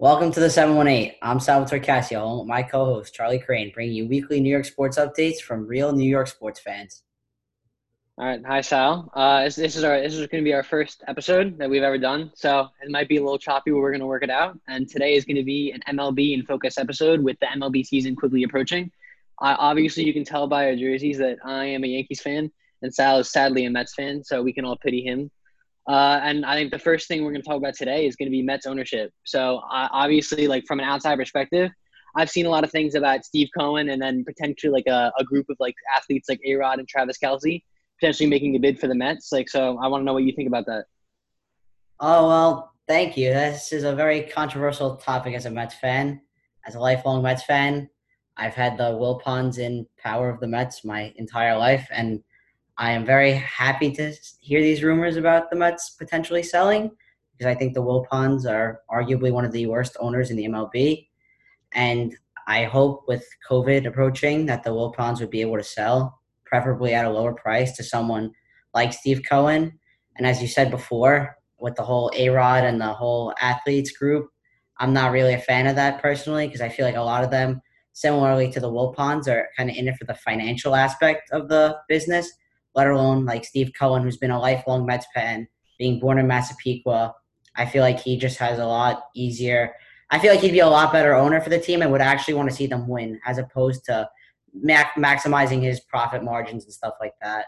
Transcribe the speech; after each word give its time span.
Welcome 0.00 0.32
to 0.32 0.40
the 0.40 0.50
718. 0.50 1.12
I'm 1.22 1.38
Salvatore 1.38 1.78
Cassio, 1.78 2.24
along 2.24 2.38
with 2.40 2.48
my 2.48 2.64
co 2.64 2.84
host, 2.84 3.14
Charlie 3.14 3.38
Crane, 3.38 3.70
bringing 3.72 3.94
you 3.94 4.08
weekly 4.08 4.40
New 4.40 4.50
York 4.50 4.64
sports 4.64 4.98
updates 4.98 5.38
from 5.38 5.68
real 5.68 5.92
New 5.92 6.08
York 6.08 6.26
sports 6.26 6.58
fans. 6.58 7.04
All 8.18 8.26
right, 8.26 8.44
hi 8.44 8.60
Sal. 8.60 9.08
Uh, 9.14 9.44
this, 9.44 9.54
this 9.54 9.76
is 9.76 9.84
our 9.84 10.00
this 10.00 10.12
is 10.12 10.26
going 10.26 10.42
to 10.42 10.44
be 10.44 10.52
our 10.52 10.64
first 10.64 11.04
episode 11.06 11.58
that 11.58 11.70
we've 11.70 11.84
ever 11.84 11.96
done, 11.96 12.32
so 12.34 12.66
it 12.82 12.90
might 12.90 13.08
be 13.08 13.18
a 13.18 13.22
little 13.22 13.38
choppy, 13.38 13.70
but 13.70 13.76
we're 13.78 13.92
going 13.92 14.00
to 14.00 14.06
work 14.06 14.24
it 14.24 14.30
out. 14.30 14.58
And 14.66 14.88
today 14.88 15.14
is 15.14 15.24
going 15.24 15.36
to 15.36 15.44
be 15.44 15.70
an 15.70 15.96
MLB 15.96 16.34
in 16.34 16.44
focus 16.44 16.76
episode 16.76 17.22
with 17.22 17.38
the 17.38 17.46
MLB 17.46 17.86
season 17.86 18.16
quickly 18.16 18.42
approaching. 18.42 18.90
Uh, 19.40 19.54
obviously, 19.60 20.02
you 20.02 20.12
can 20.12 20.24
tell 20.24 20.48
by 20.48 20.70
our 20.70 20.74
jerseys 20.74 21.18
that 21.18 21.38
I 21.44 21.66
am 21.66 21.84
a 21.84 21.86
Yankees 21.86 22.20
fan, 22.20 22.50
and 22.82 22.92
Sal 22.92 23.20
is 23.20 23.30
sadly 23.30 23.64
a 23.64 23.70
Mets 23.70 23.94
fan, 23.94 24.24
so 24.24 24.42
we 24.42 24.52
can 24.52 24.64
all 24.64 24.76
pity 24.76 25.02
him. 25.04 25.30
Uh, 25.88 26.20
and 26.22 26.46
I 26.46 26.54
think 26.56 26.70
the 26.70 26.78
first 26.78 27.08
thing 27.08 27.24
we're 27.24 27.32
going 27.32 27.42
to 27.42 27.48
talk 27.48 27.58
about 27.58 27.74
today 27.74 28.06
is 28.06 28.16
going 28.16 28.26
to 28.26 28.30
be 28.30 28.42
Mets 28.42 28.66
ownership. 28.66 29.12
So 29.24 29.58
uh, 29.70 29.88
obviously, 29.92 30.48
like 30.48 30.64
from 30.66 30.80
an 30.80 30.86
outside 30.86 31.16
perspective, 31.16 31.70
I've 32.16 32.30
seen 32.30 32.46
a 32.46 32.48
lot 32.48 32.64
of 32.64 32.70
things 32.70 32.94
about 32.94 33.24
Steve 33.24 33.48
Cohen 33.56 33.90
and 33.90 34.00
then 34.00 34.24
potentially 34.24 34.72
like 34.72 34.86
a, 34.86 35.12
a 35.18 35.24
group 35.24 35.46
of 35.50 35.56
like 35.60 35.74
athletes 35.94 36.28
like 36.28 36.40
A 36.46 36.54
Rod 36.54 36.78
and 36.78 36.88
Travis 36.88 37.18
Kelsey 37.18 37.64
potentially 38.00 38.28
making 38.28 38.56
a 38.56 38.58
bid 38.58 38.78
for 38.78 38.86
the 38.86 38.94
Mets. 38.94 39.30
Like, 39.32 39.48
so 39.48 39.78
I 39.78 39.88
want 39.88 40.02
to 40.02 40.04
know 40.04 40.12
what 40.12 40.24
you 40.24 40.32
think 40.32 40.48
about 40.48 40.66
that. 40.66 40.86
Oh, 42.00 42.28
well, 42.28 42.72
thank 42.88 43.16
you. 43.16 43.32
This 43.32 43.72
is 43.72 43.84
a 43.84 43.94
very 43.94 44.22
controversial 44.22 44.96
topic 44.96 45.34
as 45.34 45.46
a 45.46 45.50
Mets 45.50 45.74
fan. 45.74 46.20
As 46.66 46.74
a 46.74 46.80
lifelong 46.80 47.22
Mets 47.22 47.44
fan, 47.44 47.88
I've 48.36 48.54
had 48.54 48.76
the 48.78 48.92
Wilpons 48.92 49.58
in 49.58 49.86
power 49.98 50.28
of 50.28 50.40
the 50.40 50.48
Mets 50.48 50.84
my 50.84 51.12
entire 51.16 51.56
life. 51.56 51.86
And 51.92 52.22
I 52.76 52.90
am 52.90 53.06
very 53.06 53.32
happy 53.32 53.92
to 53.92 54.12
hear 54.40 54.60
these 54.60 54.82
rumors 54.82 55.16
about 55.16 55.48
the 55.48 55.56
Mets 55.56 55.90
potentially 55.90 56.42
selling 56.42 56.90
because 57.32 57.50
I 57.50 57.54
think 57.54 57.74
the 57.74 57.82
Wilpons 57.82 58.46
are 58.50 58.80
arguably 58.90 59.32
one 59.32 59.44
of 59.44 59.52
the 59.52 59.66
worst 59.66 59.96
owners 60.00 60.30
in 60.30 60.36
the 60.36 60.46
MLB. 60.46 61.08
And 61.72 62.16
I 62.48 62.64
hope 62.64 63.04
with 63.06 63.24
COVID 63.48 63.86
approaching 63.86 64.46
that 64.46 64.64
the 64.64 64.70
Wilpons 64.70 65.20
would 65.20 65.30
be 65.30 65.40
able 65.40 65.56
to 65.56 65.62
sell, 65.62 66.20
preferably 66.44 66.94
at 66.94 67.04
a 67.04 67.10
lower 67.10 67.32
price 67.32 67.76
to 67.76 67.84
someone 67.84 68.32
like 68.74 68.92
Steve 68.92 69.22
Cohen. 69.28 69.78
And 70.16 70.26
as 70.26 70.42
you 70.42 70.48
said 70.48 70.70
before, 70.70 71.36
with 71.58 71.76
the 71.76 71.82
whole 71.82 72.10
A 72.16 72.28
Rod 72.28 72.64
and 72.64 72.80
the 72.80 72.92
whole 72.92 73.34
athletes 73.40 73.92
group, 73.92 74.28
I'm 74.78 74.92
not 74.92 75.12
really 75.12 75.34
a 75.34 75.38
fan 75.38 75.68
of 75.68 75.76
that 75.76 76.02
personally 76.02 76.48
because 76.48 76.60
I 76.60 76.68
feel 76.68 76.84
like 76.84 76.96
a 76.96 77.00
lot 77.00 77.22
of 77.22 77.30
them, 77.30 77.62
similarly 77.92 78.50
to 78.50 78.60
the 78.60 78.70
Wilpons, 78.70 79.28
are 79.28 79.48
kind 79.56 79.70
of 79.70 79.76
in 79.76 79.86
it 79.86 79.96
for 79.96 80.04
the 80.04 80.14
financial 80.14 80.74
aspect 80.74 81.30
of 81.30 81.48
the 81.48 81.76
business 81.88 82.32
let 82.74 82.88
alone 82.88 83.24
like 83.24 83.44
Steve 83.44 83.72
Cohen, 83.78 84.02
who's 84.02 84.16
been 84.16 84.30
a 84.30 84.40
lifelong 84.40 84.86
Mets 84.86 85.06
fan, 85.14 85.46
being 85.78 86.00
born 86.00 86.18
in 86.18 86.26
Massapequa. 86.26 87.14
I 87.56 87.66
feel 87.66 87.82
like 87.82 88.00
he 88.00 88.16
just 88.16 88.38
has 88.38 88.58
a 88.58 88.66
lot 88.66 89.04
easier. 89.14 89.74
I 90.10 90.18
feel 90.18 90.30
like 90.30 90.40
he'd 90.40 90.52
be 90.52 90.60
a 90.60 90.68
lot 90.68 90.92
better 90.92 91.14
owner 91.14 91.40
for 91.40 91.50
the 91.50 91.58
team 91.58 91.82
and 91.82 91.90
would 91.92 92.00
actually 92.00 92.34
want 92.34 92.50
to 92.50 92.54
see 92.54 92.66
them 92.66 92.88
win 92.88 93.20
as 93.26 93.38
opposed 93.38 93.84
to 93.86 94.08
mac- 94.52 94.96
maximizing 94.96 95.62
his 95.62 95.80
profit 95.80 96.22
margins 96.22 96.64
and 96.64 96.72
stuff 96.72 96.94
like 97.00 97.14
that. 97.22 97.46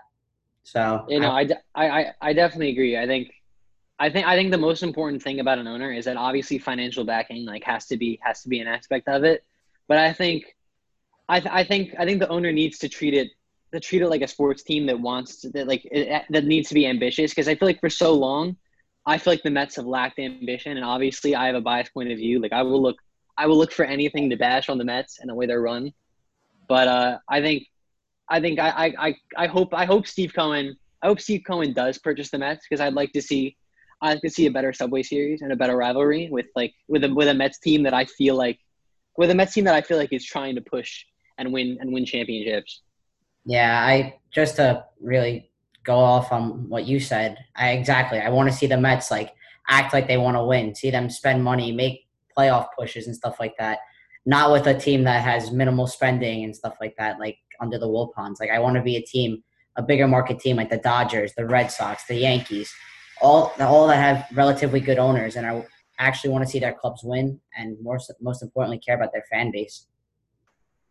So 0.62 1.04
you 1.08 1.20
know, 1.20 1.30
I, 1.30 1.46
I, 1.74 2.06
I 2.20 2.32
definitely 2.32 2.70
agree. 2.70 2.96
I 2.98 3.06
think 3.06 3.30
I 3.98 4.10
think 4.10 4.26
I 4.26 4.34
think 4.36 4.50
the 4.50 4.58
most 4.58 4.82
important 4.82 5.22
thing 5.22 5.40
about 5.40 5.58
an 5.58 5.66
owner 5.66 5.92
is 5.92 6.04
that 6.04 6.16
obviously 6.16 6.58
financial 6.58 7.04
backing 7.04 7.46
like 7.46 7.64
has 7.64 7.86
to 7.86 7.96
be 7.96 8.18
has 8.22 8.42
to 8.42 8.48
be 8.48 8.60
an 8.60 8.66
aspect 8.66 9.08
of 9.08 9.24
it. 9.24 9.44
But 9.88 9.98
I 9.98 10.12
think 10.12 10.56
I, 11.28 11.40
th- 11.40 11.52
I 11.52 11.64
think 11.64 11.94
I 11.98 12.04
think 12.04 12.20
the 12.20 12.28
owner 12.28 12.52
needs 12.52 12.78
to 12.80 12.88
treat 12.88 13.14
it 13.14 13.30
to 13.72 13.80
treat 13.80 14.02
it 14.02 14.08
like 14.08 14.22
a 14.22 14.28
sports 14.28 14.62
team 14.62 14.86
that 14.86 14.98
wants 14.98 15.40
to, 15.40 15.50
that 15.50 15.66
like 15.66 15.86
it, 15.90 16.24
that 16.30 16.44
needs 16.44 16.68
to 16.68 16.74
be 16.74 16.86
ambitious 16.86 17.32
because 17.32 17.48
I 17.48 17.54
feel 17.54 17.66
like 17.66 17.80
for 17.80 17.90
so 17.90 18.12
long 18.12 18.56
I 19.04 19.18
feel 19.18 19.32
like 19.32 19.42
the 19.42 19.50
Mets 19.50 19.76
have 19.76 19.86
lacked 19.86 20.18
ambition 20.18 20.76
and 20.76 20.84
obviously 20.84 21.34
I 21.34 21.46
have 21.46 21.54
a 21.54 21.60
biased 21.60 21.92
point 21.92 22.10
of 22.10 22.18
view 22.18 22.40
like 22.40 22.52
I 22.52 22.62
will 22.62 22.80
look 22.80 22.96
I 23.36 23.46
will 23.46 23.58
look 23.58 23.72
for 23.72 23.84
anything 23.84 24.30
to 24.30 24.36
bash 24.36 24.68
on 24.68 24.78
the 24.78 24.84
Mets 24.84 25.18
and 25.20 25.28
the 25.28 25.34
way 25.34 25.46
they're 25.46 25.60
run 25.60 25.92
but 26.68 26.88
uh, 26.88 27.18
I 27.28 27.40
think 27.40 27.64
I 28.28 28.40
think 28.40 28.58
I, 28.58 28.94
I 28.98 29.14
I 29.36 29.46
hope 29.46 29.72
I 29.72 29.84
hope 29.84 30.06
Steve 30.06 30.32
Cohen 30.34 30.76
I 31.02 31.08
hope 31.08 31.20
Steve 31.20 31.42
Cohen 31.46 31.72
does 31.72 31.98
purchase 31.98 32.30
the 32.30 32.38
Mets 32.38 32.66
because 32.68 32.80
I'd 32.80 32.94
like 32.94 33.12
to 33.12 33.22
see 33.22 33.56
I'd 34.02 34.14
like 34.14 34.22
to 34.22 34.30
see 34.30 34.46
a 34.46 34.50
better 34.50 34.72
Subway 34.72 35.02
Series 35.02 35.42
and 35.42 35.52
a 35.52 35.56
better 35.56 35.76
rivalry 35.76 36.28
with 36.30 36.46
like 36.54 36.74
with 36.88 37.04
a 37.04 37.12
with 37.12 37.28
a 37.28 37.34
Mets 37.34 37.58
team 37.58 37.82
that 37.84 37.94
I 37.94 38.04
feel 38.04 38.36
like 38.36 38.58
with 39.16 39.30
a 39.30 39.34
Mets 39.34 39.54
team 39.54 39.64
that 39.64 39.74
I 39.74 39.80
feel 39.80 39.96
like 39.96 40.12
is 40.12 40.24
trying 40.24 40.54
to 40.56 40.60
push 40.60 41.04
and 41.38 41.52
win 41.52 41.78
and 41.80 41.92
win 41.92 42.04
championships. 42.04 42.82
Yeah, 43.46 43.80
I 43.80 44.18
just 44.32 44.56
to 44.56 44.84
really 45.00 45.50
go 45.84 45.96
off 45.96 46.32
on 46.32 46.68
what 46.68 46.84
you 46.84 47.00
said. 47.00 47.38
I 47.54 47.70
exactly. 47.70 48.18
I 48.18 48.28
want 48.28 48.50
to 48.50 48.54
see 48.54 48.66
the 48.66 48.76
Mets 48.76 49.10
like 49.10 49.32
act 49.68 49.94
like 49.94 50.08
they 50.08 50.18
want 50.18 50.36
to 50.36 50.44
win, 50.44 50.74
see 50.74 50.90
them 50.90 51.08
spend 51.08 51.42
money, 51.42 51.72
make 51.72 52.06
playoff 52.36 52.66
pushes 52.78 53.06
and 53.06 53.16
stuff 53.16 53.40
like 53.40 53.56
that. 53.58 53.78
Not 54.26 54.52
with 54.52 54.66
a 54.66 54.78
team 54.78 55.04
that 55.04 55.22
has 55.22 55.52
minimal 55.52 55.86
spending 55.86 56.44
and 56.44 56.54
stuff 56.54 56.74
like 56.80 56.96
that, 56.98 57.20
like 57.20 57.38
under 57.60 57.78
the 57.78 57.86
Wilpons. 57.86 58.40
Like 58.40 58.50
I 58.50 58.58
want 58.58 58.76
to 58.76 58.82
be 58.82 58.96
a 58.96 59.02
team, 59.02 59.42
a 59.76 59.82
bigger 59.82 60.08
market 60.08 60.40
team 60.40 60.56
like 60.56 60.70
the 60.70 60.78
Dodgers, 60.78 61.32
the 61.36 61.46
Red 61.46 61.70
Sox, 61.70 62.04
the 62.06 62.16
Yankees, 62.16 62.72
all 63.20 63.52
all 63.60 63.86
that 63.86 63.96
have 63.96 64.26
relatively 64.36 64.80
good 64.80 64.98
owners, 64.98 65.36
and 65.36 65.46
I 65.46 65.64
actually 65.98 66.30
want 66.30 66.44
to 66.44 66.50
see 66.50 66.58
their 66.58 66.74
clubs 66.74 67.02
win, 67.04 67.40
and 67.56 67.76
more 67.80 68.00
most 68.20 68.42
importantly, 68.42 68.78
care 68.78 68.96
about 68.96 69.12
their 69.12 69.24
fan 69.30 69.52
base. 69.52 69.86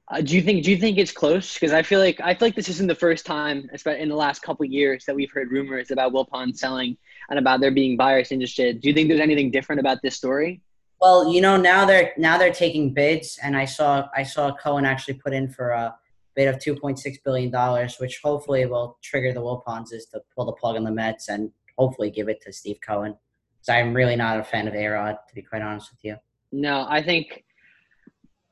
Uh, 0.08 0.22
do 0.22 0.36
you 0.36 0.42
think? 0.42 0.64
Do 0.64 0.70
you 0.70 0.78
think 0.78 1.00
it's 1.00 1.12
close? 1.12 1.56
Because 1.56 1.74
I 1.74 1.82
feel 1.82 2.00
like 2.00 2.22
I 2.22 2.36
feel 2.36 2.48
like 2.48 2.56
this 2.56 2.70
isn't 2.70 2.88
the 2.88 2.94
first 2.94 3.26
time, 3.26 3.70
especially 3.74 4.04
in 4.04 4.10
the 4.10 4.16
last 4.16 4.44
couple 4.44 4.64
years, 4.66 5.04
that 5.06 5.16
we've 5.16 5.32
heard 5.32 5.52
rumors 5.52 5.90
about 5.90 6.14
Wilpon 6.14 6.56
selling 6.56 6.96
and 7.30 7.40
about 7.40 7.60
there 7.60 7.72
being 7.72 7.98
buyers 7.98 8.32
interested. 8.32 8.82
Do 8.82 8.88
you 8.88 8.94
think 8.94 9.08
there's 9.08 9.20
anything 9.20 9.50
different 9.50 9.80
about 9.80 10.04
this 10.04 10.16
story? 10.16 10.62
Well, 11.02 11.32
you 11.34 11.42
know, 11.42 11.58
now 11.58 11.86
they're 11.86 12.14
now 12.18 12.38
they're 12.38 12.54
taking 12.54 12.94
bids, 12.94 13.40
and 13.42 13.58
I 13.58 13.66
saw 13.66 14.08
I 14.16 14.22
saw 14.22 14.56
Cohen 14.56 14.86
actually 14.86 15.16
put 15.16 15.34
in 15.34 15.50
for 15.50 15.70
a 15.70 15.96
bid 16.36 16.50
of 16.50 16.60
two 16.60 16.76
point 16.76 17.00
six 17.00 17.18
billion 17.26 17.50
dollars, 17.50 17.96
which 17.98 18.20
hopefully 18.24 18.66
will 18.68 19.00
trigger 19.02 19.34
the 19.34 19.42
Wilponses 19.42 20.08
to 20.12 20.22
pull 20.36 20.46
the 20.46 20.54
plug 20.54 20.76
on 20.76 20.84
the 20.84 20.92
Mets 20.92 21.30
and 21.30 21.52
hopefully 21.80 22.12
give 22.12 22.30
it 22.30 22.42
to 22.42 22.54
Steve 22.54 22.78
Cohen. 22.86 23.16
So 23.62 23.74
I'm 23.74 23.96
really 23.96 24.16
not 24.16 24.40
a 24.40 24.44
fan 24.44 24.68
of 24.68 24.76
A 24.76 24.88
Rod, 24.88 25.18
to 25.28 25.34
be 25.34 25.42
quite 25.42 25.64
honest 25.64 25.90
with 25.92 26.00
you. 26.04 26.18
No, 26.52 26.86
I 26.88 27.02
think 27.02 27.45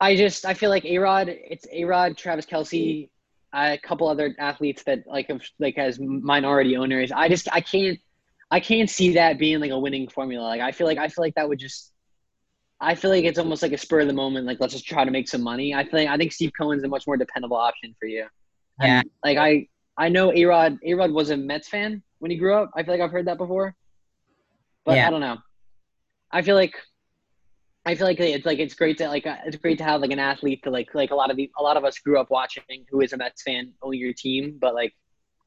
I 0.03 0.17
just 0.17 0.45
I 0.45 0.53
feel 0.53 0.69
like 0.69 0.83
A 0.83 0.97
Rod, 0.97 1.29
it's 1.29 1.65
A 1.71 1.85
Rod, 1.85 2.17
Travis 2.17 2.45
Kelsey, 2.45 3.09
a 3.53 3.79
couple 3.81 4.09
other 4.09 4.35
athletes 4.37 4.83
that 4.83 5.07
like 5.07 5.29
have 5.29 5.41
like 5.59 5.77
as 5.77 5.97
minority 5.97 6.75
owners. 6.75 7.13
I 7.13 7.29
just 7.29 7.47
I 7.53 7.61
can't 7.61 7.97
I 8.51 8.59
can't 8.59 8.89
see 8.89 9.13
that 9.13 9.39
being 9.39 9.61
like 9.61 9.71
a 9.71 9.79
winning 9.79 10.09
formula. 10.09 10.43
Like 10.43 10.59
I 10.59 10.73
feel 10.73 10.87
like 10.87 10.97
I 10.97 11.07
feel 11.07 11.23
like 11.23 11.35
that 11.35 11.47
would 11.47 11.57
just 11.57 11.93
I 12.81 12.95
feel 12.95 13.11
like 13.11 13.23
it's 13.23 13.39
almost 13.39 13.61
like 13.61 13.71
a 13.71 13.77
spur 13.77 14.01
of 14.01 14.07
the 14.07 14.13
moment. 14.13 14.45
Like 14.45 14.59
let's 14.59 14.73
just 14.73 14.85
try 14.85 15.05
to 15.05 15.11
make 15.11 15.29
some 15.29 15.41
money. 15.41 15.73
I 15.73 15.85
think 15.85 16.09
I 16.09 16.17
think 16.17 16.33
Steve 16.33 16.51
Cohen's 16.59 16.83
a 16.83 16.89
much 16.89 17.07
more 17.07 17.15
dependable 17.15 17.55
option 17.55 17.95
for 17.97 18.05
you. 18.05 18.25
Yeah. 18.81 18.99
And, 18.99 19.09
like 19.23 19.37
I 19.37 19.69
I 19.97 20.09
know 20.09 20.33
A 20.33 20.43
Rod 20.43 20.79
A 20.85 20.95
Rod 20.95 21.11
was 21.11 21.29
a 21.29 21.37
Mets 21.37 21.69
fan 21.69 22.03
when 22.19 22.29
he 22.29 22.35
grew 22.35 22.55
up. 22.55 22.71
I 22.75 22.83
feel 22.83 22.93
like 22.93 23.01
I've 23.01 23.11
heard 23.11 23.27
that 23.27 23.37
before. 23.37 23.73
But 24.83 24.97
yeah. 24.97 25.07
I 25.07 25.11
don't 25.11 25.21
know. 25.21 25.37
I 26.29 26.41
feel 26.41 26.55
like 26.55 26.75
I 27.85 27.95
feel 27.95 28.07
like 28.07 28.19
it's 28.19 28.45
like 28.45 28.59
it's 28.59 28.75
great 28.75 28.97
to 28.99 29.09
like 29.09 29.27
uh, 29.27 29.37
it's 29.45 29.57
great 29.57 29.77
to 29.79 29.83
have 29.83 29.99
like 29.99 30.11
an 30.11 30.19
athlete 30.19 30.63
to 30.63 30.69
like 30.69 30.93
like 30.95 31.11
a 31.11 31.15
lot 31.15 31.29
of 31.29 31.37
the, 31.37 31.51
a 31.59 31.63
lot 31.63 31.75
of 31.75 31.83
us 31.83 31.99
grew 31.99 32.17
up 32.17 32.29
watching 32.29 32.63
who 32.89 33.01
is 33.01 33.11
a 33.11 33.17
Mets 33.17 33.41
fan 33.43 33.73
owning 33.81 33.99
your 33.99 34.13
team, 34.13 34.57
but 34.59 34.73
like 34.73 34.93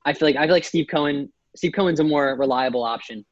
I 0.04 0.12
feel 0.12 0.28
like 0.28 0.36
I 0.36 0.44
feel 0.44 0.52
like 0.52 0.64
Steve 0.64 0.86
Cohen 0.90 1.32
Steve 1.54 1.72
Cohen's 1.74 2.00
a 2.00 2.04
more 2.04 2.36
reliable 2.36 2.84
option, 2.84 3.24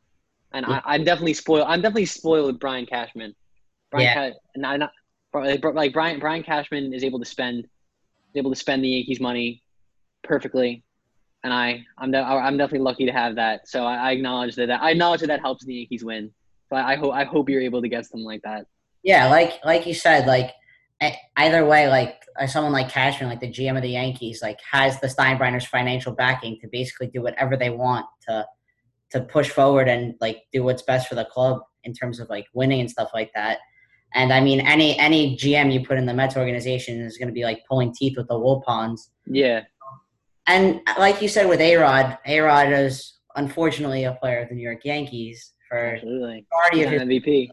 and 0.52 0.64
yeah. 0.66 0.80
I, 0.84 0.94
am 0.94 1.04
definitely 1.04 1.34
spoiled. 1.34 1.66
I'm 1.68 1.82
definitely 1.82 2.06
spoiled 2.06 2.46
with 2.46 2.58
Brian 2.58 2.86
Cashman. 2.86 3.34
Brian 3.90 4.06
yeah. 4.06 4.30
Ca- 4.30 4.38
and 4.54 4.64
I 4.64 4.76
not 4.78 4.90
like 5.34 5.92
Brian 5.92 6.18
Brian 6.18 6.42
Cashman 6.42 6.94
is 6.94 7.04
able 7.04 7.18
to 7.18 7.26
spend 7.26 7.66
able 8.34 8.50
to 8.50 8.56
spend 8.56 8.82
the 8.82 8.88
Yankees 8.88 9.20
money 9.20 9.62
perfectly, 10.22 10.82
and 11.42 11.52
I 11.52 11.84
I'm 11.98 12.10
de- 12.10 12.22
I'm 12.22 12.56
definitely 12.56 12.84
lucky 12.84 13.04
to 13.04 13.12
have 13.12 13.34
that. 13.34 13.68
So 13.68 13.84
I, 13.84 13.96
I 13.96 14.12
acknowledge 14.12 14.56
that, 14.56 14.66
that 14.68 14.82
I 14.82 14.92
acknowledge 14.92 15.20
that 15.20 15.26
that 15.26 15.40
helps 15.40 15.66
the 15.66 15.74
Yankees 15.74 16.02
win. 16.02 16.30
But 16.70 16.86
I 16.86 16.96
hope 16.96 17.12
I 17.12 17.24
hope 17.24 17.50
you're 17.50 17.60
able 17.60 17.82
to 17.82 17.88
get 17.88 18.06
something 18.06 18.24
like 18.24 18.40
that. 18.42 18.66
Yeah, 19.04 19.28
like 19.28 19.60
like 19.64 19.86
you 19.86 19.94
said, 19.94 20.26
like 20.26 20.50
either 21.36 21.64
way, 21.64 21.88
like 21.88 22.24
uh, 22.40 22.46
someone 22.46 22.72
like 22.72 22.88
Cashman, 22.88 23.28
like 23.28 23.40
the 23.40 23.50
GM 23.50 23.76
of 23.76 23.82
the 23.82 23.90
Yankees, 23.90 24.40
like 24.42 24.58
has 24.70 25.00
the 25.00 25.06
Steinbrenners 25.06 25.66
financial 25.66 26.12
backing 26.12 26.58
to 26.60 26.68
basically 26.72 27.08
do 27.08 27.22
whatever 27.22 27.56
they 27.56 27.70
want 27.70 28.06
to 28.28 28.46
to 29.10 29.20
push 29.20 29.50
forward 29.50 29.88
and 29.88 30.14
like 30.20 30.42
do 30.52 30.64
what's 30.64 30.82
best 30.82 31.08
for 31.08 31.14
the 31.14 31.24
club 31.26 31.60
in 31.84 31.92
terms 31.92 32.18
of 32.18 32.28
like 32.28 32.46
winning 32.54 32.80
and 32.80 32.90
stuff 32.90 33.10
like 33.14 33.30
that. 33.34 33.58
And 34.14 34.32
I 34.32 34.40
mean, 34.40 34.60
any 34.60 34.98
any 34.98 35.36
GM 35.36 35.72
you 35.72 35.84
put 35.84 35.98
in 35.98 36.06
the 36.06 36.14
Mets 36.14 36.36
organization 36.36 37.00
is 37.00 37.18
going 37.18 37.28
to 37.28 37.34
be 37.34 37.44
like 37.44 37.62
pulling 37.68 37.92
teeth 37.92 38.16
with 38.16 38.28
the 38.28 38.34
Wilpons. 38.34 39.10
Yeah. 39.26 39.62
And 40.46 40.80
uh, 40.86 40.94
like 40.98 41.22
you 41.22 41.28
said 41.28 41.48
with 41.48 41.60
A 41.60 41.76
Rod, 41.76 42.18
A 42.26 42.40
Rod 42.40 42.72
is 42.72 43.18
unfortunately 43.36 44.04
a 44.04 44.12
player 44.14 44.40
of 44.40 44.48
the 44.48 44.54
New 44.54 44.62
York 44.62 44.84
Yankees 44.84 45.52
for 45.68 45.96
Absolutely. 45.96 46.46
majority 46.52 46.82
of 46.82 46.90
his 46.90 47.02
MVP. 47.02 47.48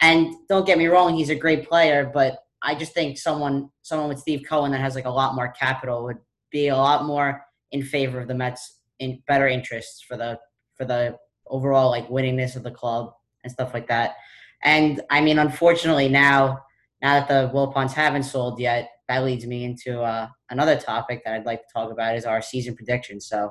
And 0.00 0.34
don't 0.48 0.66
get 0.66 0.78
me 0.78 0.86
wrong, 0.86 1.14
he's 1.14 1.30
a 1.30 1.34
great 1.34 1.68
player, 1.68 2.10
but 2.12 2.38
I 2.62 2.74
just 2.74 2.92
think 2.92 3.18
someone 3.18 3.70
someone 3.82 4.08
with 4.08 4.18
Steve 4.18 4.42
Cohen 4.48 4.72
that 4.72 4.80
has 4.80 4.94
like 4.94 5.06
a 5.06 5.10
lot 5.10 5.34
more 5.34 5.48
capital 5.48 6.04
would 6.04 6.18
be 6.50 6.68
a 6.68 6.76
lot 6.76 7.04
more 7.04 7.44
in 7.72 7.82
favor 7.82 8.20
of 8.20 8.28
the 8.28 8.34
Mets 8.34 8.80
in 8.98 9.22
better 9.26 9.48
interests 9.48 10.02
for 10.02 10.16
the 10.16 10.38
for 10.74 10.84
the 10.84 11.16
overall 11.46 11.90
like 11.90 12.08
winningness 12.08 12.56
of 12.56 12.62
the 12.62 12.70
club 12.70 13.12
and 13.44 13.52
stuff 13.52 13.74
like 13.74 13.88
that. 13.88 14.14
And 14.62 15.00
I 15.10 15.20
mean, 15.20 15.38
unfortunately, 15.38 16.08
now 16.08 16.60
now 17.02 17.18
that 17.18 17.28
the 17.28 17.50
Wilpons 17.56 17.92
haven't 17.92 18.24
sold 18.24 18.60
yet, 18.60 18.90
that 19.08 19.24
leads 19.24 19.46
me 19.46 19.64
into 19.64 20.02
uh, 20.02 20.28
another 20.50 20.76
topic 20.76 21.22
that 21.24 21.34
I'd 21.34 21.46
like 21.46 21.62
to 21.62 21.72
talk 21.72 21.90
about 21.90 22.16
is 22.16 22.24
our 22.26 22.42
season 22.42 22.76
predictions. 22.76 23.26
So, 23.26 23.50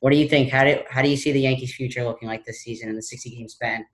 what 0.00 0.10
do 0.10 0.16
you 0.16 0.28
think? 0.28 0.50
How 0.50 0.64
do 0.64 0.82
how 0.88 1.02
do 1.02 1.08
you 1.08 1.16
see 1.16 1.32
the 1.32 1.40
Yankees' 1.40 1.74
future 1.74 2.04
looking 2.04 2.28
like 2.28 2.44
this 2.44 2.62
season 2.62 2.88
in 2.90 2.94
the 2.94 3.02
60 3.02 3.30
game 3.30 3.48
span? 3.48 3.86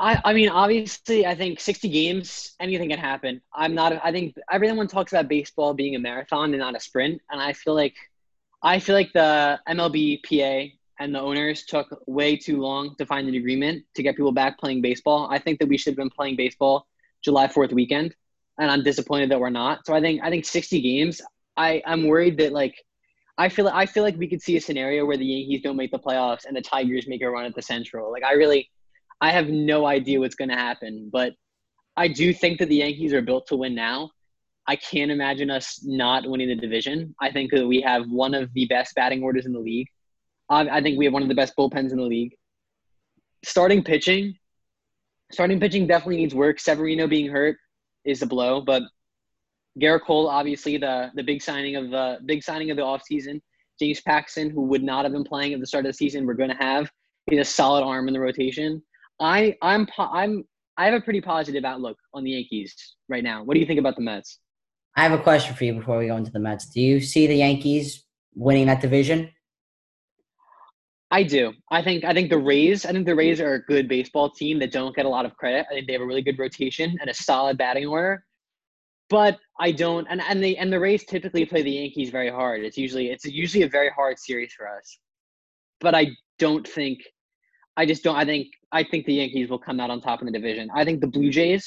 I, 0.00 0.20
I 0.24 0.32
mean, 0.32 0.48
obviously, 0.48 1.26
I 1.26 1.34
think 1.34 1.58
60 1.58 1.88
games, 1.88 2.54
anything 2.60 2.88
can 2.90 2.98
happen. 2.98 3.40
I'm 3.52 3.74
not, 3.74 3.92
I 4.04 4.12
think 4.12 4.36
everyone 4.50 4.86
talks 4.86 5.12
about 5.12 5.28
baseball 5.28 5.74
being 5.74 5.96
a 5.96 5.98
marathon 5.98 6.52
and 6.52 6.60
not 6.60 6.76
a 6.76 6.80
sprint. 6.80 7.20
And 7.30 7.40
I 7.40 7.52
feel 7.52 7.74
like, 7.74 7.96
I 8.62 8.78
feel 8.78 8.94
like 8.94 9.12
the 9.12 9.58
MLB 9.68 10.22
PA 10.22 10.72
and 11.00 11.14
the 11.14 11.20
owners 11.20 11.64
took 11.64 12.02
way 12.06 12.36
too 12.36 12.60
long 12.60 12.94
to 12.98 13.06
find 13.06 13.28
an 13.28 13.34
agreement 13.34 13.84
to 13.96 14.02
get 14.02 14.16
people 14.16 14.32
back 14.32 14.58
playing 14.58 14.82
baseball. 14.82 15.28
I 15.30 15.38
think 15.38 15.58
that 15.58 15.68
we 15.68 15.76
should 15.76 15.92
have 15.92 15.98
been 15.98 16.10
playing 16.10 16.36
baseball 16.36 16.86
July 17.24 17.48
4th 17.48 17.72
weekend. 17.72 18.14
And 18.60 18.70
I'm 18.70 18.84
disappointed 18.84 19.30
that 19.30 19.40
we're 19.40 19.50
not. 19.50 19.84
So 19.86 19.94
I 19.94 20.00
think, 20.00 20.22
I 20.22 20.30
think 20.30 20.44
60 20.44 20.80
games, 20.80 21.20
I, 21.56 21.82
I'm 21.84 22.06
worried 22.06 22.38
that 22.38 22.52
like, 22.52 22.74
I 23.36 23.48
feel, 23.48 23.68
I 23.68 23.86
feel 23.86 24.02
like 24.02 24.16
we 24.16 24.28
could 24.28 24.42
see 24.42 24.56
a 24.56 24.60
scenario 24.60 25.04
where 25.06 25.16
the 25.16 25.24
Yankees 25.24 25.62
don't 25.62 25.76
make 25.76 25.92
the 25.92 25.98
playoffs 25.98 26.44
and 26.44 26.56
the 26.56 26.60
Tigers 26.60 27.06
make 27.08 27.22
a 27.22 27.30
run 27.30 27.44
at 27.44 27.54
the 27.54 27.62
Central. 27.62 28.10
Like 28.10 28.24
I 28.24 28.32
really, 28.32 28.68
I 29.20 29.30
have 29.32 29.48
no 29.48 29.86
idea 29.86 30.20
what's 30.20 30.34
going 30.34 30.50
to 30.50 30.56
happen, 30.56 31.10
but 31.12 31.34
I 31.96 32.08
do 32.08 32.32
think 32.32 32.58
that 32.60 32.68
the 32.68 32.76
Yankees 32.76 33.12
are 33.12 33.22
built 33.22 33.46
to 33.48 33.56
win 33.56 33.74
now. 33.74 34.10
I 34.68 34.76
can't 34.76 35.10
imagine 35.10 35.50
us 35.50 35.80
not 35.82 36.28
winning 36.28 36.48
the 36.48 36.54
division. 36.54 37.14
I 37.20 37.32
think 37.32 37.50
that 37.52 37.66
we 37.66 37.80
have 37.80 38.08
one 38.08 38.34
of 38.34 38.52
the 38.52 38.66
best 38.66 38.94
batting 38.94 39.22
orders 39.22 39.46
in 39.46 39.52
the 39.52 39.58
league. 39.58 39.88
I 40.50 40.80
think 40.80 40.98
we 40.98 41.04
have 41.04 41.12
one 41.12 41.22
of 41.22 41.28
the 41.28 41.34
best 41.34 41.54
bullpens 41.58 41.90
in 41.90 41.96
the 41.98 42.04
league. 42.04 42.34
Starting 43.44 43.84
pitching, 43.84 44.34
starting 45.30 45.60
pitching 45.60 45.86
definitely 45.86 46.16
needs 46.16 46.34
work. 46.34 46.58
Severino 46.58 47.06
being 47.06 47.30
hurt 47.30 47.56
is 48.04 48.22
a 48.22 48.26
blow, 48.26 48.60
but 48.60 48.82
Gerrit 49.78 50.02
Cole, 50.02 50.28
obviously 50.28 50.76
the 50.76 51.10
the 51.14 51.22
big 51.22 51.42
signing 51.42 51.76
of 51.76 51.90
the 51.90 52.18
big 52.24 52.42
signing 52.42 52.70
of 52.70 52.76
the 52.76 52.82
offseason. 52.82 53.40
James 53.78 54.00
Paxton, 54.00 54.50
who 54.50 54.62
would 54.62 54.82
not 54.82 55.04
have 55.04 55.12
been 55.12 55.24
playing 55.24 55.52
at 55.52 55.60
the 55.60 55.66
start 55.66 55.86
of 55.86 55.90
the 55.90 55.96
season, 55.96 56.26
we're 56.26 56.34
going 56.34 56.50
to 56.50 56.56
have. 56.56 56.90
He's 57.30 57.40
a 57.40 57.44
solid 57.44 57.84
arm 57.84 58.08
in 58.08 58.14
the 58.14 58.20
rotation. 58.20 58.82
I 59.20 59.56
I'm 59.62 59.86
I'm 59.98 60.44
I 60.76 60.84
have 60.84 60.94
a 60.94 61.00
pretty 61.00 61.20
positive 61.20 61.64
outlook 61.64 61.96
on 62.14 62.24
the 62.24 62.30
Yankees 62.30 62.74
right 63.08 63.24
now. 63.24 63.42
What 63.42 63.54
do 63.54 63.60
you 63.60 63.66
think 63.66 63.80
about 63.80 63.96
the 63.96 64.02
Mets? 64.02 64.38
I 64.96 65.02
have 65.02 65.12
a 65.12 65.22
question 65.22 65.54
for 65.54 65.64
you 65.64 65.74
before 65.74 65.98
we 65.98 66.06
go 66.06 66.16
into 66.16 66.30
the 66.30 66.38
Mets. 66.38 66.66
Do 66.70 66.80
you 66.80 67.00
see 67.00 67.26
the 67.26 67.36
Yankees 67.36 68.04
winning 68.34 68.66
that 68.66 68.80
division? 68.80 69.30
I 71.10 71.22
do. 71.22 71.52
I 71.70 71.82
think 71.82 72.04
I 72.04 72.12
think 72.12 72.30
the 72.30 72.38
Rays, 72.38 72.84
I 72.84 72.92
think 72.92 73.06
the 73.06 73.14
Rays 73.14 73.40
are 73.40 73.54
a 73.54 73.62
good 73.62 73.88
baseball 73.88 74.30
team 74.30 74.58
that 74.58 74.72
don't 74.72 74.94
get 74.94 75.06
a 75.06 75.08
lot 75.08 75.24
of 75.24 75.36
credit. 75.36 75.66
I 75.70 75.74
think 75.74 75.86
they 75.86 75.94
have 75.94 76.02
a 76.02 76.06
really 76.06 76.22
good 76.22 76.38
rotation 76.38 76.96
and 77.00 77.08
a 77.08 77.14
solid 77.14 77.56
batting 77.56 77.86
order. 77.86 78.24
But 79.08 79.38
I 79.58 79.72
don't 79.72 80.06
and, 80.10 80.20
and 80.20 80.44
the 80.44 80.58
and 80.58 80.72
the 80.72 80.78
Rays 80.78 81.04
typically 81.04 81.46
play 81.46 81.62
the 81.62 81.70
Yankees 81.70 82.10
very 82.10 82.30
hard. 82.30 82.62
It's 82.62 82.76
usually 82.76 83.10
it's 83.10 83.24
usually 83.24 83.64
a 83.64 83.68
very 83.68 83.88
hard 83.90 84.18
series 84.18 84.52
for 84.52 84.68
us. 84.68 84.98
But 85.80 85.94
I 85.94 86.08
don't 86.38 86.68
think 86.68 87.00
I 87.78 87.86
just 87.86 88.02
don't. 88.02 88.16
I 88.16 88.24
think 88.24 88.48
I 88.72 88.82
think 88.82 89.06
the 89.06 89.14
Yankees 89.14 89.48
will 89.48 89.58
come 89.58 89.78
out 89.78 89.88
on 89.88 90.00
top 90.00 90.20
in 90.20 90.26
the 90.26 90.32
division. 90.32 90.68
I 90.74 90.84
think 90.84 91.00
the 91.00 91.06
Blue 91.06 91.30
Jays. 91.30 91.64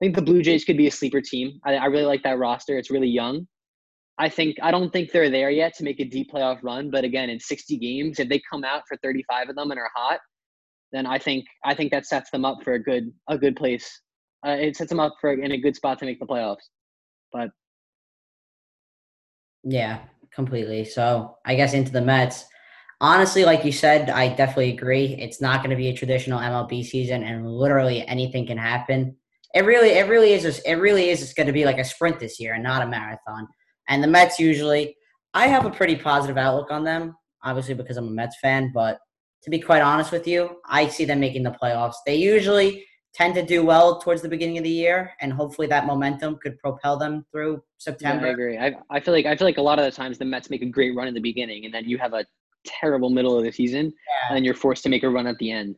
I 0.00 0.04
think 0.04 0.16
the 0.16 0.22
Blue 0.22 0.42
Jays 0.42 0.64
could 0.64 0.76
be 0.76 0.88
a 0.88 0.90
sleeper 0.90 1.20
team. 1.22 1.60
I, 1.64 1.76
I 1.76 1.84
really 1.86 2.04
like 2.04 2.24
that 2.24 2.38
roster. 2.38 2.76
It's 2.76 2.90
really 2.90 3.08
young. 3.08 3.46
I 4.18 4.28
think 4.28 4.56
I 4.60 4.72
don't 4.72 4.92
think 4.92 5.12
they're 5.12 5.30
there 5.30 5.50
yet 5.50 5.72
to 5.76 5.84
make 5.84 6.00
a 6.00 6.04
deep 6.04 6.32
playoff 6.32 6.58
run. 6.64 6.90
But 6.90 7.04
again, 7.04 7.30
in 7.30 7.38
60 7.38 7.78
games, 7.78 8.18
if 8.18 8.28
they 8.28 8.42
come 8.50 8.64
out 8.64 8.82
for 8.88 8.96
35 9.04 9.50
of 9.50 9.56
them 9.56 9.70
and 9.70 9.78
are 9.78 9.90
hot, 9.94 10.18
then 10.92 11.06
I 11.06 11.16
think 11.16 11.44
I 11.64 11.74
think 11.74 11.92
that 11.92 12.06
sets 12.06 12.30
them 12.30 12.44
up 12.44 12.58
for 12.64 12.72
a 12.72 12.82
good 12.82 13.12
a 13.28 13.38
good 13.38 13.54
place. 13.54 13.88
Uh, 14.44 14.56
it 14.58 14.76
sets 14.76 14.90
them 14.90 15.00
up 15.00 15.14
for 15.20 15.32
in 15.32 15.52
a 15.52 15.58
good 15.58 15.76
spot 15.76 16.00
to 16.00 16.06
make 16.06 16.18
the 16.18 16.26
playoffs. 16.26 16.66
But 17.32 17.50
yeah, 19.62 20.00
completely. 20.34 20.84
So 20.84 21.36
I 21.44 21.54
guess 21.54 21.72
into 21.72 21.92
the 21.92 22.02
Mets 22.02 22.46
honestly, 23.00 23.44
like 23.44 23.64
you 23.64 23.72
said, 23.72 24.10
I 24.10 24.28
definitely 24.34 24.72
agree. 24.72 25.16
It's 25.18 25.40
not 25.40 25.60
going 25.60 25.70
to 25.70 25.76
be 25.76 25.88
a 25.88 25.94
traditional 25.94 26.40
MLB 26.40 26.84
season, 26.84 27.22
and 27.22 27.50
literally 27.50 28.06
anything 28.06 28.46
can 28.46 28.58
happen. 28.58 29.16
It 29.54 29.64
really, 29.64 29.90
it 29.90 30.08
really 30.08 30.32
is. 30.32 30.42
Just, 30.42 30.66
it 30.66 30.74
really 30.74 31.10
is. 31.10 31.22
It's 31.22 31.34
going 31.34 31.46
to 31.46 31.52
be 31.52 31.64
like 31.64 31.78
a 31.78 31.84
sprint 31.84 32.18
this 32.18 32.40
year, 32.40 32.54
and 32.54 32.62
not 32.62 32.82
a 32.82 32.86
marathon. 32.86 33.48
And 33.88 34.02
the 34.02 34.08
Mets 34.08 34.38
usually, 34.38 34.96
I 35.34 35.46
have 35.46 35.66
a 35.66 35.70
pretty 35.70 35.96
positive 35.96 36.38
outlook 36.38 36.70
on 36.70 36.84
them, 36.84 37.16
obviously 37.44 37.74
because 37.74 37.96
I'm 37.96 38.08
a 38.08 38.10
Mets 38.10 38.36
fan. 38.40 38.72
But 38.74 38.98
to 39.42 39.50
be 39.50 39.60
quite 39.60 39.82
honest 39.82 40.12
with 40.12 40.26
you, 40.26 40.56
I 40.66 40.88
see 40.88 41.04
them 41.04 41.20
making 41.20 41.44
the 41.44 41.56
playoffs. 41.62 41.94
They 42.04 42.16
usually 42.16 42.84
tend 43.14 43.34
to 43.34 43.42
do 43.42 43.64
well 43.64 43.98
towards 43.98 44.20
the 44.20 44.28
beginning 44.28 44.58
of 44.58 44.64
the 44.64 44.70
year, 44.70 45.12
and 45.20 45.32
hopefully 45.32 45.66
that 45.68 45.86
momentum 45.86 46.38
could 46.42 46.58
propel 46.58 46.98
them 46.98 47.24
through 47.32 47.62
September. 47.78 48.26
Yeah, 48.26 48.30
I 48.30 48.32
agree. 48.32 48.58
I, 48.58 48.74
I 48.90 49.00
feel 49.00 49.14
like 49.14 49.26
I 49.26 49.36
feel 49.36 49.46
like 49.46 49.58
a 49.58 49.62
lot 49.62 49.78
of 49.78 49.84
the 49.84 49.90
times 49.90 50.18
the 50.18 50.24
Mets 50.24 50.50
make 50.50 50.62
a 50.62 50.66
great 50.66 50.94
run 50.94 51.08
in 51.08 51.14
the 51.14 51.20
beginning, 51.20 51.64
and 51.64 51.72
then 51.72 51.84
you 51.88 51.96
have 51.98 52.12
a 52.12 52.26
terrible 52.66 53.10
middle 53.10 53.36
of 53.36 53.44
the 53.44 53.52
season, 53.52 53.92
yeah. 54.30 54.36
and 54.36 54.44
you're 54.44 54.54
forced 54.54 54.82
to 54.84 54.88
make 54.88 55.02
a 55.02 55.08
run 55.08 55.26
at 55.26 55.38
the 55.38 55.50
end. 55.50 55.76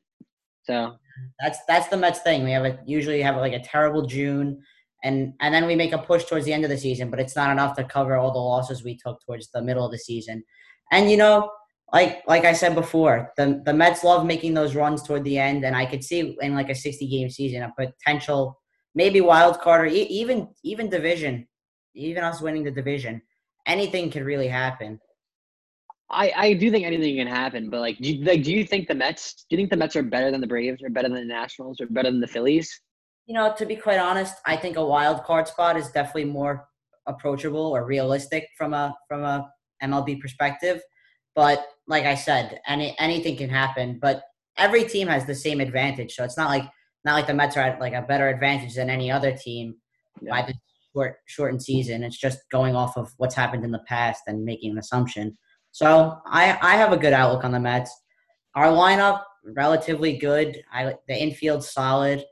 So 0.65 0.97
that's 1.41 1.59
that's 1.67 1.89
the 1.89 1.97
Mets 1.97 2.21
thing. 2.21 2.45
We 2.45 2.53
have 2.53 2.65
a 2.65 2.79
usually 2.87 3.23
have 3.23 3.37
like 3.37 3.53
a 3.53 3.61
terrible 3.61 4.07
June, 4.07 4.63
and 5.05 5.33
and 5.41 5.55
then 5.55 5.67
we 5.67 5.75
make 5.75 5.93
a 5.93 5.99
push 5.99 6.25
towards 6.25 6.45
the 6.45 6.53
end 6.53 6.65
of 6.65 6.71
the 6.71 6.79
season, 6.79 7.11
but 7.11 7.21
it's 7.21 7.37
not 7.37 7.51
enough 7.51 7.77
to 7.77 7.85
cover 7.85 8.17
all 8.17 8.33
the 8.33 8.39
losses 8.39 8.85
we 8.85 8.97
took 8.97 9.19
towards 9.25 9.51
the 9.51 9.63
middle 9.63 9.85
of 9.85 9.93
the 9.93 9.99
season. 9.99 10.45
And 10.91 11.11
you 11.11 11.17
know, 11.17 11.51
like 11.93 12.23
like 12.27 12.45
I 12.45 12.53
said 12.53 12.75
before, 12.75 13.33
the 13.37 13.63
the 13.65 13.75
Mets 13.75 14.05
love 14.05 14.27
making 14.27 14.55
those 14.55 14.75
runs 14.75 15.03
toward 15.03 15.25
the 15.25 15.39
end, 15.39 15.65
and 15.65 15.77
I 15.77 15.87
could 15.87 16.05
see 16.05 16.37
in 16.41 16.55
like 16.55 16.71
a 16.71 16.75
60 16.75 17.09
game 17.09 17.31
season 17.31 17.63
a 17.63 17.73
potential 17.77 18.59
maybe 18.95 19.21
wild 19.21 19.61
card 19.61 19.83
or 19.83 19.87
even 19.87 20.49
even 20.63 20.91
division, 20.91 21.47
even 21.95 22.25
us 22.25 22.41
winning 22.41 22.65
the 22.65 22.71
division. 22.71 23.23
Anything 23.67 24.11
could 24.11 24.23
really 24.23 24.49
happen. 24.49 24.99
I, 26.11 26.33
I 26.37 26.53
do 26.55 26.71
think 26.71 26.87
anything 26.87 27.17
can 27.17 27.27
happen, 27.27 27.69
but 27.69 27.81
like, 27.81 27.99
do 27.99 28.15
you, 28.15 28.25
like, 28.25 28.43
do 28.43 28.53
you 28.53 28.65
think 28.65 28.89
the 28.89 28.95
Mets? 28.95 29.45
Do 29.49 29.57
you 29.57 29.59
think 29.59 29.71
the 29.71 29.77
Mets 29.77 29.95
are 29.95 30.03
better 30.03 30.31
than 30.31 30.41
the 30.41 30.47
Braves, 30.47 30.83
or 30.83 30.89
better 30.89 31.09
than 31.09 31.19
the 31.19 31.25
Nationals, 31.25 31.81
or 31.81 31.87
better 31.87 32.11
than 32.11 32.21
the 32.21 32.27
Phillies? 32.27 32.81
You 33.27 33.35
know, 33.35 33.55
to 33.59 33.67
be 33.67 33.77
quite 33.77 33.99
honest, 33.99 34.35
I 34.47 34.57
think 34.57 34.79
a 34.79 34.85
wild 34.85 35.23
card 35.25 35.49
spot 35.49 35.77
is 35.77 35.91
definitely 35.91 36.25
more 36.25 36.67
approachable 37.07 37.61
or 37.61 37.85
realistic 37.85 38.49
from 38.57 38.73
a 38.73 38.95
from 39.07 39.23
a 39.23 39.51
MLB 39.83 40.21
perspective. 40.21 40.81
But 41.35 41.67
like 41.87 42.05
I 42.05 42.15
said, 42.15 42.61
any 42.67 42.97
anything 42.99 43.37
can 43.37 43.51
happen. 43.51 43.99
But 44.01 44.23
every 44.57 44.85
team 44.85 45.09
has 45.09 45.27
the 45.27 45.35
same 45.35 45.61
advantage, 45.61 46.15
so 46.15 46.25
it's 46.25 46.39
not 46.39 46.49
like 46.49 46.65
not 47.05 47.15
like 47.15 47.27
the 47.27 47.35
Mets 47.35 47.57
are 47.59 47.61
at 47.61 47.81
like 47.81 47.93
a 47.93 48.03
better 48.03 48.29
advantage 48.29 48.75
than 48.75 48.89
any 48.89 49.11
other 49.11 49.37
team 49.37 49.75
yeah. 50.23 50.31
by 50.31 50.47
the 50.47 50.55
short 50.95 51.17
shortened 51.27 51.63
season. 51.63 52.03
It's 52.03 52.19
just 52.19 52.39
going 52.51 52.75
off 52.75 52.97
of 52.97 53.13
what's 53.19 53.35
happened 53.35 53.65
in 53.65 53.73
the 53.73 53.85
past 53.87 54.23
and 54.27 54.45
making 54.45 54.73
an 54.73 54.79
assumption. 54.79 55.37
So 55.73 56.19
I 56.27 56.59
I 56.61 56.77
have 56.77 56.93
a 56.93 56.97
good 56.97 57.13
outlook 57.13 57.45
on 57.45 57.53
the 57.53 57.61
Mets. 57.61 57.91
Our 58.55 58.67
lineup 58.67 59.23
relatively 59.45 60.17
good. 60.17 60.63
I 60.73 60.95
the 61.07 61.15
infield 61.15 61.65
solid. 61.65 62.25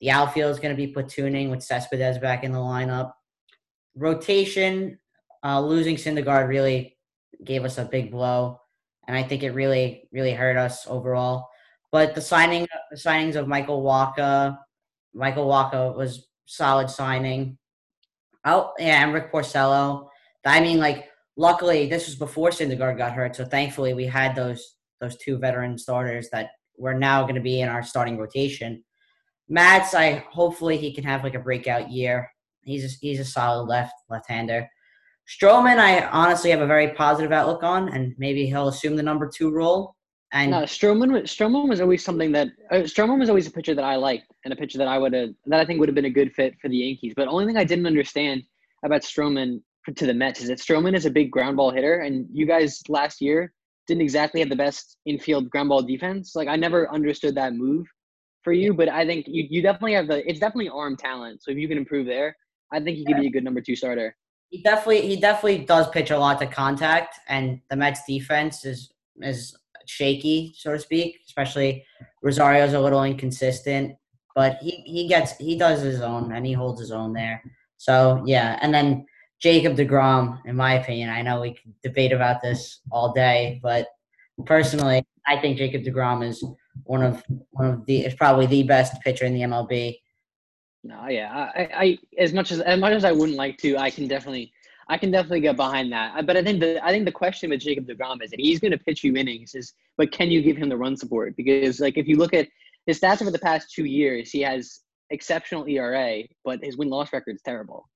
The 0.00 0.10
outfield 0.10 0.52
is 0.52 0.60
going 0.60 0.76
to 0.76 0.86
be 0.86 0.92
platooning 0.92 1.50
with 1.50 1.62
Cespedes 1.62 2.18
back 2.18 2.44
in 2.44 2.52
the 2.52 2.58
lineup. 2.58 3.12
Rotation, 3.96 4.98
uh, 5.44 5.60
losing 5.60 5.96
Syndergaard 5.96 6.46
really 6.46 6.96
gave 7.44 7.64
us 7.64 7.78
a 7.78 7.84
big 7.84 8.12
blow, 8.12 8.60
and 9.06 9.16
I 9.16 9.22
think 9.22 9.42
it 9.42 9.52
really 9.52 10.08
really 10.12 10.32
hurt 10.32 10.56
us 10.56 10.86
overall. 10.86 11.48
But 11.90 12.14
the 12.14 12.20
signing 12.20 12.66
the 12.90 12.96
signings 12.96 13.36
of 13.36 13.48
Michael 13.48 13.82
Wacha, 13.82 14.58
Michael 15.14 15.48
Wacha 15.48 15.96
was 15.96 16.28
solid 16.46 16.90
signing. 16.90 17.58
Oh 18.44 18.72
yeah, 18.78 19.04
and 19.04 19.12
Rick 19.12 19.32
Porcello. 19.32 20.08
I 20.44 20.60
mean, 20.60 20.78
like 20.78 21.08
luckily 21.38 21.88
this 21.88 22.06
was 22.06 22.16
before 22.16 22.50
Syndergaard 22.50 22.98
got 22.98 23.14
hurt, 23.14 23.34
so 23.34 23.46
thankfully 23.46 23.94
we 23.94 24.04
had 24.04 24.36
those 24.36 24.74
those 25.00 25.16
two 25.16 25.38
veteran 25.38 25.78
starters 25.78 26.28
that 26.30 26.50
were 26.76 26.94
now 26.94 27.22
going 27.22 27.36
to 27.36 27.40
be 27.40 27.60
in 27.60 27.68
our 27.68 27.82
starting 27.82 28.18
rotation. 28.18 28.84
Matz, 29.48 29.94
I 29.94 30.24
hopefully 30.30 30.76
he 30.76 30.92
can 30.92 31.04
have 31.04 31.24
like 31.24 31.34
a 31.34 31.40
breakout 31.40 31.90
year. 31.90 32.30
He's 32.62 32.84
a, 32.84 32.88
he's 33.00 33.20
a 33.20 33.24
solid 33.24 33.64
left 33.64 33.94
left 34.10 34.28
hander. 34.28 34.68
Stroman, 35.26 35.78
I 35.78 36.06
honestly 36.06 36.50
have 36.50 36.60
a 36.60 36.66
very 36.66 36.88
positive 36.88 37.32
outlook 37.32 37.62
on, 37.62 37.90
and 37.90 38.14
maybe 38.18 38.46
he'll 38.46 38.68
assume 38.68 38.96
the 38.96 39.02
number 39.02 39.30
two 39.32 39.50
role. 39.50 39.94
And 40.32 40.50
no, 40.50 40.62
Stroman, 40.62 41.22
Stroman 41.22 41.68
was 41.68 41.80
always 41.80 42.04
something 42.04 42.32
that 42.32 42.48
uh, 42.70 42.76
Stroman 42.76 43.18
was 43.18 43.28
always 43.28 43.46
a 43.46 43.50
pitcher 43.50 43.74
that 43.74 43.84
I 43.84 43.96
liked, 43.96 44.26
and 44.44 44.52
a 44.52 44.56
pitcher 44.56 44.78
that 44.78 44.88
I 44.88 44.98
would 44.98 45.14
have 45.14 45.30
that 45.46 45.60
I 45.60 45.64
think 45.64 45.78
would 45.80 45.88
have 45.88 45.94
been 45.94 46.04
a 46.06 46.10
good 46.10 46.34
fit 46.34 46.54
for 46.60 46.68
the 46.68 46.76
Yankees. 46.76 47.14
But 47.16 47.28
only 47.28 47.46
thing 47.46 47.56
I 47.56 47.64
didn't 47.64 47.86
understand 47.86 48.42
about 48.84 49.02
Stroman 49.02 49.62
to 49.96 50.06
the 50.06 50.14
Mets 50.14 50.40
is 50.40 50.48
that 50.48 50.58
Stroman 50.58 50.94
is 50.94 51.06
a 51.06 51.10
big 51.10 51.30
ground 51.30 51.56
ball 51.56 51.70
hitter, 51.70 52.00
and 52.00 52.26
you 52.32 52.46
guys 52.46 52.82
last 52.88 53.20
year 53.20 53.52
didn't 53.86 54.02
exactly 54.02 54.40
have 54.40 54.50
the 54.50 54.56
best 54.56 54.98
infield 55.06 55.48
ground 55.50 55.70
ball 55.70 55.82
defense. 55.82 56.34
Like 56.34 56.48
I 56.48 56.56
never 56.56 56.92
understood 56.92 57.34
that 57.36 57.54
move 57.54 57.86
for 58.42 58.52
you, 58.52 58.74
but 58.74 58.88
I 58.88 59.06
think 59.06 59.26
you, 59.28 59.46
you 59.48 59.62
definitely 59.62 59.94
have 59.94 60.06
the 60.06 60.28
it's 60.28 60.40
definitely 60.40 60.68
arm 60.68 60.96
talent. 60.96 61.42
So 61.42 61.50
if 61.50 61.56
you 61.58 61.68
can 61.68 61.78
improve 61.78 62.06
there, 62.06 62.36
I 62.72 62.80
think 62.80 62.98
he 62.98 63.04
could 63.04 63.16
be 63.16 63.26
a 63.26 63.30
good 63.30 63.44
number 63.44 63.60
two 63.60 63.74
starter. 63.76 64.14
He 64.50 64.62
definitely 64.62 65.02
he 65.08 65.16
definitely 65.16 65.64
does 65.64 65.88
pitch 65.90 66.10
a 66.10 66.18
lot 66.18 66.38
to 66.40 66.46
contact, 66.46 67.18
and 67.28 67.60
the 67.70 67.76
Mets 67.76 68.00
defense 68.06 68.64
is 68.64 68.92
is 69.20 69.56
shaky, 69.86 70.54
so 70.56 70.72
to 70.72 70.78
speak. 70.78 71.18
Especially 71.26 71.84
Rosario's 72.22 72.74
a 72.74 72.80
little 72.80 73.02
inconsistent. 73.04 73.96
but 74.34 74.58
he 74.60 74.70
he 74.86 75.08
gets 75.08 75.36
he 75.38 75.56
does 75.58 75.80
his 75.82 76.00
own 76.00 76.32
and 76.32 76.46
he 76.46 76.52
holds 76.52 76.80
his 76.80 76.92
own 76.92 77.12
there. 77.12 77.42
So 77.76 78.22
yeah, 78.26 78.58
and 78.62 78.72
then 78.72 79.06
Jacob 79.40 79.76
Degrom, 79.76 80.40
in 80.46 80.56
my 80.56 80.74
opinion, 80.74 81.10
I 81.10 81.22
know 81.22 81.40
we 81.40 81.54
can 81.54 81.74
debate 81.82 82.12
about 82.12 82.42
this 82.42 82.80
all 82.90 83.12
day, 83.12 83.60
but 83.62 83.86
personally, 84.46 85.04
I 85.26 85.36
think 85.36 85.58
Jacob 85.58 85.82
Degrom 85.82 86.26
is 86.26 86.44
one 86.84 87.02
of 87.02 87.22
one 87.50 87.66
of 87.66 87.86
the 87.86 88.04
is 88.04 88.14
probably 88.14 88.46
the 88.46 88.62
best 88.62 89.00
pitcher 89.02 89.24
in 89.24 89.34
the 89.34 89.42
MLB. 89.42 89.98
No, 90.84 91.08
yeah, 91.08 91.50
I, 91.54 91.68
I 91.74 91.98
as 92.18 92.32
much 92.32 92.50
as 92.50 92.60
as 92.60 92.80
much 92.80 92.92
as 92.92 93.04
I 93.04 93.12
wouldn't 93.12 93.38
like 93.38 93.58
to, 93.58 93.76
I 93.76 93.90
can 93.90 94.08
definitely 94.08 94.52
I 94.88 94.96
can 94.96 95.10
definitely 95.10 95.40
get 95.40 95.56
behind 95.56 95.92
that. 95.92 96.26
But 96.26 96.36
I 96.36 96.42
think 96.42 96.60
the 96.60 96.84
I 96.84 96.90
think 96.90 97.04
the 97.04 97.12
question 97.12 97.50
with 97.50 97.60
Jacob 97.60 97.86
Degrom 97.86 98.22
is 98.22 98.30
that 98.30 98.40
he's 98.40 98.58
going 98.58 98.72
to 98.72 98.78
pitch 98.78 99.04
you 99.04 99.14
innings, 99.16 99.54
is 99.54 99.74
but 99.96 100.12
can 100.12 100.30
you 100.30 100.42
give 100.42 100.56
him 100.56 100.68
the 100.68 100.76
run 100.76 100.96
support? 100.96 101.36
Because 101.36 101.78
like 101.78 101.98
if 101.98 102.08
you 102.08 102.16
look 102.16 102.34
at 102.34 102.48
his 102.86 103.00
stats 103.00 103.20
over 103.20 103.30
the 103.30 103.38
past 103.38 103.72
two 103.72 103.84
years, 103.84 104.30
he 104.30 104.40
has 104.40 104.80
exceptional 105.10 105.66
ERA, 105.68 106.22
but 106.44 106.62
his 106.62 106.76
win 106.76 106.88
loss 106.88 107.12
record 107.12 107.36
is 107.36 107.42
terrible. 107.42 107.88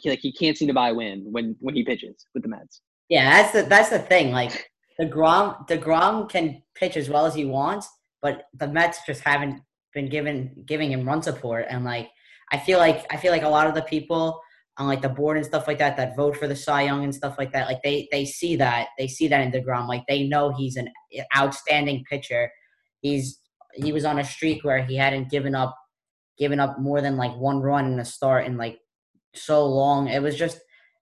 He 0.00 0.10
like 0.10 0.20
he 0.20 0.32
can't 0.32 0.56
seem 0.56 0.68
to 0.68 0.74
buy 0.74 0.90
a 0.90 0.94
win 0.94 1.26
when 1.30 1.56
when 1.60 1.74
he 1.74 1.84
pitches 1.84 2.26
with 2.34 2.42
the 2.42 2.48
Mets. 2.48 2.80
Yeah, 3.08 3.42
that's 3.42 3.52
the 3.52 3.62
that's 3.62 3.90
the 3.90 3.98
thing. 3.98 4.32
Like 4.32 4.70
Degrom 5.00 5.68
Degrom 5.68 6.28
can 6.28 6.62
pitch 6.74 6.96
as 6.96 7.08
well 7.08 7.26
as 7.26 7.34
he 7.34 7.44
wants, 7.44 7.88
but 8.20 8.44
the 8.54 8.68
Mets 8.68 9.00
just 9.06 9.20
haven't 9.22 9.60
been 9.92 10.08
given 10.08 10.64
giving 10.66 10.90
him 10.90 11.06
run 11.06 11.22
support, 11.22 11.66
and 11.68 11.84
like 11.84 12.08
I 12.52 12.58
feel 12.58 12.78
like 12.78 13.06
I 13.10 13.16
feel 13.16 13.32
like 13.32 13.42
a 13.42 13.48
lot 13.48 13.66
of 13.66 13.74
the 13.74 13.82
people 13.82 14.40
on 14.78 14.86
like 14.86 15.02
the 15.02 15.08
board 15.08 15.36
and 15.36 15.44
stuff 15.44 15.66
like 15.66 15.78
that 15.78 15.96
that 15.96 16.16
vote 16.16 16.36
for 16.36 16.48
the 16.48 16.56
Cy 16.56 16.82
Young 16.82 17.04
and 17.04 17.14
stuff 17.14 17.36
like 17.38 17.52
that. 17.52 17.66
Like 17.66 17.82
they 17.82 18.08
they 18.10 18.24
see 18.24 18.56
that 18.56 18.88
they 18.98 19.08
see 19.08 19.28
that 19.28 19.40
in 19.40 19.52
Degrom. 19.52 19.88
Like 19.88 20.04
they 20.08 20.24
know 20.24 20.54
he's 20.56 20.76
an 20.76 20.88
outstanding 21.36 22.04
pitcher. 22.08 22.50
He's 23.00 23.38
he 23.74 23.92
was 23.92 24.04
on 24.04 24.18
a 24.18 24.24
streak 24.24 24.64
where 24.64 24.84
he 24.84 24.96
hadn't 24.96 25.30
given 25.30 25.54
up 25.54 25.76
given 26.38 26.60
up 26.60 26.78
more 26.78 27.00
than 27.00 27.16
like 27.16 27.36
one 27.36 27.60
run 27.60 27.92
in 27.92 28.00
a 28.00 28.04
start 28.04 28.46
in 28.46 28.56
like 28.56 28.78
so 29.34 29.66
long. 29.66 30.08
It 30.08 30.22
was 30.22 30.36
just 30.36 30.60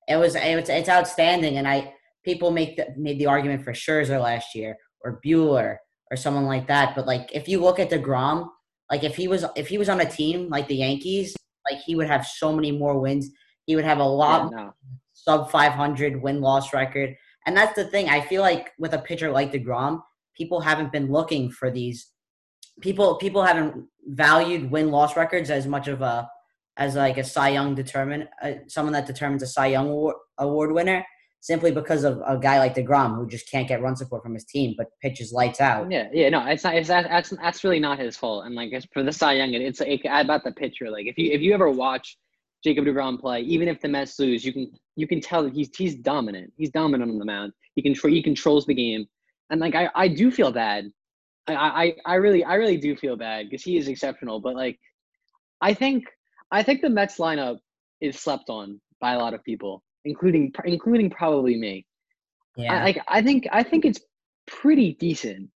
it 0.09 0.17
was 0.17 0.35
it's 0.35 0.71
it's 0.71 0.89
outstanding. 0.89 1.59
And 1.59 1.67
I 1.67 1.95
people 2.25 2.51
make 2.51 2.77
the, 2.77 2.89
made 2.97 3.19
the 3.19 3.27
argument 3.27 3.65
for 3.65 3.73
Scherzer 3.73 4.21
last 4.21 4.55
year 4.55 4.77
or 5.05 5.21
Buehler 5.25 5.77
or 6.11 6.17
someone 6.17 6.47
like 6.47 6.67
that. 6.69 6.95
But 6.95 7.07
like 7.07 7.31
if 7.33 7.49
you 7.49 7.61
look 7.61 7.79
at 7.79 7.91
Degrom, 7.91 8.49
like 8.91 9.05
if 9.05 9.17
he 9.17 9.29
was 9.29 9.45
if 9.57 9.69
he 9.69 9.79
was 9.79 9.89
on 9.89 10.01
a 10.01 10.11
team 10.11 10.49
like 10.49 10.69
the 10.69 10.77
Yankees, 10.77 11.37
like 11.71 11.81
he 11.81 11.95
would 11.95 12.09
have 12.09 12.27
so 12.27 12.53
many 12.53 12.73
more 12.73 12.99
wins 12.99 13.31
he 13.71 13.77
would 13.77 13.85
have 13.85 14.01
a 14.01 14.05
lot 14.05 14.51
yeah, 14.51 14.65
no. 14.65 14.75
sub 15.13 15.49
500 15.49 16.21
win 16.21 16.41
loss 16.41 16.73
record. 16.73 17.15
And 17.47 17.57
that's 17.57 17.77
the 17.77 17.85
thing. 17.85 18.09
I 18.09 18.21
feel 18.21 18.43
like 18.43 18.73
with 18.81 18.95
a 18.95 18.99
pitcher 18.99 19.31
like 19.31 19.53
DeGrom, 19.53 20.01
people 20.37 20.61
haven't 20.61 20.91
been 20.91 21.11
looking 21.11 21.53
for 21.53 21.71
these. 21.71 22.11
People 22.81 23.15
people 23.15 23.45
haven't 23.45 23.87
valued 24.07 24.73
win 24.73 24.91
loss 24.91 25.17
records 25.17 25.51
as 25.51 25.69
much 25.69 25.87
of 25.87 26.03
a 26.03 26.29
as 26.81 26.97
like 26.97 27.19
a 27.19 27.25
Cy 27.25 27.51
Young 27.51 27.75
determine 27.75 28.27
uh, 28.43 28.53
someone 28.67 28.95
that 28.95 29.07
determines 29.07 29.43
a 29.43 29.47
Cy 29.47 29.67
Young 29.67 29.89
award, 29.89 30.17
award 30.39 30.73
winner 30.73 31.05
simply 31.41 31.71
because 31.71 32.05
of 32.05 32.21
a 32.27 32.39
guy 32.39 32.59
like 32.59 32.75
Degrom 32.75 33.17
who 33.17 33.27
just 33.27 33.51
can't 33.51 33.69
get 33.69 33.83
run 33.83 33.97
support 33.97 34.23
from 34.23 34.35
his 34.35 34.45
team, 34.45 34.75
but 34.77 34.89
pitches 35.01 35.33
lights 35.33 35.61
out. 35.61 35.91
Yeah, 35.91 36.09
yeah, 36.13 36.31
no, 36.31 36.45
it's 36.47 36.65
not. 36.65 36.75
It's 36.75 36.89
that's 36.89 37.31
that's 37.31 37.63
really 37.63 37.81
not 37.81 37.99
his 37.99 38.17
fault. 38.17 38.47
And 38.47 38.55
like 38.55 38.73
for 38.93 39.03
the 39.03 39.13
Cy 39.13 39.35
Young, 39.35 39.53
it's 39.53 39.81
it's 39.81 40.03
about 40.07 40.43
the 40.43 40.53
pitcher. 40.53 40.91
Like 40.91 41.07
if 41.07 41.19
you 41.19 41.31
if 41.33 41.43
you 41.43 41.53
ever 41.53 41.71
watch 41.71 42.17
Jacob 42.65 42.87
DeGrom 42.87 43.21
play, 43.21 43.43
even 43.43 43.69
if 43.69 43.81
the 43.81 43.89
Mets 43.89 44.19
lose, 44.19 44.45
you 44.45 44.53
can 44.53 44.73
you 44.97 45.07
can 45.07 45.21
tell 45.21 45.43
that 45.45 45.53
he's 45.53 45.69
he's 45.77 45.97
dominant. 45.97 46.51
He's 46.57 46.71
dominant 46.71 47.11
on 47.11 47.19
the 47.19 47.27
mound. 47.27 47.53
He 47.75 47.83
control 47.83 48.13
he 48.13 48.23
controls 48.23 48.65
the 48.65 48.75
game, 48.75 49.07
and 49.51 49.61
like 49.61 49.75
I, 49.75 49.91
I 49.95 50.09
do 50.09 50.31
feel 50.31 50.51
bad. 50.51 50.91
I, 51.47 51.55
I 51.55 51.95
I 52.07 52.15
really 52.15 52.43
I 52.43 52.55
really 52.55 52.79
do 52.79 52.97
feel 52.97 53.17
bad 53.17 53.51
because 53.51 53.63
he 53.63 53.77
is 53.77 53.87
exceptional. 53.89 54.41
But 54.41 54.55
like, 54.55 54.79
I 55.61 55.75
think 55.75 56.05
I 56.50 56.62
think 56.62 56.83
the 56.83 56.90
Mets 56.90 57.19
lineup 57.19 57.59
is 58.00 58.19
slept 58.19 58.49
on 58.49 58.80
by 59.00 59.12
a 59.12 59.19
lot 59.19 59.35
of 59.35 59.42
people, 59.45 59.83
including 60.04 60.52
including 60.64 61.11
probably 61.11 61.57
me. 61.57 61.87
Yeah. 62.57 62.75
I, 62.75 62.85
like 62.85 62.99
I 63.09 63.23
think 63.23 63.47
I 63.52 63.62
think 63.62 63.85
it's 63.85 64.00
pretty 64.47 64.95
decent. 64.95 65.50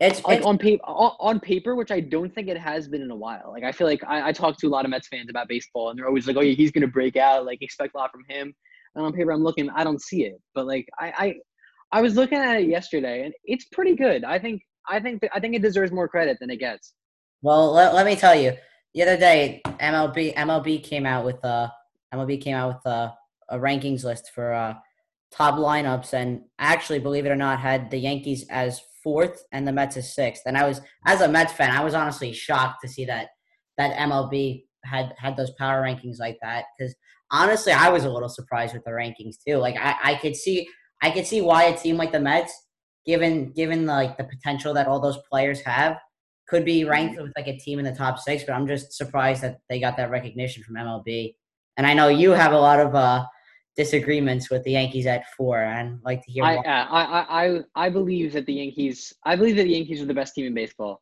It's 0.00 0.22
like 0.24 0.38
it's, 0.38 0.46
on 0.46 0.58
paper, 0.58 0.82
on 0.84 1.40
paper, 1.40 1.74
which 1.74 1.90
I 1.90 2.00
don't 2.00 2.34
think 2.34 2.48
it 2.48 2.58
has 2.58 2.88
been 2.88 3.00
in 3.00 3.10
a 3.10 3.16
while. 3.16 3.50
Like 3.50 3.64
I 3.64 3.72
feel 3.72 3.86
like 3.86 4.02
I, 4.06 4.28
I 4.28 4.32
talk 4.32 4.58
to 4.58 4.66
a 4.66 4.68
lot 4.68 4.84
of 4.84 4.90
Mets 4.90 5.08
fans 5.08 5.30
about 5.30 5.48
baseball, 5.48 5.90
and 5.90 5.98
they're 5.98 6.06
always 6.06 6.26
like, 6.26 6.36
"Oh, 6.36 6.42
yeah, 6.42 6.54
he's 6.54 6.70
gonna 6.70 6.88
break 6.88 7.16
out. 7.16 7.46
Like 7.46 7.62
expect 7.62 7.94
a 7.94 7.98
lot 7.98 8.10
from 8.12 8.22
him." 8.28 8.54
And 8.94 9.04
on 9.04 9.12
paper, 9.12 9.32
I'm 9.32 9.42
looking, 9.42 9.70
I 9.70 9.84
don't 9.84 10.02
see 10.02 10.24
it. 10.24 10.40
But 10.54 10.66
like 10.66 10.88
I, 10.98 11.12
I, 11.16 11.34
I 11.92 12.02
was 12.02 12.16
looking 12.16 12.38
at 12.38 12.60
it 12.60 12.68
yesterday, 12.68 13.24
and 13.24 13.32
it's 13.44 13.64
pretty 13.66 13.94
good. 13.94 14.24
I 14.24 14.38
think, 14.38 14.62
I 14.88 15.00
think, 15.00 15.22
I 15.32 15.40
think 15.40 15.54
it 15.54 15.62
deserves 15.62 15.92
more 15.92 16.08
credit 16.08 16.38
than 16.40 16.50
it 16.50 16.58
gets. 16.58 16.94
Well, 17.42 17.72
let, 17.72 17.94
let 17.94 18.04
me 18.04 18.16
tell 18.16 18.34
you, 18.34 18.54
the 18.94 19.02
other 19.02 19.16
day, 19.16 19.60
MLB 19.64 20.34
MLB 20.34 20.82
came 20.82 21.06
out 21.06 21.24
with 21.24 21.42
a 21.44 21.72
MLB 22.14 22.40
came 22.40 22.56
out 22.56 22.74
with 22.74 22.92
a, 22.92 23.14
a 23.50 23.58
rankings 23.58 24.04
list 24.04 24.30
for 24.34 24.52
uh, 24.52 24.74
top 25.30 25.56
lineups, 25.56 26.14
and 26.14 26.42
actually, 26.58 26.98
believe 26.98 27.26
it 27.26 27.30
or 27.30 27.36
not, 27.36 27.60
had 27.60 27.90
the 27.90 27.98
Yankees 27.98 28.46
as 28.50 28.80
fourth 29.02 29.44
and 29.52 29.66
the 29.66 29.72
Mets 29.72 29.96
as 29.96 30.14
sixth. 30.14 30.42
And 30.46 30.56
I 30.56 30.66
was, 30.66 30.80
as 31.06 31.20
a 31.20 31.28
Mets 31.28 31.52
fan, 31.52 31.70
I 31.70 31.84
was 31.84 31.94
honestly 31.94 32.32
shocked 32.32 32.78
to 32.82 32.88
see 32.88 33.04
that 33.06 33.28
that 33.76 33.96
MLB 33.96 34.64
had 34.84 35.14
had 35.18 35.36
those 35.36 35.52
power 35.52 35.82
rankings 35.82 36.18
like 36.18 36.38
that. 36.42 36.64
Because 36.76 36.94
honestly, 37.30 37.72
I 37.72 37.90
was 37.90 38.04
a 38.04 38.10
little 38.10 38.28
surprised 38.28 38.74
with 38.74 38.84
the 38.84 38.90
rankings 38.90 39.36
too. 39.46 39.56
Like 39.56 39.76
I, 39.78 39.96
I 40.02 40.14
could 40.16 40.34
see, 40.34 40.68
I 41.02 41.10
could 41.10 41.26
see 41.26 41.40
why 41.40 41.64
a 41.64 41.76
team 41.76 41.96
like 41.96 42.12
the 42.12 42.20
Mets, 42.20 42.52
given 43.06 43.52
given 43.52 43.86
like 43.86 44.16
the 44.16 44.24
potential 44.24 44.74
that 44.74 44.88
all 44.88 45.00
those 45.00 45.18
players 45.30 45.60
have, 45.60 45.98
could 46.48 46.64
be 46.64 46.84
ranked 46.84 47.20
with 47.20 47.32
like 47.36 47.46
a 47.46 47.56
team 47.56 47.78
in 47.78 47.84
the 47.84 47.94
top 47.94 48.18
six. 48.18 48.44
But 48.44 48.54
I'm 48.54 48.66
just 48.66 48.92
surprised 48.92 49.42
that 49.42 49.60
they 49.68 49.78
got 49.78 49.96
that 49.98 50.10
recognition 50.10 50.62
from 50.62 50.76
MLB. 50.76 51.34
And 51.76 51.86
I 51.86 51.94
know 51.94 52.08
you 52.08 52.30
have 52.30 52.52
a 52.52 52.58
lot 52.58 52.80
of 52.80 52.94
uh, 52.94 53.24
disagreements 53.76 54.50
with 54.50 54.64
the 54.64 54.72
Yankees 54.72 55.06
at 55.06 55.24
four, 55.36 55.62
and 55.62 56.00
like 56.04 56.24
to 56.24 56.32
hear. 56.32 56.44
I, 56.44 56.56
I 56.56 57.46
I 57.46 57.60
I 57.76 57.88
believe 57.88 58.32
that 58.32 58.46
the 58.46 58.54
Yankees. 58.54 59.12
I 59.24 59.36
believe 59.36 59.56
that 59.56 59.64
the 59.64 59.70
Yankees 59.70 60.02
are 60.02 60.06
the 60.06 60.14
best 60.14 60.34
team 60.34 60.46
in 60.46 60.54
baseball. 60.54 61.00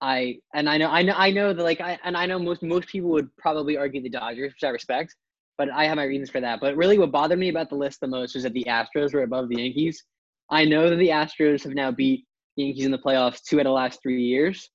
I 0.00 0.38
and 0.54 0.68
I 0.68 0.76
know 0.76 0.90
I 0.90 1.02
know 1.02 1.14
I 1.16 1.30
know 1.30 1.54
that 1.54 1.62
like 1.62 1.80
I 1.80 1.98
and 2.04 2.16
I 2.16 2.26
know 2.26 2.38
most 2.38 2.62
most 2.62 2.88
people 2.88 3.10
would 3.10 3.34
probably 3.36 3.78
argue 3.78 4.02
the 4.02 4.10
Dodgers, 4.10 4.52
which 4.52 4.64
I 4.64 4.68
respect, 4.68 5.14
but 5.56 5.70
I 5.70 5.86
have 5.86 5.96
my 5.96 6.04
reasons 6.04 6.30
for 6.30 6.40
that. 6.40 6.60
But 6.60 6.76
really, 6.76 6.98
what 6.98 7.10
bothered 7.10 7.38
me 7.38 7.48
about 7.48 7.70
the 7.70 7.76
list 7.76 8.00
the 8.00 8.08
most 8.08 8.34
was 8.34 8.42
that 8.42 8.52
the 8.52 8.64
Astros 8.64 9.14
were 9.14 9.22
above 9.22 9.48
the 9.48 9.62
Yankees. 9.62 10.04
I 10.50 10.66
know 10.66 10.90
that 10.90 10.96
the 10.96 11.08
Astros 11.08 11.62
have 11.64 11.74
now 11.74 11.90
beat 11.90 12.26
Yankees 12.56 12.84
in 12.84 12.90
the 12.90 12.98
playoffs 12.98 13.42
two 13.42 13.56
out 13.56 13.60
of 13.60 13.66
the 13.66 13.70
last 13.70 14.00
three 14.02 14.22
years, 14.22 14.70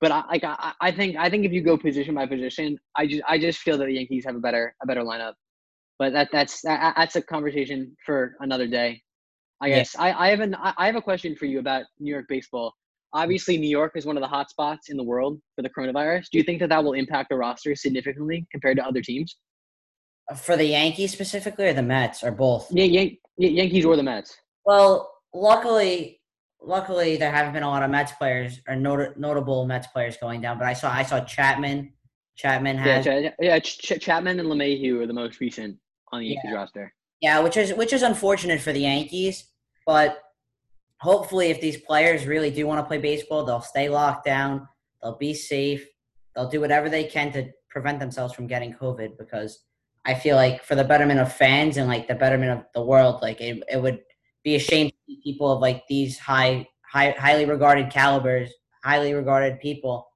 but 0.00 0.12
I 0.12 0.24
like 0.28 0.44
I, 0.44 0.72
I 0.80 0.90
think 0.90 1.16
I 1.16 1.30
think 1.30 1.44
if 1.44 1.52
you 1.52 1.62
go 1.62 1.76
position 1.76 2.14
by 2.14 2.26
position, 2.26 2.78
I 2.96 3.06
just 3.06 3.22
I 3.28 3.38
just 3.38 3.60
feel 3.60 3.78
that 3.78 3.86
the 3.86 3.94
Yankees 3.94 4.24
have 4.26 4.36
a 4.36 4.40
better 4.40 4.74
a 4.82 4.86
better 4.86 5.02
lineup 5.02 5.34
but 5.98 6.12
that 6.12 6.28
that's 6.32 6.60
that, 6.62 6.94
that's 6.96 7.16
a 7.16 7.22
conversation 7.22 7.96
for 8.04 8.34
another 8.40 8.66
day. 8.66 9.00
I 9.60 9.68
guess 9.68 9.94
yeah. 9.94 10.02
I, 10.02 10.26
I 10.26 10.30
have 10.30 10.40
an 10.40 10.56
I 10.60 10.86
have 10.86 10.96
a 10.96 11.02
question 11.02 11.36
for 11.36 11.46
you 11.46 11.58
about 11.58 11.84
New 12.00 12.12
York 12.12 12.26
baseball. 12.28 12.74
Obviously, 13.12 13.56
New 13.56 13.68
York 13.68 13.92
is 13.94 14.06
one 14.06 14.16
of 14.16 14.22
the 14.22 14.28
hot 14.28 14.50
spots 14.50 14.88
in 14.90 14.96
the 14.96 15.04
world 15.04 15.40
for 15.54 15.62
the 15.62 15.70
coronavirus. 15.70 16.24
Do 16.32 16.38
you 16.38 16.44
think 16.44 16.58
that 16.60 16.68
that 16.70 16.82
will 16.82 16.94
impact 16.94 17.28
the 17.30 17.36
roster 17.36 17.74
significantly 17.76 18.44
compared 18.50 18.76
to 18.78 18.84
other 18.84 19.00
teams? 19.00 19.36
For 20.36 20.56
the 20.56 20.64
Yankees 20.64 21.12
specifically, 21.12 21.66
or 21.66 21.74
the 21.74 21.82
Mets, 21.82 22.24
or 22.24 22.32
both? 22.32 22.66
Yeah, 22.72 22.84
Yan- 22.84 23.16
Yankees 23.36 23.84
or 23.84 23.94
the 23.94 24.02
Mets. 24.02 24.36
Well, 24.64 25.12
luckily, 25.32 26.20
luckily 26.66 27.16
there 27.16 27.30
haven't 27.30 27.52
been 27.52 27.62
a 27.62 27.68
lot 27.68 27.82
of 27.82 27.90
Mets 27.90 28.12
players 28.12 28.60
or 28.68 28.76
not- 28.76 29.18
notable 29.18 29.66
Mets 29.66 29.86
players 29.88 30.16
going 30.16 30.40
down. 30.40 30.58
But 30.58 30.66
I 30.66 30.72
saw 30.72 30.92
I 30.92 31.02
saw 31.02 31.20
Chapman. 31.20 31.92
Chapman 32.36 32.76
has 32.78 33.06
yeah, 33.06 33.30
Ch- 33.30 33.34
yeah 33.40 33.58
Ch- 33.60 34.00
Chapman 34.00 34.40
and 34.40 34.48
LeMahieu 34.48 35.00
are 35.02 35.06
the 35.06 35.12
most 35.12 35.40
recent 35.40 35.78
on 36.12 36.20
the 36.20 36.26
Yankees 36.26 36.50
yeah. 36.50 36.54
roster. 36.54 36.94
Yeah, 37.20 37.40
which 37.40 37.56
is 37.56 37.72
which 37.74 37.92
is 37.92 38.02
unfortunate 38.02 38.60
for 38.60 38.72
the 38.72 38.80
Yankees, 38.80 39.44
but 39.86 40.18
hopefully, 41.00 41.50
if 41.50 41.60
these 41.60 41.76
players 41.76 42.26
really 42.26 42.50
do 42.50 42.66
want 42.66 42.80
to 42.80 42.88
play 42.88 42.98
baseball, 42.98 43.44
they'll 43.44 43.60
stay 43.60 43.88
locked 43.88 44.24
down. 44.24 44.68
They'll 45.02 45.16
be 45.16 45.34
safe. 45.34 45.86
They'll 46.34 46.48
do 46.48 46.60
whatever 46.60 46.88
they 46.88 47.04
can 47.04 47.32
to 47.32 47.50
prevent 47.70 48.00
themselves 48.00 48.34
from 48.34 48.46
getting 48.46 48.74
COVID 48.74 49.18
because 49.18 49.60
I 50.04 50.14
feel 50.14 50.36
like 50.36 50.62
for 50.62 50.74
the 50.74 50.84
betterment 50.84 51.20
of 51.20 51.32
fans 51.32 51.76
and 51.76 51.88
like 51.88 52.08
the 52.08 52.14
betterment 52.14 52.52
of 52.52 52.66
the 52.74 52.82
world, 52.82 53.22
like 53.22 53.40
it, 53.40 53.62
it 53.70 53.80
would 53.80 54.00
be 54.44 54.54
ashamed 54.56 54.90
to 54.90 54.96
see 55.06 55.20
people 55.24 55.50
of 55.50 55.60
like 55.60 55.82
these 55.88 56.18
high, 56.18 56.66
high, 56.92 57.10
highly 57.18 57.46
regarded 57.46 57.90
calibers, 57.90 58.52
highly 58.84 59.14
regarded 59.14 59.58
people 59.58 60.06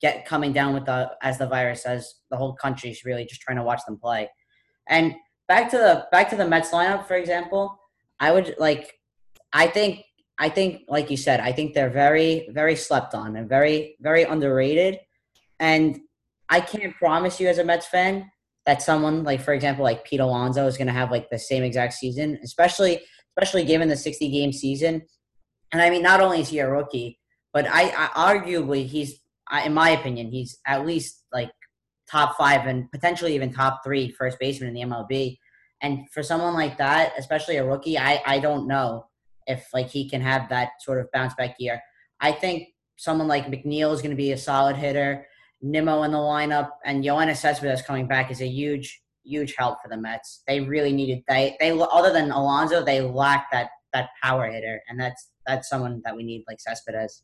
get 0.00 0.26
coming 0.26 0.52
down 0.52 0.74
with 0.74 0.84
the 0.84 1.10
as 1.22 1.38
the 1.38 1.46
virus 1.46 1.84
as 1.84 2.14
the 2.30 2.36
whole 2.36 2.54
country's 2.54 3.04
really 3.04 3.24
just 3.24 3.40
trying 3.40 3.56
to 3.56 3.62
watch 3.62 3.80
them 3.86 3.98
play. 3.98 4.28
And 4.88 5.14
back 5.48 5.70
to 5.70 5.78
the 5.78 6.06
back 6.12 6.28
to 6.30 6.36
the 6.36 6.46
Mets 6.46 6.70
lineup, 6.70 7.06
for 7.06 7.16
example, 7.16 7.78
I 8.20 8.32
would 8.32 8.54
like. 8.58 8.92
I 9.52 9.66
think 9.66 10.04
I 10.38 10.50
think, 10.50 10.82
like 10.88 11.10
you 11.10 11.16
said, 11.16 11.40
I 11.40 11.52
think 11.52 11.74
they're 11.74 11.90
very 11.90 12.48
very 12.52 12.76
slept 12.76 13.14
on 13.14 13.36
and 13.36 13.48
very 13.48 13.96
very 14.00 14.22
underrated. 14.22 15.00
And 15.58 15.98
I 16.48 16.60
can't 16.60 16.94
promise 16.96 17.40
you 17.40 17.48
as 17.48 17.58
a 17.58 17.64
Mets 17.64 17.86
fan 17.86 18.30
that 18.66 18.82
someone 18.82 19.24
like, 19.24 19.40
for 19.40 19.54
example, 19.54 19.82
like 19.82 20.04
Pete 20.04 20.20
Alonso 20.20 20.66
is 20.66 20.76
to 20.76 20.92
have 20.92 21.10
like 21.10 21.30
the 21.30 21.38
same 21.38 21.62
exact 21.64 21.94
season, 21.94 22.38
especially 22.44 23.00
especially 23.38 23.64
given 23.64 23.88
the 23.88 23.96
60 23.96 24.28
game 24.30 24.52
season. 24.52 25.02
And 25.72 25.80
I 25.80 25.90
mean, 25.90 26.02
not 26.02 26.20
only 26.20 26.40
is 26.40 26.48
he 26.48 26.58
a 26.58 26.70
rookie, 26.70 27.18
but 27.52 27.66
I, 27.68 27.92
I 27.96 28.34
arguably 28.34 28.86
he's 28.86 29.20
I, 29.50 29.62
in 29.62 29.74
my 29.74 29.90
opinion, 29.90 30.30
he's 30.30 30.58
at 30.66 30.86
least 30.86 31.24
like 31.32 31.50
top 32.10 32.36
five 32.36 32.66
and 32.66 32.90
potentially 32.90 33.34
even 33.34 33.52
top 33.52 33.80
three 33.84 34.10
first 34.10 34.38
baseman 34.38 34.68
in 34.68 34.74
the 34.74 34.94
MLB. 34.94 35.38
And 35.80 36.10
for 36.10 36.22
someone 36.22 36.54
like 36.54 36.76
that, 36.78 37.12
especially 37.18 37.56
a 37.56 37.64
rookie, 37.64 37.98
I, 37.98 38.22
I 38.26 38.40
don't 38.40 38.66
know 38.66 39.06
if 39.46 39.66
like 39.72 39.88
he 39.88 40.08
can 40.08 40.20
have 40.20 40.48
that 40.48 40.70
sort 40.80 41.00
of 41.00 41.10
bounce 41.12 41.34
back 41.34 41.56
year. 41.58 41.80
I 42.20 42.32
think 42.32 42.68
someone 42.96 43.28
like 43.28 43.46
McNeil 43.46 43.92
is 43.94 44.02
going 44.02 44.10
to 44.10 44.16
be 44.16 44.32
a 44.32 44.38
solid 44.38 44.76
hitter. 44.76 45.26
Nimmo 45.62 46.02
in 46.02 46.12
the 46.12 46.18
lineup 46.18 46.70
and 46.84 47.04
Yoenis 47.04 47.38
Cespedes 47.38 47.82
coming 47.82 48.06
back 48.06 48.30
is 48.30 48.40
a 48.40 48.46
huge, 48.46 49.00
huge 49.28 49.54
help 49.56 49.78
for 49.82 49.88
the 49.88 49.96
Mets. 49.96 50.42
They 50.46 50.60
really 50.60 50.92
needed 50.92 51.22
they 51.28 51.56
they 51.60 51.70
other 51.70 52.12
than 52.12 52.30
Alonso, 52.30 52.84
they 52.84 53.00
lack 53.00 53.50
that 53.52 53.70
that 53.92 54.10
power 54.22 54.46
hitter, 54.50 54.80
and 54.88 54.98
that's 55.00 55.30
that's 55.46 55.68
someone 55.68 56.02
that 56.04 56.16
we 56.16 56.22
need 56.22 56.44
like 56.48 56.60
Cespedes. 56.60 57.22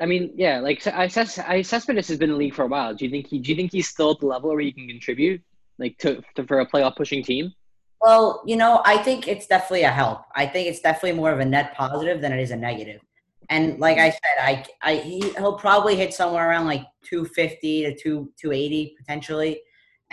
I 0.00 0.06
mean, 0.06 0.32
yeah, 0.34 0.60
like 0.60 0.86
I, 0.86 1.04
I 1.46 1.62
Cespedes 1.62 2.08
has 2.08 2.18
been 2.18 2.30
in 2.30 2.34
the 2.34 2.38
league 2.38 2.54
for 2.54 2.64
a 2.64 2.68
while. 2.68 2.94
Do 2.94 3.04
you 3.04 3.10
think 3.10 3.26
he? 3.28 3.38
Do 3.38 3.50
you 3.50 3.56
think 3.56 3.72
he's 3.72 3.88
still 3.88 4.12
at 4.12 4.20
the 4.20 4.26
level 4.26 4.50
where 4.50 4.60
he 4.60 4.72
can 4.72 4.88
contribute, 4.88 5.42
like 5.78 5.98
to, 5.98 6.22
to 6.36 6.44
for 6.46 6.60
a 6.60 6.66
playoff 6.66 6.96
pushing 6.96 7.22
team? 7.22 7.52
Well, 8.00 8.42
you 8.44 8.56
know, 8.56 8.82
I 8.84 8.98
think 8.98 9.28
it's 9.28 9.46
definitely 9.46 9.84
a 9.84 9.90
help. 9.90 10.22
I 10.34 10.46
think 10.46 10.66
it's 10.68 10.80
definitely 10.80 11.12
more 11.12 11.30
of 11.30 11.38
a 11.38 11.44
net 11.44 11.74
positive 11.76 12.20
than 12.20 12.32
it 12.32 12.40
is 12.40 12.50
a 12.50 12.56
negative. 12.56 13.00
And 13.48 13.78
like 13.78 13.98
I 13.98 14.10
said, 14.10 14.40
I, 14.40 14.64
I 14.82 14.96
he, 14.96 15.20
he'll 15.36 15.58
probably 15.58 15.94
hit 15.94 16.14
somewhere 16.14 16.48
around 16.48 16.66
like 16.66 16.84
250 17.04 17.84
to 17.84 17.94
2 17.96 18.32
280 18.40 18.96
potentially, 18.98 19.60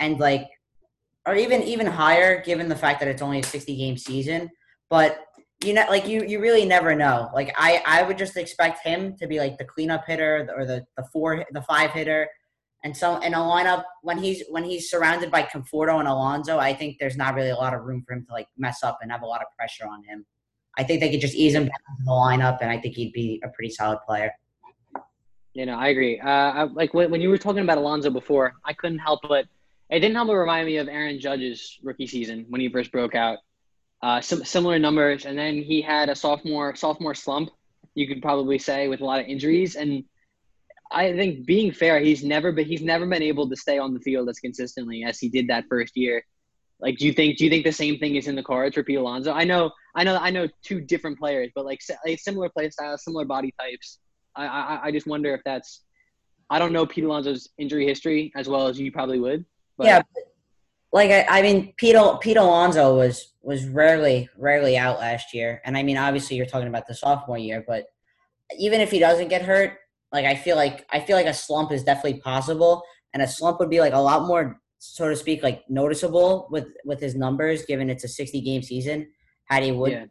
and 0.00 0.18
like, 0.18 0.48
or 1.26 1.36
even 1.36 1.62
even 1.62 1.86
higher 1.86 2.42
given 2.42 2.68
the 2.68 2.74
fact 2.74 2.98
that 3.00 3.08
it's 3.08 3.22
only 3.22 3.38
a 3.38 3.44
60 3.44 3.76
game 3.76 3.96
season. 3.96 4.50
But 4.88 5.20
you 5.64 5.74
know, 5.74 5.84
like 5.88 6.08
you 6.08 6.24
you 6.24 6.40
really 6.40 6.64
never 6.64 6.94
know. 6.94 7.30
Like 7.34 7.54
I 7.56 7.82
I 7.86 8.02
would 8.02 8.18
just 8.18 8.36
expect 8.36 8.84
him 8.84 9.14
to 9.18 9.26
be 9.26 9.38
like 9.38 9.58
the 9.58 9.64
cleanup 9.64 10.06
hitter 10.06 10.48
or 10.56 10.64
the 10.64 10.84
the 10.96 11.04
four 11.12 11.44
the 11.52 11.62
five 11.62 11.90
hitter, 11.90 12.26
and 12.82 12.96
so 12.96 13.18
in 13.18 13.34
a 13.34 13.38
lineup 13.38 13.84
when 14.02 14.18
he's 14.18 14.42
when 14.48 14.64
he's 14.64 14.90
surrounded 14.90 15.30
by 15.30 15.42
Conforto 15.42 15.98
and 15.98 16.08
Alonso, 16.08 16.58
I 16.58 16.72
think 16.72 16.96
there's 16.98 17.16
not 17.16 17.34
really 17.34 17.50
a 17.50 17.56
lot 17.56 17.74
of 17.74 17.82
room 17.82 18.02
for 18.06 18.14
him 18.14 18.24
to 18.26 18.32
like 18.32 18.48
mess 18.56 18.82
up 18.82 18.98
and 19.02 19.12
have 19.12 19.22
a 19.22 19.26
lot 19.26 19.42
of 19.42 19.48
pressure 19.56 19.86
on 19.86 20.02
him. 20.04 20.24
I 20.78 20.82
think 20.82 21.00
they 21.00 21.10
could 21.10 21.20
just 21.20 21.34
ease 21.34 21.54
him 21.54 21.64
back 21.64 21.80
the 22.04 22.10
lineup, 22.10 22.58
and 22.62 22.70
I 22.70 22.78
think 22.78 22.94
he'd 22.94 23.12
be 23.12 23.40
a 23.44 23.48
pretty 23.50 23.70
solid 23.70 23.98
player. 24.06 24.32
You 25.52 25.66
know, 25.66 25.74
I 25.74 25.88
agree. 25.88 26.18
Uh, 26.20 26.28
I, 26.28 26.62
like 26.62 26.94
when, 26.94 27.10
when 27.10 27.20
you 27.20 27.28
were 27.28 27.36
talking 27.36 27.62
about 27.62 27.76
Alonso 27.76 28.08
before, 28.08 28.54
I 28.64 28.72
couldn't 28.72 29.00
help 29.00 29.20
but 29.28 29.46
it 29.90 30.00
didn't 30.00 30.14
help 30.14 30.28
but 30.28 30.36
remind 30.36 30.66
me 30.66 30.76
of 30.76 30.88
Aaron 30.88 31.18
Judge's 31.18 31.78
rookie 31.82 32.06
season 32.06 32.46
when 32.48 32.60
he 32.60 32.68
first 32.68 32.92
broke 32.92 33.14
out 33.14 33.38
uh, 34.02 34.20
some 34.20 34.44
similar 34.44 34.78
numbers, 34.78 35.26
and 35.26 35.36
then 35.36 35.56
he 35.56 35.82
had 35.82 36.08
a 36.08 36.16
sophomore 36.16 36.74
sophomore 36.76 37.14
slump. 37.14 37.50
You 37.94 38.06
could 38.06 38.22
probably 38.22 38.58
say 38.58 38.88
with 38.88 39.00
a 39.00 39.04
lot 39.04 39.20
of 39.20 39.26
injuries, 39.26 39.74
and 39.76 40.04
I 40.92 41.12
think 41.12 41.44
being 41.44 41.72
fair, 41.72 42.00
he's 42.00 42.24
never 42.24 42.52
been 42.52 42.66
he's 42.66 42.82
never 42.82 43.06
been 43.06 43.22
able 43.22 43.48
to 43.48 43.56
stay 43.56 43.78
on 43.78 43.92
the 43.92 44.00
field 44.00 44.28
as 44.28 44.38
consistently 44.38 45.04
as 45.04 45.18
he 45.18 45.28
did 45.28 45.48
that 45.48 45.64
first 45.68 45.96
year. 45.96 46.24
Like, 46.80 46.96
do 46.96 47.06
you 47.06 47.12
think 47.12 47.36
do 47.36 47.44
you 47.44 47.50
think 47.50 47.64
the 47.64 47.72
same 47.72 47.98
thing 47.98 48.16
is 48.16 48.26
in 48.26 48.36
the 48.36 48.42
cards 48.42 48.74
for 48.74 48.82
Pete 48.82 48.96
Alonso? 48.96 49.32
I 49.32 49.44
know, 49.44 49.70
I 49.94 50.04
know, 50.04 50.16
I 50.16 50.30
know 50.30 50.48
two 50.62 50.80
different 50.80 51.18
players, 51.18 51.50
but 51.54 51.66
like, 51.66 51.80
similar 52.16 52.48
play 52.48 52.70
styles, 52.70 53.04
similar 53.04 53.24
body 53.24 53.52
types. 53.60 53.98
I, 54.34 54.46
I 54.46 54.80
I 54.84 54.90
just 54.92 55.06
wonder 55.06 55.34
if 55.34 55.42
that's. 55.44 55.82
I 56.48 56.58
don't 56.58 56.72
know 56.72 56.86
Pete 56.86 57.04
Alonso's 57.04 57.48
injury 57.58 57.86
history 57.86 58.32
as 58.34 58.48
well 58.48 58.66
as 58.66 58.80
you 58.80 58.90
probably 58.90 59.20
would. 59.20 59.44
But. 59.80 59.86
Yeah, 59.86 60.02
like 60.92 61.10
I, 61.10 61.38
I 61.38 61.42
mean, 61.42 61.72
Pete 61.78 61.96
Pete 62.20 62.36
Alonso 62.36 62.96
was 62.96 63.32
was 63.42 63.66
rarely 63.66 64.28
rarely 64.36 64.76
out 64.76 64.98
last 64.98 65.32
year, 65.32 65.62
and 65.64 65.76
I 65.76 65.82
mean, 65.82 65.96
obviously 65.96 66.36
you're 66.36 66.46
talking 66.46 66.68
about 66.68 66.86
the 66.86 66.94
sophomore 66.94 67.38
year, 67.38 67.64
but 67.66 67.86
even 68.58 68.82
if 68.82 68.90
he 68.90 68.98
doesn't 68.98 69.28
get 69.28 69.42
hurt, 69.42 69.78
like 70.12 70.26
I 70.26 70.34
feel 70.34 70.56
like 70.56 70.86
I 70.90 71.00
feel 71.00 71.16
like 71.16 71.26
a 71.26 71.34
slump 71.34 71.72
is 71.72 71.84
definitely 71.84 72.20
possible, 72.20 72.82
and 73.14 73.22
a 73.22 73.28
slump 73.28 73.58
would 73.60 73.70
be 73.70 73.80
like 73.80 73.94
a 73.94 73.98
lot 73.98 74.26
more, 74.26 74.60
so 74.78 75.08
to 75.08 75.16
speak, 75.16 75.42
like 75.42 75.62
noticeable 75.70 76.48
with 76.50 76.66
with 76.84 77.00
his 77.00 77.14
numbers, 77.14 77.64
given 77.64 77.88
it's 77.88 78.04
a 78.04 78.08
60 78.08 78.40
game 78.42 78.62
season. 78.62 79.08
Had 79.44 79.62
he 79.62 79.72
would, 79.72 79.92
yeah. 79.92 80.04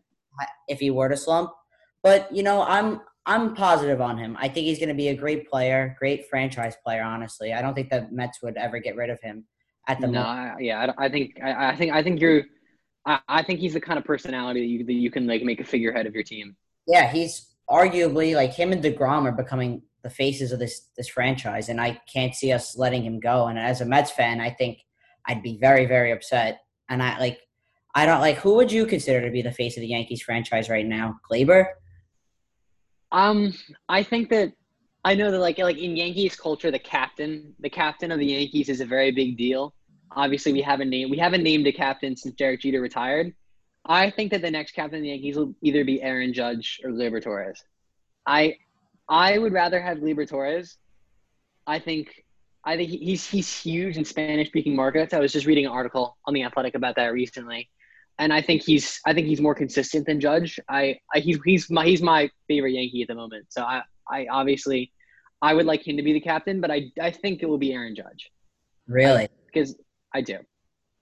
if 0.67 0.79
he 0.79 0.89
were 0.89 1.08
to 1.08 1.15
slump, 1.15 1.51
but 2.03 2.34
you 2.34 2.41
know, 2.43 2.63
I'm 2.63 3.01
I'm 3.25 3.53
positive 3.53 4.01
on 4.01 4.17
him. 4.17 4.38
I 4.39 4.47
think 4.47 4.65
he's 4.65 4.79
going 4.79 4.89
to 4.89 4.95
be 4.95 5.10
a 5.10 5.15
great 5.15 5.49
player, 5.49 5.95
great 5.99 6.27
franchise 6.29 6.75
player. 6.84 7.03
Honestly, 7.03 7.53
I 7.53 7.62
don't 7.62 7.73
think 7.73 7.89
the 7.89 8.08
Mets 8.12 8.41
would 8.41 8.58
ever 8.58 8.79
get 8.79 8.95
rid 8.95 9.10
of 9.10 9.21
him 9.21 9.45
at 9.89 9.99
the 9.99 10.08
no, 10.08 10.23
moment. 10.23 10.62
yeah, 10.62 10.93
I, 10.97 11.06
I 11.06 11.10
think 11.10 11.39
I, 11.43 11.71
I, 11.71 11.75
think 11.75 11.91
I 11.91 12.04
think 12.04 12.21
you're. 12.21 12.43
I, 13.06 13.19
I 13.28 13.43
think 13.43 13.60
he's 13.60 13.73
the 13.73 13.82
kind 13.82 13.97
of 13.97 14.06
personality 14.06 14.62
that 14.62 14.67
you 14.67 14.86
that 14.86 14.93
you 14.93 15.12
can 15.12 15.28
like 15.28 15.41
make 15.43 15.60
a 15.60 15.63
figurehead 15.63 16.06
of 16.06 16.13
your 16.13 16.23
team. 16.23 16.56
Yeah, 16.88 17.12
he's 17.12 17.47
arguably 17.69 18.36
like 18.36 18.54
him 18.54 18.71
and 18.71 18.84
Degrom 18.84 19.25
are 19.25 19.32
becoming 19.32 19.82
the 20.04 20.10
faces 20.10 20.52
of 20.52 20.60
this 20.60 20.89
this 20.95 21.08
franchise, 21.08 21.69
and 21.69 21.82
I 21.82 21.99
can't 22.12 22.36
see 22.36 22.52
us 22.52 22.78
letting 22.78 23.04
him 23.04 23.19
go. 23.19 23.47
And 23.47 23.58
as 23.58 23.82
a 23.82 23.86
Mets 23.86 24.12
fan, 24.12 24.39
I 24.39 24.52
think 24.52 24.80
I'd 25.28 25.41
be 25.41 25.58
very 25.60 25.86
very 25.88 26.12
upset. 26.12 26.62
And 26.89 27.02
I 27.02 27.17
like 27.17 27.39
I 27.95 28.06
don't 28.06 28.21
like 28.21 28.38
who 28.38 28.56
would 28.56 28.71
you 28.71 28.86
consider 28.86 29.25
to 29.25 29.32
be 29.32 29.41
the 29.41 29.52
face 29.52 29.75
of 29.75 29.82
the 29.82 29.88
Yankees 29.88 30.21
franchise 30.21 30.69
right 30.69 30.86
now? 30.86 31.19
Gleyber? 31.30 31.65
Um, 33.12 33.56
I 33.88 34.04
think 34.04 34.30
that 34.30 34.54
I 35.04 35.15
know 35.15 35.32
that 35.32 35.39
like 35.39 35.58
like 35.58 35.78
in 35.78 35.95
Yankees 35.95 36.36
culture, 36.36 36.69
the 36.69 36.80
captain, 36.80 37.56
the 37.60 37.69
captain 37.69 38.12
of 38.12 38.19
the 38.19 38.28
Yankees 38.28 38.69
is 38.69 38.82
a 38.82 38.86
very 38.86 39.12
big 39.12 39.38
deal. 39.38 39.73
Obviously, 40.15 40.54
we 40.54 40.62
haven't 40.62 40.89
named 40.89 41.12
we 41.12 41.17
haven't 41.17 41.43
named 41.43 41.67
a 41.67 41.72
captain 41.72 42.15
since 42.15 42.36
Derek 42.36 42.62
Jeter 42.62 42.82
retired. 42.82 43.34
I 43.86 44.10
think 44.10 44.32
that 44.32 44.41
the 44.41 44.52
next 44.52 44.72
captain 44.72 44.98
of 44.98 45.04
the 45.04 45.10
Yankees 45.10 45.38
will 45.38 45.56
either 45.62 45.84
be 45.84 46.02
Aaron 46.02 46.34
Judge 46.34 46.80
or 46.84 46.91
Gleyber 46.91 47.24
Torres. 47.24 47.63
I 48.26 48.58
I 49.08 49.38
would 49.38 49.54
rather 49.54 49.82
have 49.82 50.00
Gleyber 50.00 50.28
Torres. 50.28 50.78
I 51.65 51.80
think 51.80 52.24
I 52.63 52.76
think 52.76 52.89
he's 52.89 53.26
he's 53.26 53.62
huge 53.62 53.98
in 53.98 54.06
Spanish 54.06 54.48
speaking 54.48 54.76
markets. 54.76 55.13
I 55.13 55.19
was 55.19 55.32
just 55.32 55.45
reading 55.45 55.65
an 55.65 55.72
article 55.72 56.17
on 56.26 56.34
the 56.34 56.43
Athletic 56.43 56.76
about 56.76 56.95
that 56.95 57.13
recently, 57.13 57.69
and 58.17 58.34
I 58.34 58.41
think 58.41 58.63
he's 58.63 59.00
I 59.06 59.13
think 59.13 59.28
he's 59.28 59.41
more 59.41 59.56
consistent 59.56 60.06
than 60.06 60.19
Judge. 60.19 60.60
I, 60.67 61.00
I 61.13 61.19
he's 61.19 61.39
he's 61.45 61.69
my 61.69 61.86
he's 61.86 62.02
my 62.02 62.30
favorite 62.48 62.74
Yankee 62.74 63.02
at 63.02 63.08
the 63.08 63.15
moment. 63.15 63.48
So 63.50 63.63
I 63.63 63.84
I 64.10 64.28
obviously 64.30 64.91
I 65.41 65.54
would 65.54 65.65
like 65.65 65.88
him 65.88 65.98
to 65.98 66.04
be 66.04 66.13
the 66.13 66.19
captain, 66.19 66.60
but 66.60 66.69
I 66.69 66.91
I 67.02 67.12
think 67.12 67.41
it 67.41 67.48
will 67.48 67.58
be 67.58 67.74
Aaron 67.74 67.95
Judge. 67.95 68.30
Really? 68.88 69.30
Because 69.45 69.76
I 70.13 70.22
do. 70.22 70.38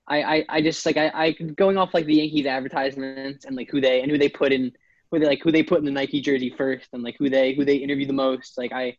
I, 0.08 0.22
I, 0.22 0.46
I 0.50 0.62
just 0.62 0.86
like 0.86 0.98
I, 0.98 1.12
I 1.14 1.32
going 1.32 1.78
off 1.78 1.94
like 1.94 2.06
the 2.06 2.16
Yankees 2.16 2.46
advertisements 2.46 3.46
and 3.46 3.56
like 3.56 3.70
who 3.70 3.82
they 3.82 4.02
and 4.02 4.10
who 4.10 4.18
they 4.18 4.30
put 4.30 4.52
in 4.54 4.72
who 5.12 5.20
they 5.20 5.26
like 5.26 5.42
who 5.44 5.52
they 5.52 5.64
put 5.64 5.80
in 5.80 5.86
the 5.86 5.92
Nike 5.92 6.22
jersey 6.22 6.54
first 6.58 6.88
and 6.94 7.04
like 7.04 7.18
who 7.20 7.30
they 7.30 7.54
who 7.54 7.66
they 7.66 7.76
interview 7.76 8.08
the 8.08 8.14
most 8.14 8.58
like 8.58 8.72
I 8.72 8.96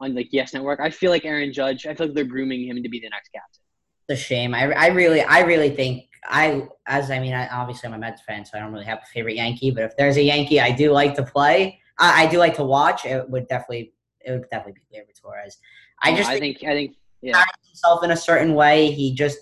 on 0.00 0.14
like 0.14 0.28
Yes 0.30 0.54
Network 0.54 0.78
I 0.80 0.90
feel 0.90 1.10
like 1.10 1.24
Aaron 1.24 1.52
Judge 1.52 1.86
I 1.86 1.94
feel 1.94 2.06
like 2.06 2.14
they're 2.14 2.24
grooming 2.24 2.68
him 2.68 2.82
to 2.82 2.88
be 2.88 3.00
the 3.00 3.08
next 3.08 3.30
captain. 3.30 3.60
It's 4.08 4.20
a 4.20 4.24
shame. 4.24 4.54
I, 4.54 4.70
I 4.72 4.86
really 4.88 5.22
I 5.22 5.40
really 5.40 5.70
think 5.70 6.08
I 6.24 6.68
as 6.86 7.10
I 7.10 7.18
mean 7.18 7.34
I, 7.34 7.48
obviously 7.48 7.88
I'm 7.88 7.94
a 7.94 7.98
Mets 7.98 8.22
fan 8.22 8.44
so 8.44 8.56
I 8.56 8.60
don't 8.60 8.72
really 8.72 8.84
have 8.84 9.00
a 9.02 9.06
favorite 9.06 9.34
Yankee 9.34 9.72
but 9.72 9.82
if 9.82 9.96
there's 9.96 10.16
a 10.16 10.22
Yankee 10.22 10.60
I 10.60 10.70
do 10.70 10.92
like 10.92 11.14
to 11.14 11.24
play 11.24 11.80
I, 11.98 12.24
I 12.24 12.26
do 12.28 12.38
like 12.38 12.54
to 12.56 12.64
watch 12.64 13.04
it 13.04 13.28
would 13.28 13.48
definitely 13.48 13.94
it 14.24 14.30
would 14.30 14.48
definitely 14.50 14.74
be 14.74 14.96
Gleyber 14.96 15.20
Torres. 15.20 15.58
I 16.02 16.14
just 16.16 16.30
I 16.30 16.38
think, 16.38 16.60
think 16.60 16.70
I 16.70 16.74
think 16.74 16.96
yeah 17.20 17.44
himself 17.76 18.02
in 18.04 18.10
a 18.10 18.16
certain 18.16 18.54
way 18.54 18.90
he 18.90 19.14
just 19.14 19.38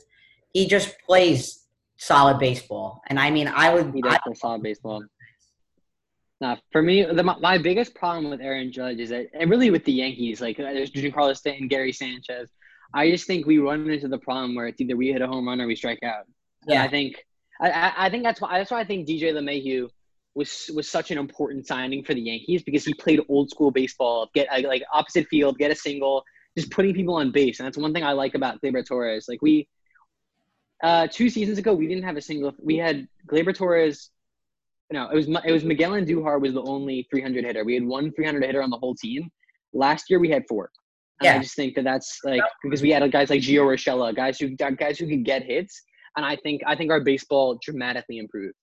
he 0.52 0.66
just 0.66 0.94
plays 1.06 1.64
solid 1.96 2.38
baseball. 2.38 3.02
And 3.08 3.18
I 3.18 3.30
mean, 3.30 3.48
I 3.48 3.72
would. 3.72 3.92
He 3.94 4.02
does 4.02 4.18
play 4.24 4.34
solid 4.34 4.62
baseball. 4.62 5.04
Now, 6.40 6.58
for 6.72 6.82
me, 6.82 7.04
the, 7.04 7.22
my 7.22 7.58
biggest 7.58 7.94
problem 7.94 8.30
with 8.30 8.40
Aaron 8.40 8.70
Judge 8.72 8.98
is 8.98 9.10
that, 9.10 9.28
and 9.32 9.50
really 9.50 9.70
with 9.70 9.84
the 9.84 9.92
Yankees, 9.92 10.40
like 10.40 10.58
uh, 10.58 10.64
there's 10.64 10.90
Giancarlo 10.90 11.36
Stanton, 11.36 11.68
Gary 11.68 11.92
Sanchez. 11.92 12.50
I 12.92 13.10
just 13.10 13.26
think 13.26 13.46
we 13.46 13.58
run 13.58 13.88
into 13.88 14.08
the 14.08 14.18
problem 14.18 14.54
where 14.54 14.66
it's 14.66 14.80
either 14.80 14.96
we 14.96 15.12
hit 15.12 15.22
a 15.22 15.26
home 15.26 15.48
run 15.48 15.60
or 15.60 15.66
we 15.66 15.76
strike 15.76 16.02
out. 16.02 16.24
Yeah, 16.66 16.80
and 16.80 16.82
I 16.82 16.88
think 16.88 17.24
I, 17.60 17.92
I 17.96 18.10
think 18.10 18.24
that's 18.24 18.40
why 18.40 18.58
that's 18.58 18.70
why 18.70 18.80
I 18.80 18.84
think 18.84 19.08
DJ 19.08 19.32
LeMahieu 19.32 19.88
was 20.34 20.70
was 20.74 20.88
such 20.88 21.10
an 21.10 21.18
important 21.18 21.66
signing 21.66 22.04
for 22.04 22.14
the 22.14 22.20
Yankees 22.20 22.62
because 22.62 22.84
he 22.84 22.94
played 22.94 23.20
old 23.28 23.50
school 23.50 23.70
baseball, 23.70 24.28
get 24.34 24.48
like 24.64 24.82
opposite 24.92 25.26
field, 25.28 25.58
get 25.58 25.70
a 25.70 25.76
single, 25.76 26.24
just 26.56 26.70
putting 26.70 26.94
people 26.94 27.14
on 27.14 27.32
base, 27.32 27.58
and 27.58 27.66
that's 27.66 27.78
one 27.78 27.92
thing 27.92 28.04
I 28.04 28.12
like 28.12 28.34
about 28.34 28.60
Gleyber 28.62 28.86
Torres. 28.86 29.26
Like 29.28 29.42
we 29.42 29.68
uh, 30.82 31.08
two 31.10 31.30
seasons 31.30 31.58
ago, 31.58 31.72
we 31.74 31.86
didn't 31.86 32.04
have 32.04 32.16
a 32.16 32.20
single. 32.20 32.52
We 32.62 32.76
had 32.76 33.08
Gleyber 33.26 33.54
Torres. 33.54 34.10
No, 34.92 35.08
it 35.08 35.14
was 35.14 35.28
it 35.44 35.52
was 35.52 35.64
Miguel 35.64 35.92
Andujar 35.92 36.40
was 36.40 36.52
the 36.52 36.62
only 36.62 37.06
300 37.10 37.44
hitter. 37.44 37.64
We 37.64 37.74
had 37.74 37.84
one 37.84 38.12
300 38.12 38.44
hitter 38.44 38.62
on 38.62 38.70
the 38.70 38.76
whole 38.76 38.94
team. 38.94 39.30
Last 39.72 40.10
year 40.10 40.18
we 40.18 40.28
had 40.28 40.44
four. 40.48 40.70
And 41.20 41.26
yeah. 41.26 41.36
I 41.36 41.38
just 41.38 41.56
think 41.56 41.74
that 41.76 41.84
that's 41.84 42.20
like 42.24 42.42
because 42.62 42.82
we 42.82 42.90
had 42.90 43.10
guys 43.10 43.30
like 43.30 43.40
Gio 43.40 43.64
Urshela, 43.64 44.14
guys 44.14 44.38
who 44.38 44.50
guys 44.50 44.98
who 44.98 45.08
could 45.08 45.24
get 45.24 45.44
hits, 45.44 45.82
and 46.16 46.26
I 46.26 46.36
think 46.36 46.62
I 46.66 46.76
think 46.76 46.90
our 46.90 47.00
baseball 47.00 47.58
dramatically 47.62 48.18
improved. 48.18 48.54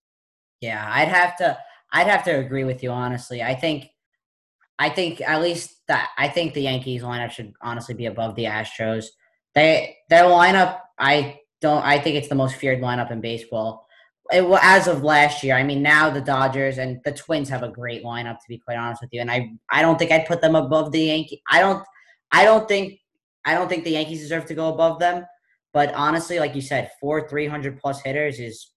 Yeah, 0.60 0.86
I'd 0.94 1.08
have 1.08 1.38
to 1.38 1.58
I'd 1.92 2.08
have 2.08 2.24
to 2.26 2.32
agree 2.32 2.66
with 2.66 2.84
you 2.84 2.92
honestly. 2.92 3.42
I 3.42 3.56
think 3.56 3.88
I 4.80 4.90
think 4.90 5.22
at 5.22 5.42
least 5.42 5.76
that 5.88 6.10
I 6.18 6.28
think 6.28 6.54
the 6.54 6.62
Yankees 6.62 7.04
lineup 7.04 7.32
should 7.32 7.54
honestly 7.62 7.96
be 7.96 8.08
above 8.08 8.36
the 8.36 8.46
Astros. 8.46 9.06
They 9.54 9.98
their 10.10 10.26
lineup 10.26 10.80
I 10.98 11.40
don't 11.62 11.84
I 11.84 12.00
think 12.00 12.16
it's 12.16 12.30
the 12.30 12.36
most 12.36 12.56
feared 12.56 12.82
lineup 12.82 13.12
in 13.12 13.22
baseball. 13.22 13.86
it, 14.32 14.48
well, 14.48 14.60
as 14.64 14.88
of 14.88 15.04
last 15.04 15.44
year. 15.44 15.56
I 15.56 15.64
mean, 15.64 15.82
now 15.84 16.10
the 16.10 16.22
Dodgers 16.22 16.78
and 16.78 17.00
the 17.04 17.12
Twins 17.12 17.50
have 17.50 17.64
a 17.64 17.70
great 17.70 18.04
lineup. 18.04 18.38
To 18.40 18.48
be 18.50 18.58
quite 18.58 18.78
honest 18.78 19.02
with 19.02 19.12
you, 19.14 19.22
and 19.22 19.32
I 19.32 19.52
I 19.70 19.82
don't 19.82 20.00
think 20.00 20.12
I'd 20.12 20.26
put 20.28 20.42
them 20.42 20.56
above 20.56 20.92
the 20.92 21.02
Yankees. 21.02 21.40
I 21.50 21.60
don't 21.60 21.84
I 22.32 22.46
don't 22.46 22.68
think 22.68 23.00
I 23.46 23.54
don't 23.54 23.68
think 23.68 23.84
the 23.84 23.92
Yankees 23.92 24.22
deserve 24.22 24.46
to 24.48 24.54
go 24.54 24.74
above 24.74 25.00
them. 25.00 25.26
But 25.74 25.94
honestly, 25.94 26.40
like 26.40 26.56
you 26.56 26.62
said, 26.62 26.92
four 27.00 27.28
300 27.28 27.80
plus 27.80 28.02
hitters 28.02 28.40
is 28.40 28.72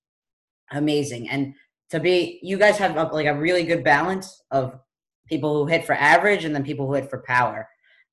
amazing. 0.71 1.29
And 1.29 1.55
to 1.91 2.01
be, 2.01 2.39
you 2.43 2.57
guys 2.57 2.79
have 2.79 2.97
a, 2.97 3.05
like 3.05 3.27
a 3.27 3.35
really 3.35 3.65
good 3.65 3.85
balance 3.85 4.43
of 4.51 4.79
people 5.29 5.55
who 5.55 5.67
hit 5.67 5.85
for 5.85 5.95
average 5.95 6.45
and 6.45 6.55
then 6.55 6.65
people 6.65 6.87
who 6.87 6.95
hit 6.95 7.11
for 7.11 7.23
power. 7.27 7.69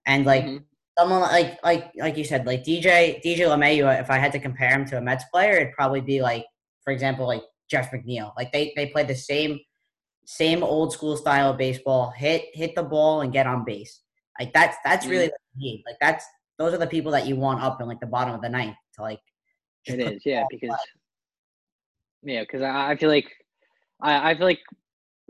And 0.06 0.26
like 0.26 0.46
mm-hmm. 0.46 0.58
someone 0.98 1.22
like 1.22 1.60
like 1.64 1.92
like 1.96 2.18
you 2.18 2.24
said, 2.24 2.46
like 2.46 2.64
DJ 2.64 3.22
DJ 3.24 3.40
LeMahieu, 3.40 4.00
if 4.00 4.10
I 4.10 4.18
had 4.18 4.32
to 4.34 4.40
compare 4.40 4.72
him 4.72 4.86
to 4.86 4.98
a 4.98 5.02
Mets 5.02 5.26
player, 5.34 5.54
it'd 5.54 5.74
probably 5.74 6.02
be 6.02 6.22
like, 6.22 6.46
for 6.84 6.92
example, 6.92 7.28
like 7.28 7.44
Jeff 7.70 7.92
McNeil. 7.92 8.32
Like 8.36 8.52
they 8.52 8.74
they 8.76 8.88
play 8.88 9.04
the 9.04 9.16
same 9.16 9.60
same 10.26 10.64
old 10.64 10.94
school 10.94 11.18
style 11.18 11.52
of 11.52 11.58
baseball, 11.58 12.12
hit 12.16 12.46
hit 12.54 12.76
the 12.76 12.84
ball 12.84 13.22
and 13.22 13.34
get 13.34 13.48
on 13.48 13.66
base. 13.66 14.02
Like 14.40 14.54
that's 14.54 14.78
that's 14.84 15.06
really 15.06 15.26
mm-hmm. 15.26 15.32
what 15.32 15.64
you 15.64 15.72
need. 15.72 15.84
Like 15.86 15.98
that's 16.02 16.26
those 16.58 16.74
are 16.74 16.78
the 16.78 16.88
people 16.88 17.12
that 17.12 17.28
you 17.28 17.36
want 17.36 17.62
up 17.62 17.82
in 17.82 17.88
like 17.88 18.00
the 18.00 18.08
bottom 18.08 18.34
of 18.34 18.42
the 18.42 18.50
ninth 18.50 18.76
to 18.96 19.02
like. 19.02 19.20
It 19.86 20.00
is, 20.00 20.22
yeah, 20.26 20.44
because 20.50 20.78
yeah, 22.22 22.42
because 22.42 22.62
I, 22.62 22.92
I 22.92 22.96
feel 22.96 23.10
like 23.10 23.32
I, 24.02 24.32
I 24.32 24.38
feel 24.38 24.46
like 24.46 24.60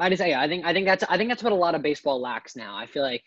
I 0.01 0.09
just 0.09 0.19
say 0.19 0.33
I 0.33 0.47
think 0.47 0.65
I 0.65 0.73
think 0.73 0.87
that's 0.87 1.03
I 1.07 1.17
think 1.17 1.29
that's 1.29 1.43
what 1.43 1.53
a 1.53 1.55
lot 1.55 1.75
of 1.75 1.83
baseball 1.83 2.19
lacks 2.19 2.55
now. 2.55 2.75
I 2.75 2.87
feel 2.87 3.03
like 3.03 3.23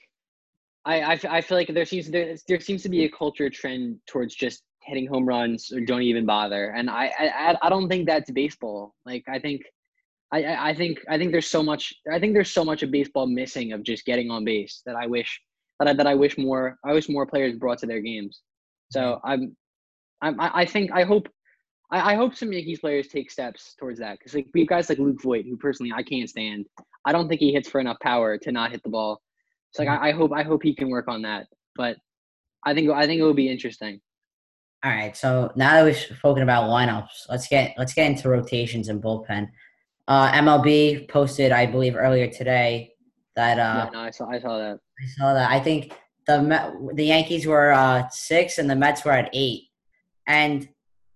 I 0.85 1.01
I, 1.01 1.21
I 1.31 1.41
feel 1.41 1.57
like 1.57 1.69
there 1.73 1.85
seems 1.85 2.11
there, 2.11 2.35
there 2.49 2.61
seems 2.61 2.83
to 2.83 2.89
be 2.89 3.05
a 3.05 3.09
culture 3.09 3.49
trend 3.49 3.99
towards 4.09 4.35
just 4.35 4.63
hitting 4.83 5.07
home 5.07 5.25
runs 5.25 5.73
or 5.73 5.81
don't 5.81 6.03
even 6.03 6.27
bother, 6.27 6.71
and 6.71 6.91
I 6.91 7.13
I 7.19 7.57
I 7.63 7.69
don't 7.71 7.89
think 7.89 8.07
that's 8.07 8.31
baseball. 8.31 8.95
Like 9.07 9.25
I 9.29 9.39
think. 9.39 9.63
I, 10.33 10.71
I 10.71 10.75
think 10.75 10.99
I 11.09 11.17
think 11.17 11.31
there's 11.31 11.47
so 11.47 11.63
much 11.63 11.95
I 12.13 12.19
think 12.19 12.35
there's 12.35 12.51
so 12.51 12.65
much 12.65 12.83
of 12.83 12.91
baseball 12.91 13.29
missing 13.29 13.73
of 13.73 13.85
just 13.85 14.05
getting 14.05 14.33
on 14.33 14.45
base 14.45 14.83
that 14.85 14.97
I 14.97 15.07
wish 15.07 15.41
that 15.79 15.87
I, 15.87 15.93
that 15.93 16.09
I 16.09 16.15
wish 16.17 16.37
more 16.37 16.77
I 16.85 16.93
wish 16.93 17.09
more 17.09 17.25
players 17.25 17.55
brought 17.57 17.79
to 17.81 17.87
their 17.87 18.01
games. 18.01 18.41
So 18.91 19.01
mm-hmm. 19.01 19.29
I'm 19.31 19.57
I'm 20.23 20.41
I 20.41 20.65
think 20.65 20.91
I 20.91 21.05
hope 21.05 21.29
I, 21.91 22.13
I 22.13 22.15
hope 22.17 22.35
some 22.35 22.53
Yankees 22.53 22.81
players 22.81 23.09
take 23.09 23.31
steps 23.31 23.75
towards 23.79 23.99
that 24.01 24.19
because 24.19 24.35
like 24.35 24.47
we 24.55 24.61
have 24.61 24.69
guys 24.69 24.89
like 24.89 24.99
Luke 24.99 25.21
Voit, 25.23 25.45
who 25.45 25.57
personally 25.57 25.93
I 25.95 26.03
can't 26.03 26.29
stand. 26.29 26.67
I 27.05 27.13
don't 27.13 27.29
think 27.29 27.41
he 27.41 27.53
hits 27.53 27.69
for 27.69 27.81
enough 27.81 27.99
power 28.01 28.39
to 28.39 28.53
not 28.53 28.71
hit 28.71 28.83
the 28.83 28.89
ball. 28.89 29.21
So 29.73 29.83
like 29.83 30.01
I, 30.01 30.09
I 30.09 30.13
hope 30.13 30.33
I 30.33 30.43
hope 30.43 30.63
he 30.63 30.75
can 30.75 30.89
work 30.89 31.09
on 31.09 31.23
that. 31.23 31.47
But 31.77 31.97
I 32.65 32.75
think 32.75 32.91
I 32.91 33.07
think 33.07 33.21
it 33.21 33.25
will 33.25 33.35
be 33.35 33.51
interesting. 33.51 34.01
All 34.85 34.91
right, 34.91 35.17
so 35.17 35.51
now 35.57 35.73
that 35.73 35.85
we've 35.85 35.97
spoken 35.97 36.43
about 36.43 36.69
lineups, 36.69 37.29
let's 37.31 37.49
get 37.49 37.75
let's 37.79 37.95
get 37.95 38.11
into 38.11 38.29
rotations 38.29 38.89
and 38.89 39.03
bullpen. 39.03 39.49
Uh, 40.07 40.31
MLB 40.33 41.09
posted, 41.09 41.53
I 41.53 41.65
believe, 41.65 41.97
earlier 41.97 42.29
today 42.29 42.93
that 43.35 43.59
uh, 43.59 43.85
yeah, 43.85 43.91
no, 43.93 44.01
I 44.01 44.11
saw 44.11 44.29
I 44.29 44.39
saw 44.39 44.59
that. 44.59 44.79
I 45.01 45.07
saw 45.17 45.35
that. 45.35 45.51
I 45.51 45.61
think 45.61 45.95
the 46.27 46.91
the 46.95 47.07
Yankees 47.07 47.47
were 47.47 47.73
uh, 47.73 48.09
six 48.11 48.59
and 48.59 48.69
the 48.69 48.77
Mets 48.77 49.05
were 49.05 49.13
at 49.13 49.31
eight, 49.33 49.69
and 50.27 50.69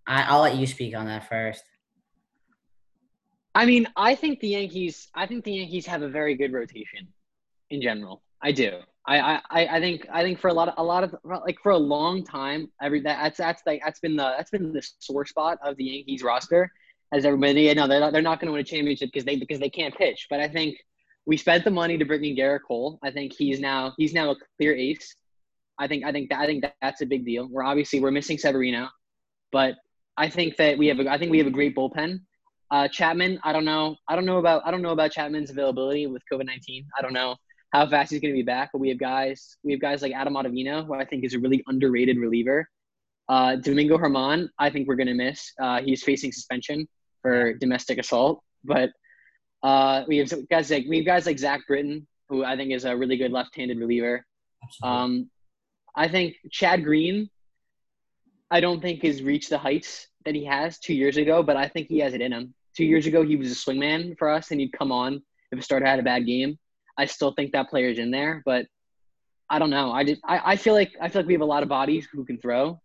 I, 0.09 0.35
will 0.35 0.42
let 0.42 0.57
you 0.57 0.66
speak 0.66 0.97
on 0.97 1.07
that 1.07 1.29
first. 1.29 1.62
I 3.55 3.66
mean, 3.66 3.87
I 3.97 4.14
think 4.14 4.40
the 4.40 4.49
Yankees. 4.49 5.09
I 5.14 5.27
think 5.27 5.44
the 5.44 5.53
Yankees 5.53 5.87
have 5.87 6.03
a 6.03 6.09
very 6.09 6.35
good 6.35 6.53
rotation, 6.53 7.09
in 7.71 7.83
general. 7.83 8.23
I 8.42 8.53
do. 8.53 8.79
I, 9.07 9.40
I, 9.51 9.66
I 9.66 9.81
think 9.81 10.07
I 10.12 10.23
think 10.23 10.38
for 10.38 10.49
a 10.49 10.53
lot 10.53 10.68
of 10.68 10.75
a 10.77 10.83
lot 10.83 11.05
of 11.05 11.14
like 11.25 11.59
for 11.62 11.73
a 11.73 11.79
long 11.79 12.25
time, 12.25 12.71
every 12.81 13.01
that, 13.03 13.23
that's 13.23 13.38
that's 13.38 13.62
like 13.66 13.81
that's 13.85 14.01
been 14.01 14.16
the 14.16 14.35
that's 14.37 14.51
been 14.51 14.73
the 14.73 14.87
sore 14.99 15.27
spot 15.27 15.59
of 15.62 15.77
the 15.77 15.85
Yankees 15.85 16.23
roster. 16.23 16.71
As 17.12 17.25
everybody, 17.25 17.62
you 17.62 17.75
know, 17.75 17.88
they're 17.88 18.01
not, 18.01 18.12
they're 18.12 18.21
not 18.21 18.38
going 18.38 18.49
to 18.49 18.53
win 18.53 18.61
a 18.61 18.64
championship 18.64 19.11
because 19.12 19.25
they 19.25 19.37
because 19.37 19.59
they 19.59 19.71
can't 19.71 19.94
pitch. 19.94 20.27
But 20.29 20.40
I 20.40 20.49
think 20.49 20.77
we 21.25 21.37
spent 21.37 21.64
the 21.64 21.71
money 21.71 21.97
to 21.97 22.05
bring 22.05 22.25
in 22.25 22.37
Gerrit 22.37 22.61
Cole. 22.66 22.99
I 23.03 23.11
think 23.11 23.33
he's 23.33 23.61
now 23.61 23.94
he's 23.97 24.12
now 24.12 24.31
a 24.31 24.37
clear 24.57 24.75
ace. 24.75 25.16
I 25.79 25.88
think 25.88 26.05
I 26.05 26.12
think 26.12 26.29
that, 26.31 26.40
I 26.40 26.47
think 26.47 26.62
that, 26.62 26.75
that's 26.83 27.01
a 27.01 27.07
big 27.07 27.25
deal. 27.25 27.49
We're 27.51 27.64
obviously 27.64 28.01
we're 28.01 28.11
missing 28.11 28.37
Severino, 28.37 28.88
but 29.53 29.77
I 30.18 30.28
think 30.28 30.57
that 30.57 30.76
we 30.76 30.88
have 30.88 30.98
a, 30.98 31.09
I 31.09 31.16
think 31.16 31.31
we 31.31 31.38
have 31.38 31.46
a 31.46 31.50
great 31.59 31.76
bullpen. 31.76 32.20
Uh, 32.70 32.88
Chapman, 32.88 33.38
I 33.44 33.52
don't 33.52 33.64
know. 33.64 33.96
I 34.09 34.16
don't 34.16 34.26
know 34.26 34.38
about 34.38 34.62
I 34.66 34.70
don't 34.72 34.83
know 34.83 34.90
about 34.90 35.12
Chapman's 35.12 35.50
availability 35.50 36.07
with 36.07 36.22
COVID 36.31 36.44
nineteen. 36.44 36.85
I 36.98 37.02
don't 37.02 37.14
know 37.14 37.37
how 37.72 37.88
fast 37.88 38.11
he's 38.11 38.20
going 38.20 38.35
to 38.35 38.38
be 38.38 38.42
back. 38.42 38.70
But 38.72 38.81
we 38.81 38.88
have 38.90 38.98
guys 38.98 39.57
we 39.62 39.72
have 39.72 39.81
guys 39.81 40.02
like 40.02 40.12
Adam 40.12 40.35
Ottavino, 40.35 40.85
who 40.85 40.92
I 40.94 41.04
think 41.04 41.24
is 41.24 41.35
a 41.35 41.38
really 41.38 41.62
underrated 41.68 42.18
reliever. 42.18 42.68
Uh, 43.28 43.57
Domingo 43.57 43.96
German, 43.96 44.50
I 44.59 44.70
think 44.70 44.88
we're 44.88 44.96
going 44.96 45.07
to 45.07 45.14
miss. 45.14 45.52
Uh, 45.62 45.81
he's 45.83 46.02
facing 46.02 46.33
suspension 46.33 46.88
for 47.22 47.54
domestic 47.54 47.98
assault, 47.98 48.42
but 48.64 48.90
uh, 49.62 50.02
we 50.09 50.18
have 50.18 50.33
guys 50.48 50.70
like 50.70 50.87
we 50.88 50.96
have 50.98 51.07
guys 51.07 51.26
like 51.26 51.38
Zach 51.38 51.61
Britton, 51.68 52.07
who 52.28 52.44
I 52.44 52.57
think 52.57 52.72
is 52.72 52.85
a 52.85 52.96
really 52.96 53.16
good 53.16 53.33
left-handed 53.33 53.78
reliever. 53.78 54.26
Um, 54.83 55.31
I 55.94 56.09
think 56.09 56.35
Chad 56.50 56.85
Green. 56.85 57.31
I 58.50 58.61
don't 58.61 58.81
think 58.81 59.02
has 59.04 59.22
reached 59.22 59.50
the 59.50 59.59
heights 59.59 60.08
that 60.24 60.35
he 60.35 60.44
has 60.44 60.78
two 60.78 60.94
years 60.94 61.16
ago, 61.16 61.42
but 61.42 61.57
I 61.57 61.68
think 61.68 61.88
he 61.88 61.98
has 62.00 62.14
it 62.14 62.20
in 62.20 62.33
him. 62.33 62.54
Two 62.76 62.85
years 62.85 63.07
ago, 63.07 63.22
he 63.24 63.37
was 63.37 63.50
a 63.50 63.54
swingman 63.54 64.16
for 64.18 64.28
us, 64.28 64.50
and 64.50 64.61
he'd 64.61 64.72
come 64.72 64.92
on 64.92 65.22
if 65.52 65.59
a 65.59 65.62
starter 65.62 65.87
had 65.87 65.98
a 65.98 66.02
bad 66.02 66.26
game. 66.26 66.59
I 66.96 67.07
still 67.07 67.33
think 67.33 67.52
that 67.52 67.70
player's 67.70 67.98
in 67.98 68.11
there, 68.11 68.42
but 68.44 68.66
I 69.50 69.59
don't 69.59 69.70
know. 69.70 69.92
I 69.92 70.04
just 70.04 70.20
I, 70.24 70.52
I 70.52 70.57
feel 70.57 70.74
like 70.74 70.92
I 71.00 71.09
feel 71.09 71.22
like 71.22 71.26
we 71.26 71.35
have 71.35 71.42
a 71.42 71.46
lot 71.46 71.62
of 71.62 71.68
bodies 71.68 72.07
who 72.12 72.24
can 72.24 72.38
throw, 72.38 72.81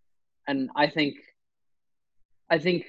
and 0.48 0.69
I 0.76 0.88
think 0.88 1.15
I 2.50 2.60
think 2.60 2.86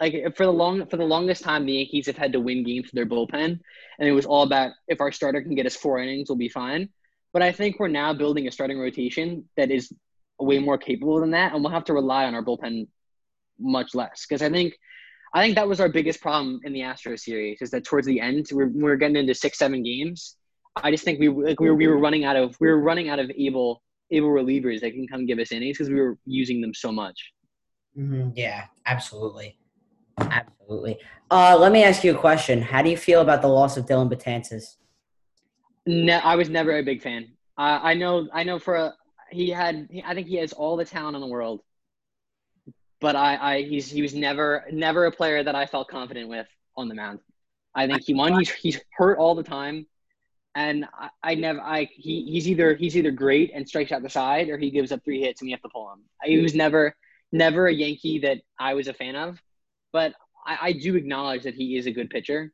like 0.00 0.36
for 0.36 0.46
the 0.46 0.52
long 0.52 0.86
for 0.86 0.96
the 0.96 1.04
longest 1.04 1.42
time, 1.42 1.66
the 1.66 1.72
Yankees 1.72 2.06
have 2.06 2.16
had 2.16 2.32
to 2.32 2.40
win 2.40 2.64
games 2.64 2.86
with 2.86 2.92
their 2.92 3.06
bullpen, 3.06 3.58
and 3.98 4.08
it 4.08 4.12
was 4.12 4.26
all 4.26 4.42
about 4.42 4.72
if 4.88 5.00
our 5.00 5.10
starter 5.10 5.42
can 5.42 5.54
get 5.54 5.66
us 5.66 5.76
four 5.76 5.98
innings, 5.98 6.28
we'll 6.28 6.36
be 6.38 6.48
fine. 6.48 6.88
But 7.32 7.42
I 7.42 7.52
think 7.52 7.78
we're 7.78 7.88
now 7.88 8.12
building 8.12 8.46
a 8.46 8.52
starting 8.52 8.78
rotation 8.78 9.48
that 9.56 9.70
is 9.70 9.92
way 10.38 10.58
more 10.58 10.78
capable 10.78 11.20
than 11.20 11.30
that, 11.30 11.54
and 11.54 11.62
we'll 11.62 11.72
have 11.72 11.84
to 11.86 11.94
rely 11.94 12.24
on 12.24 12.34
our 12.34 12.44
bullpen 12.44 12.88
much 13.58 13.94
less 13.94 14.26
because 14.28 14.42
I 14.42 14.50
think 14.50 14.74
I 15.34 15.42
think 15.42 15.54
that 15.54 15.66
was 15.66 15.80
our 15.80 15.88
biggest 15.88 16.20
problem 16.20 16.60
in 16.64 16.72
the 16.72 16.82
Astro 16.82 17.16
series 17.16 17.62
is 17.62 17.70
that 17.70 17.84
towards 17.84 18.06
the 18.06 18.20
end 18.20 18.48
we're, 18.52 18.68
we're 18.68 18.96
getting 18.96 19.16
into 19.16 19.34
six 19.34 19.58
seven 19.58 19.82
games. 19.82 20.36
I 20.76 20.90
just 20.90 21.04
think 21.04 21.20
we 21.20 21.28
like 21.28 21.60
we 21.60 21.68
were, 21.68 21.76
we 21.76 21.86
were 21.86 21.98
running 21.98 22.24
out 22.24 22.36
of 22.36 22.56
we 22.60 22.68
were 22.68 22.80
running 22.80 23.08
out 23.08 23.18
of 23.18 23.30
able 23.36 23.82
able 24.10 24.28
relievers 24.28 24.80
that 24.80 24.92
can 24.92 25.06
come 25.08 25.26
give 25.26 25.38
us 25.38 25.52
innings 25.52 25.78
because 25.78 25.90
we 25.90 26.00
were 26.00 26.18
using 26.26 26.60
them 26.60 26.74
so 26.74 26.92
much. 26.92 27.18
Mm-hmm. 27.98 28.30
Yeah, 28.34 28.64
absolutely. 28.86 29.58
Absolutely. 30.18 30.98
Uh, 31.30 31.56
let 31.58 31.72
me 31.72 31.82
ask 31.82 32.04
you 32.04 32.14
a 32.14 32.18
question. 32.18 32.60
How 32.60 32.82
do 32.82 32.90
you 32.90 32.96
feel 32.96 33.20
about 33.20 33.42
the 33.42 33.48
loss 33.48 33.76
of 33.76 33.86
Dellin 33.86 34.10
Betances? 34.10 34.76
No, 35.86 36.18
I 36.18 36.36
was 36.36 36.48
never 36.48 36.76
a 36.76 36.82
big 36.82 37.02
fan. 37.02 37.28
Uh, 37.58 37.80
I 37.82 37.94
know, 37.94 38.28
I 38.32 38.44
know 38.44 38.58
for 38.58 38.76
a, 38.76 38.94
he 39.30 39.50
had, 39.50 39.88
he, 39.90 40.02
I 40.06 40.14
think 40.14 40.26
he 40.26 40.36
has 40.36 40.52
all 40.52 40.76
the 40.76 40.84
talent 40.84 41.16
in 41.16 41.20
the 41.20 41.26
world, 41.26 41.60
but 43.02 43.16
I, 43.16 43.36
I, 43.36 43.62
he's, 43.62 43.90
he 43.90 44.00
was 44.00 44.14
never, 44.14 44.64
never 44.72 45.04
a 45.04 45.12
player 45.12 45.42
that 45.42 45.54
I 45.54 45.66
felt 45.66 45.88
confident 45.88 46.28
with 46.30 46.46
on 46.76 46.88
the 46.88 46.94
mound. 46.94 47.18
I 47.74 47.86
think 47.86 48.02
he 48.04 48.14
won. 48.14 48.38
He's, 48.38 48.50
he's 48.50 48.80
hurt 48.92 49.18
all 49.18 49.34
the 49.34 49.42
time, 49.42 49.86
and 50.54 50.86
I, 50.98 51.10
I 51.22 51.34
never, 51.34 51.60
I, 51.60 51.88
he, 51.92 52.24
he's 52.24 52.48
either, 52.48 52.74
he's 52.74 52.96
either 52.96 53.10
great 53.10 53.50
and 53.54 53.68
strikes 53.68 53.92
out 53.92 54.02
the 54.02 54.08
side, 54.08 54.48
or 54.48 54.56
he 54.56 54.70
gives 54.70 54.92
up 54.92 55.04
three 55.04 55.20
hits 55.20 55.42
and 55.42 55.48
we 55.48 55.52
have 55.52 55.62
to 55.62 55.68
pull 55.68 55.92
him. 55.92 56.00
He 56.22 56.38
was 56.38 56.54
never, 56.54 56.96
never 57.30 57.66
a 57.66 57.72
Yankee 57.72 58.20
that 58.20 58.38
I 58.58 58.74
was 58.74 58.88
a 58.88 58.94
fan 58.94 59.16
of 59.16 59.38
but 59.92 60.14
I, 60.44 60.58
I 60.62 60.72
do 60.72 60.96
acknowledge 60.96 61.44
that 61.44 61.54
he 61.54 61.76
is 61.76 61.86
a 61.86 61.92
good 61.92 62.10
pitcher, 62.10 62.52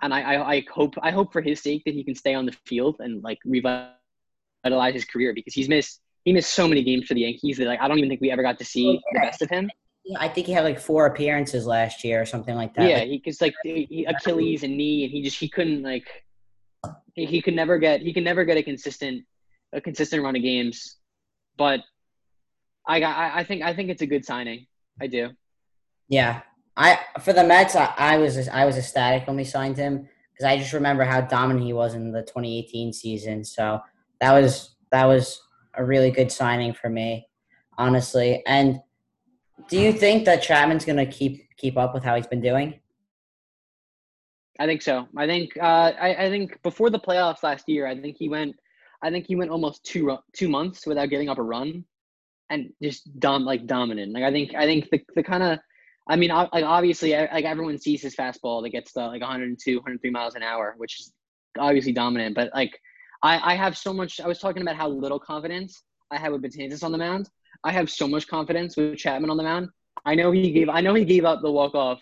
and 0.00 0.12
I, 0.12 0.20
I, 0.20 0.52
I 0.54 0.64
hope 0.72 0.94
I 1.02 1.10
hope 1.10 1.32
for 1.32 1.40
his 1.40 1.60
sake 1.60 1.84
that 1.86 1.94
he 1.94 2.04
can 2.04 2.14
stay 2.14 2.34
on 2.34 2.46
the 2.46 2.52
field 2.66 2.96
and 3.00 3.22
like 3.22 3.38
revitalize 3.44 4.94
his 4.94 5.04
career 5.04 5.32
because 5.34 5.54
he's 5.54 5.68
missed 5.68 6.00
he 6.24 6.32
missed 6.32 6.54
so 6.54 6.68
many 6.68 6.82
games 6.82 7.06
for 7.06 7.14
the 7.14 7.20
Yankees 7.20 7.58
that 7.58 7.66
like 7.66 7.80
I 7.80 7.88
don't 7.88 7.98
even 7.98 8.08
think 8.08 8.20
we 8.20 8.30
ever 8.30 8.42
got 8.42 8.58
to 8.58 8.64
see 8.64 9.00
the 9.12 9.20
best 9.20 9.42
of 9.42 9.50
him. 9.50 9.70
Yeah, 10.04 10.18
I 10.20 10.28
think 10.28 10.46
he 10.46 10.52
had 10.52 10.64
like 10.64 10.80
four 10.80 11.06
appearances 11.06 11.66
last 11.66 12.02
year 12.02 12.20
or 12.20 12.26
something 12.26 12.54
like 12.54 12.74
that. 12.74 12.88
Yeah, 12.88 13.00
he 13.00 13.18
because 13.18 13.40
like 13.40 13.54
he, 13.62 14.06
Achilles 14.08 14.62
and 14.62 14.76
knee, 14.76 15.04
and 15.04 15.12
he 15.12 15.22
just 15.22 15.38
he 15.38 15.48
couldn't 15.48 15.82
like 15.82 16.08
he, 17.14 17.24
he 17.24 17.42
could 17.42 17.54
never 17.54 17.78
get 17.78 18.00
he 18.00 18.12
could 18.12 18.24
never 18.24 18.44
get 18.44 18.56
a 18.56 18.62
consistent 18.62 19.24
a 19.72 19.80
consistent 19.80 20.22
run 20.22 20.36
of 20.36 20.42
games. 20.42 20.96
But 21.56 21.80
I 22.86 23.00
got 23.00 23.16
I, 23.16 23.40
I 23.40 23.44
think 23.44 23.62
I 23.62 23.74
think 23.74 23.90
it's 23.90 24.02
a 24.02 24.06
good 24.06 24.24
signing. 24.24 24.66
I 25.00 25.06
do. 25.06 25.30
Yeah, 26.08 26.42
I 26.76 26.98
for 27.20 27.32
the 27.32 27.44
Mets, 27.44 27.76
I, 27.76 27.92
I 27.96 28.18
was 28.18 28.48
I 28.48 28.64
was 28.64 28.76
ecstatic 28.76 29.26
when 29.26 29.36
we 29.36 29.44
signed 29.44 29.76
him 29.76 30.08
because 30.32 30.44
I 30.44 30.56
just 30.56 30.72
remember 30.72 31.04
how 31.04 31.20
dominant 31.20 31.64
he 31.64 31.72
was 31.72 31.94
in 31.94 32.10
the 32.12 32.22
2018 32.22 32.92
season. 32.92 33.44
So 33.44 33.80
that 34.20 34.32
was 34.32 34.74
that 34.90 35.04
was 35.04 35.40
a 35.74 35.84
really 35.84 36.10
good 36.10 36.30
signing 36.30 36.72
for 36.72 36.88
me, 36.88 37.28
honestly. 37.78 38.42
And 38.46 38.80
do 39.68 39.78
you 39.78 39.92
think 39.92 40.24
that 40.24 40.42
Chapman's 40.42 40.84
going 40.84 40.96
to 40.96 41.06
keep 41.06 41.48
keep 41.56 41.76
up 41.76 41.94
with 41.94 42.04
how 42.04 42.16
he's 42.16 42.26
been 42.26 42.40
doing? 42.40 42.80
I 44.58 44.66
think 44.66 44.82
so. 44.82 45.08
I 45.16 45.26
think 45.26 45.56
uh, 45.56 45.92
I, 45.98 46.26
I 46.26 46.30
think 46.30 46.62
before 46.62 46.90
the 46.90 46.98
playoffs 46.98 47.42
last 47.42 47.68
year, 47.68 47.86
I 47.86 47.98
think 47.98 48.16
he 48.18 48.28
went. 48.28 48.56
I 49.02 49.10
think 49.10 49.26
he 49.26 49.36
went 49.36 49.50
almost 49.50 49.84
two 49.84 50.16
two 50.34 50.48
months 50.48 50.86
without 50.86 51.10
getting 51.10 51.28
up 51.28 51.38
a 51.38 51.42
run, 51.42 51.84
and 52.50 52.72
just 52.82 53.18
dom 53.18 53.44
like 53.44 53.66
dominant. 53.66 54.12
Like 54.12 54.24
I 54.24 54.30
think 54.30 54.54
I 54.54 54.66
think 54.66 54.90
the 54.90 55.00
the 55.14 55.22
kind 55.22 55.42
of 55.42 55.58
I 56.08 56.16
mean, 56.16 56.30
like 56.30 56.64
obviously, 56.64 57.12
like 57.12 57.44
everyone 57.44 57.78
sees 57.78 58.02
his 58.02 58.16
fastball 58.16 58.62
that 58.62 58.70
gets 58.70 58.92
the 58.92 59.00
like 59.00 59.20
102, 59.20 59.76
103 59.76 60.10
miles 60.10 60.34
an 60.34 60.42
hour, 60.42 60.74
which 60.76 61.00
is 61.00 61.12
obviously 61.58 61.92
dominant. 61.92 62.34
But 62.34 62.50
like, 62.54 62.78
I 63.22 63.52
I 63.52 63.54
have 63.54 63.76
so 63.76 63.92
much. 63.92 64.20
I 64.20 64.26
was 64.26 64.38
talking 64.38 64.62
about 64.62 64.76
how 64.76 64.88
little 64.88 65.18
confidence 65.18 65.82
I 66.10 66.18
have 66.18 66.32
with 66.32 66.42
Betances 66.42 66.82
on 66.82 66.92
the 66.92 66.98
mound. 66.98 67.28
I 67.64 67.72
have 67.72 67.90
so 67.90 68.08
much 68.08 68.26
confidence 68.26 68.76
with 68.76 68.96
Chapman 68.98 69.30
on 69.30 69.36
the 69.36 69.42
mound. 69.42 69.68
I 70.04 70.14
know 70.14 70.32
he 70.32 70.50
gave. 70.52 70.68
I 70.68 70.80
know 70.80 70.94
he 70.94 71.04
gave 71.04 71.24
up 71.24 71.42
the 71.42 71.50
walk 71.50 71.74
off 71.74 72.00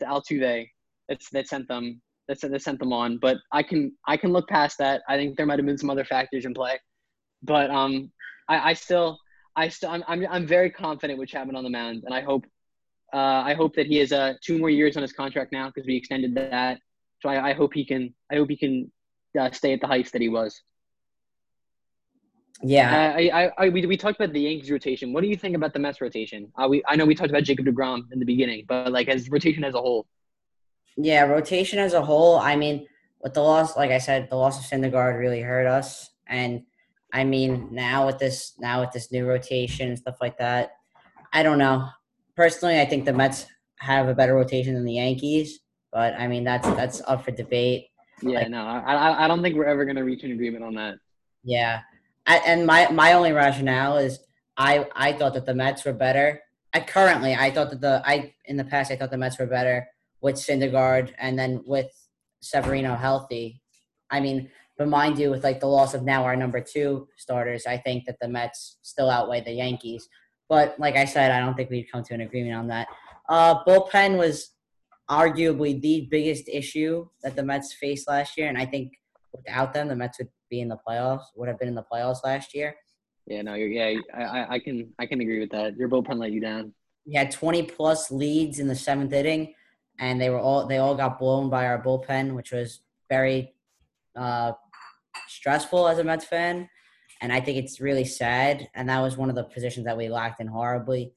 to 0.00 0.06
Altuve. 0.06 0.68
That's 1.08 1.30
that 1.30 1.48
sent 1.48 1.68
them. 1.68 2.00
That's 2.28 2.42
that 2.42 2.62
sent 2.62 2.78
them 2.78 2.92
on. 2.92 3.18
But 3.18 3.38
I 3.52 3.62
can 3.62 3.92
I 4.06 4.16
can 4.16 4.32
look 4.32 4.48
past 4.48 4.78
that. 4.78 5.02
I 5.08 5.16
think 5.16 5.36
there 5.36 5.46
might 5.46 5.58
have 5.58 5.66
been 5.66 5.78
some 5.78 5.90
other 5.90 6.04
factors 6.04 6.44
in 6.44 6.54
play. 6.54 6.78
But 7.42 7.70
um, 7.70 8.12
I, 8.48 8.70
I 8.70 8.72
still 8.74 9.18
I 9.56 9.68
still 9.68 9.90
I'm, 9.90 10.04
I'm 10.06 10.26
I'm 10.30 10.46
very 10.46 10.70
confident 10.70 11.18
with 11.18 11.28
Chapman 11.28 11.56
on 11.56 11.64
the 11.64 11.70
mound, 11.70 12.04
and 12.04 12.14
I 12.14 12.20
hope 12.20 12.44
uh, 13.12 13.42
I 13.44 13.54
hope 13.54 13.74
that 13.74 13.86
he 13.86 13.96
has 13.96 14.12
uh, 14.12 14.34
two 14.42 14.58
more 14.58 14.70
years 14.70 14.96
on 14.96 15.02
his 15.02 15.12
contract 15.12 15.52
now 15.52 15.68
because 15.68 15.86
we 15.86 15.96
extended 15.96 16.34
that. 16.36 16.78
So 17.20 17.28
I, 17.28 17.50
I, 17.50 17.52
hope 17.52 17.74
he 17.74 17.84
can 17.84 18.14
I 18.30 18.36
hope 18.36 18.48
he 18.48 18.56
can 18.56 18.90
uh, 19.38 19.50
stay 19.52 19.72
at 19.72 19.80
the 19.80 19.86
heights 19.86 20.10
that 20.12 20.20
he 20.20 20.28
was. 20.28 20.62
Yeah, 22.62 22.90
uh, 22.90 23.18
I, 23.18 23.44
I, 23.44 23.50
I, 23.56 23.68
we, 23.70 23.86
we 23.86 23.96
talked 23.96 24.20
about 24.20 24.34
the 24.34 24.40
Yankees 24.40 24.70
rotation. 24.70 25.12
What 25.12 25.22
do 25.22 25.28
you 25.28 25.36
think 25.36 25.56
about 25.56 25.72
the 25.72 25.78
Mets 25.78 26.00
rotation? 26.00 26.52
Uh, 26.60 26.68
we 26.68 26.82
I 26.86 26.96
know 26.96 27.06
we 27.06 27.14
talked 27.14 27.30
about 27.30 27.44
Jacob 27.44 27.64
Degrom 27.64 28.02
in 28.12 28.18
the 28.18 28.26
beginning, 28.26 28.64
but 28.68 28.92
like 28.92 29.08
as 29.08 29.30
rotation 29.30 29.64
as 29.64 29.74
a 29.74 29.80
whole. 29.80 30.06
Yeah, 30.96 31.22
rotation 31.22 31.78
as 31.78 31.94
a 31.94 32.02
whole. 32.02 32.38
I 32.38 32.56
mean, 32.56 32.86
with 33.22 33.34
the 33.34 33.40
loss, 33.40 33.76
like 33.76 33.90
I 33.90 33.98
said, 33.98 34.28
the 34.28 34.36
loss 34.36 34.58
of 34.58 34.64
Syndergaard 34.66 35.18
really 35.18 35.40
hurt 35.40 35.66
us, 35.66 36.10
and 36.26 36.62
I 37.12 37.24
mean 37.24 37.68
now 37.72 38.06
with 38.06 38.18
this 38.18 38.52
now 38.58 38.80
with 38.80 38.92
this 38.92 39.10
new 39.10 39.26
rotation 39.26 39.88
and 39.88 39.98
stuff 39.98 40.16
like 40.20 40.36
that, 40.38 40.72
I 41.32 41.42
don't 41.42 41.58
know. 41.58 41.88
Personally, 42.36 42.78
I 42.78 42.84
think 42.84 43.06
the 43.06 43.12
Mets 43.14 43.46
have 43.78 44.08
a 44.08 44.14
better 44.14 44.34
rotation 44.34 44.74
than 44.74 44.84
the 44.84 44.94
Yankees, 44.94 45.60
but 45.90 46.12
I 46.18 46.28
mean 46.28 46.44
that's 46.44 46.68
that's 46.68 47.00
up 47.06 47.24
for 47.24 47.30
debate. 47.30 47.86
Yeah, 48.22 48.40
like, 48.40 48.50
no, 48.50 48.62
I 48.62 49.24
I 49.24 49.28
don't 49.28 49.42
think 49.42 49.56
we're 49.56 49.64
ever 49.64 49.84
gonna 49.84 50.04
reach 50.04 50.24
an 50.24 50.32
agreement 50.32 50.64
on 50.64 50.74
that. 50.74 50.96
Yeah, 51.42 51.80
I, 52.26 52.36
and 52.38 52.66
my 52.66 52.90
my 52.90 53.12
only 53.14 53.32
rationale 53.32 53.96
is 53.96 54.20
I 54.56 54.86
I 54.94 55.12
thought 55.12 55.34
that 55.34 55.46
the 55.46 55.54
Mets 55.54 55.84
were 55.84 55.92
better. 55.92 56.42
I 56.74 56.80
currently 56.80 57.34
I 57.34 57.50
thought 57.50 57.70
that 57.70 57.80
the 57.80 58.02
I 58.04 58.34
in 58.44 58.56
the 58.56 58.64
past 58.64 58.90
I 58.90 58.96
thought 58.96 59.10
the 59.10 59.18
Mets 59.18 59.38
were 59.38 59.46
better 59.46 59.88
with 60.20 60.36
Syndergaard 60.36 61.12
and 61.18 61.38
then 61.38 61.62
with 61.66 61.90
Severino 62.40 62.94
healthy. 62.94 63.62
I 64.10 64.20
mean, 64.20 64.50
but 64.76 64.88
mind 64.88 65.18
you, 65.18 65.30
with 65.30 65.44
like 65.44 65.60
the 65.60 65.66
loss 65.66 65.94
of 65.94 66.02
now 66.02 66.24
our 66.24 66.36
number 66.36 66.60
two 66.60 67.08
starters, 67.16 67.66
I 67.66 67.76
think 67.76 68.06
that 68.06 68.16
the 68.20 68.28
Mets 68.28 68.78
still 68.82 69.10
outweigh 69.10 69.42
the 69.42 69.52
Yankees. 69.52 70.08
But 70.48 70.78
like 70.78 70.96
I 70.96 71.04
said, 71.04 71.30
I 71.30 71.38
don't 71.40 71.54
think 71.54 71.70
we've 71.70 71.88
come 71.90 72.02
to 72.04 72.14
an 72.14 72.22
agreement 72.22 72.56
on 72.56 72.68
that. 72.68 72.88
Uh, 73.28 73.62
bullpen 73.64 74.16
was 74.18 74.50
arguably 75.10 75.80
the 75.80 76.08
biggest 76.10 76.48
issue 76.48 77.08
that 77.22 77.36
the 77.36 77.42
Mets 77.42 77.74
faced 77.74 78.08
last 78.08 78.38
year, 78.38 78.48
and 78.48 78.56
I 78.56 78.64
think 78.64 78.92
without 79.32 79.74
them, 79.74 79.88
the 79.88 79.96
Mets 79.96 80.18
would 80.18 80.28
be 80.48 80.60
in 80.60 80.68
the 80.68 80.78
playoffs. 80.86 81.24
Would 81.36 81.48
have 81.48 81.58
been 81.58 81.68
in 81.68 81.74
the 81.74 81.84
playoffs 81.90 82.24
last 82.24 82.54
year. 82.54 82.76
Yeah, 83.26 83.42
no, 83.42 83.54
you're 83.54 83.68
yeah. 83.68 84.00
I, 84.14 84.54
I 84.54 84.58
can 84.58 84.92
I 84.98 85.06
can 85.06 85.20
agree 85.20 85.40
with 85.40 85.50
that. 85.50 85.76
Your 85.76 85.88
bullpen 85.88 86.18
let 86.18 86.32
you 86.32 86.40
down. 86.40 86.72
We 87.06 87.14
had 87.14 87.30
20 87.30 87.64
plus 87.64 88.10
leads 88.10 88.58
in 88.58 88.68
the 88.68 88.74
seventh 88.76 89.12
inning, 89.12 89.54
and 89.98 90.20
they 90.20 90.30
were 90.30 90.38
all 90.38 90.66
they 90.66 90.78
all 90.78 90.94
got 90.94 91.18
blown 91.18 91.50
by 91.50 91.66
our 91.66 91.82
bullpen, 91.82 92.34
which 92.34 92.52
was 92.52 92.80
very 93.08 93.54
uh, 94.16 94.52
stressful 95.28 95.88
as 95.88 95.98
a 95.98 96.04
Mets 96.04 96.24
fan. 96.24 96.68
And 97.20 97.32
I 97.32 97.40
think 97.40 97.58
it's 97.58 97.80
really 97.80 98.04
sad. 98.04 98.68
And 98.74 98.88
that 98.88 99.00
was 99.00 99.16
one 99.16 99.28
of 99.28 99.36
the 99.36 99.44
positions 99.44 99.84
that 99.84 99.96
we 99.96 100.08
lacked 100.08 100.40
in 100.40 100.46
horribly. 100.46 101.12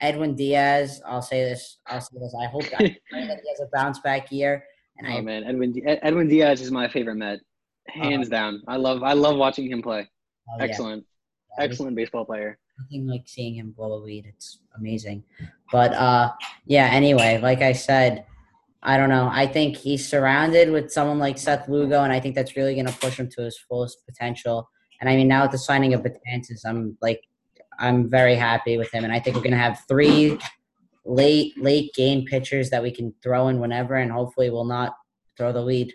Edwin 0.00 0.34
Diaz, 0.34 1.00
I'll 1.06 1.22
say 1.22 1.44
this. 1.44 1.78
I'll 1.86 2.00
say 2.00 2.18
this. 2.18 2.34
I 2.40 2.46
hope 2.50 2.68
that, 2.70 2.80
he 2.80 2.96
has 3.12 3.60
a 3.60 3.68
bounce 3.72 3.98
back 4.00 4.30
year. 4.30 4.64
And 4.98 5.08
oh 5.08 5.16
I, 5.16 5.20
man, 5.20 5.44
Edwin 5.44 5.74
Edwin 5.86 6.28
Diaz 6.28 6.60
is 6.60 6.70
my 6.70 6.88
favorite 6.88 7.16
Met 7.16 7.40
hands 7.88 8.28
uh, 8.28 8.30
down. 8.30 8.62
I 8.66 8.76
love 8.76 9.02
I 9.02 9.12
love 9.12 9.36
watching 9.36 9.70
him 9.70 9.82
play. 9.82 10.08
Oh, 10.48 10.62
Excellent, 10.62 11.04
yeah. 11.58 11.64
excellent 11.64 11.96
baseball 11.96 12.24
player. 12.24 12.58
Nothing 12.78 13.06
like 13.06 13.22
seeing 13.26 13.54
him 13.54 13.72
blow 13.72 13.94
a 13.94 14.00
lead. 14.00 14.26
It's 14.26 14.60
amazing. 14.76 15.24
But 15.72 15.92
uh, 15.94 16.32
yeah. 16.66 16.88
Anyway, 16.92 17.40
like 17.42 17.62
I 17.62 17.72
said, 17.72 18.26
I 18.82 18.96
don't 18.96 19.08
know. 19.08 19.28
I 19.32 19.46
think 19.46 19.76
he's 19.76 20.06
surrounded 20.06 20.70
with 20.70 20.92
someone 20.92 21.18
like 21.18 21.38
Seth 21.38 21.68
Lugo, 21.68 22.02
and 22.02 22.12
I 22.12 22.20
think 22.20 22.34
that's 22.34 22.56
really 22.56 22.74
going 22.74 22.86
to 22.86 22.92
push 22.92 23.18
him 23.18 23.28
to 23.30 23.42
his 23.42 23.58
fullest 23.58 24.04
potential. 24.06 24.68
And 25.00 25.10
I 25.10 25.16
mean, 25.16 25.28
now 25.28 25.42
with 25.42 25.52
the 25.52 25.58
signing 25.58 25.94
of 25.94 26.02
Betances, 26.02 26.64
I'm 26.64 26.96
like, 27.02 27.22
I'm 27.78 28.08
very 28.08 28.34
happy 28.34 28.78
with 28.78 28.92
him, 28.92 29.04
and 29.04 29.12
I 29.12 29.20
think 29.20 29.36
we're 29.36 29.42
going 29.42 29.52
to 29.52 29.58
have 29.58 29.80
three 29.88 30.38
late 31.04 31.56
late 31.56 31.92
game 31.94 32.24
pitchers 32.24 32.70
that 32.70 32.82
we 32.82 32.90
can 32.90 33.14
throw 33.22 33.48
in 33.48 33.60
whenever, 33.60 33.94
and 33.94 34.10
hopefully 34.10 34.50
we'll 34.50 34.64
not 34.64 34.94
throw 35.36 35.52
the 35.52 35.62
lead. 35.62 35.92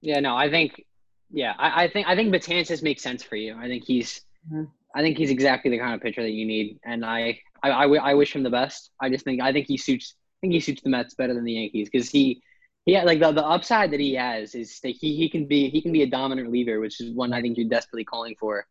Yeah, 0.00 0.20
no, 0.20 0.36
I 0.36 0.50
think, 0.50 0.84
yeah, 1.30 1.54
I, 1.58 1.84
I 1.84 1.88
think 1.88 2.06
I 2.06 2.14
think 2.14 2.34
Betances 2.34 2.82
makes 2.82 3.02
sense 3.02 3.22
for 3.22 3.36
you. 3.36 3.56
I 3.56 3.66
think 3.66 3.84
he's, 3.84 4.20
mm-hmm. 4.52 4.64
I 4.94 5.02
think 5.02 5.18
he's 5.18 5.30
exactly 5.30 5.70
the 5.70 5.78
kind 5.78 5.94
of 5.94 6.00
pitcher 6.00 6.22
that 6.22 6.32
you 6.32 6.46
need, 6.46 6.78
and 6.84 7.04
I, 7.04 7.38
I, 7.62 7.70
I, 7.70 7.84
I 8.10 8.14
wish 8.14 8.34
him 8.34 8.42
the 8.42 8.50
best. 8.50 8.90
I 9.00 9.08
just 9.08 9.24
think 9.24 9.40
I 9.40 9.52
think 9.52 9.66
he 9.66 9.76
suits, 9.76 10.14
I 10.16 10.38
think 10.42 10.52
he 10.52 10.60
suits 10.60 10.82
the 10.82 10.90
Mets 10.90 11.14
better 11.14 11.34
than 11.34 11.44
the 11.44 11.54
Yankees 11.54 11.88
because 11.90 12.10
he, 12.10 12.42
yeah, 12.84 13.02
like 13.02 13.20
the, 13.20 13.32
the 13.32 13.44
upside 13.44 13.90
that 13.92 14.00
he 14.00 14.14
has 14.14 14.54
is 14.54 14.78
that 14.80 14.90
he, 15.00 15.16
he 15.16 15.28
can 15.28 15.46
be 15.46 15.70
he 15.70 15.80
can 15.80 15.92
be 15.92 16.02
a 16.02 16.06
dominant 16.06 16.46
reliever, 16.46 16.78
which 16.78 17.00
is 17.00 17.12
one 17.12 17.32
I 17.32 17.40
think 17.40 17.56
you're 17.56 17.68
desperately 17.68 18.04
calling 18.04 18.36
for. 18.38 18.66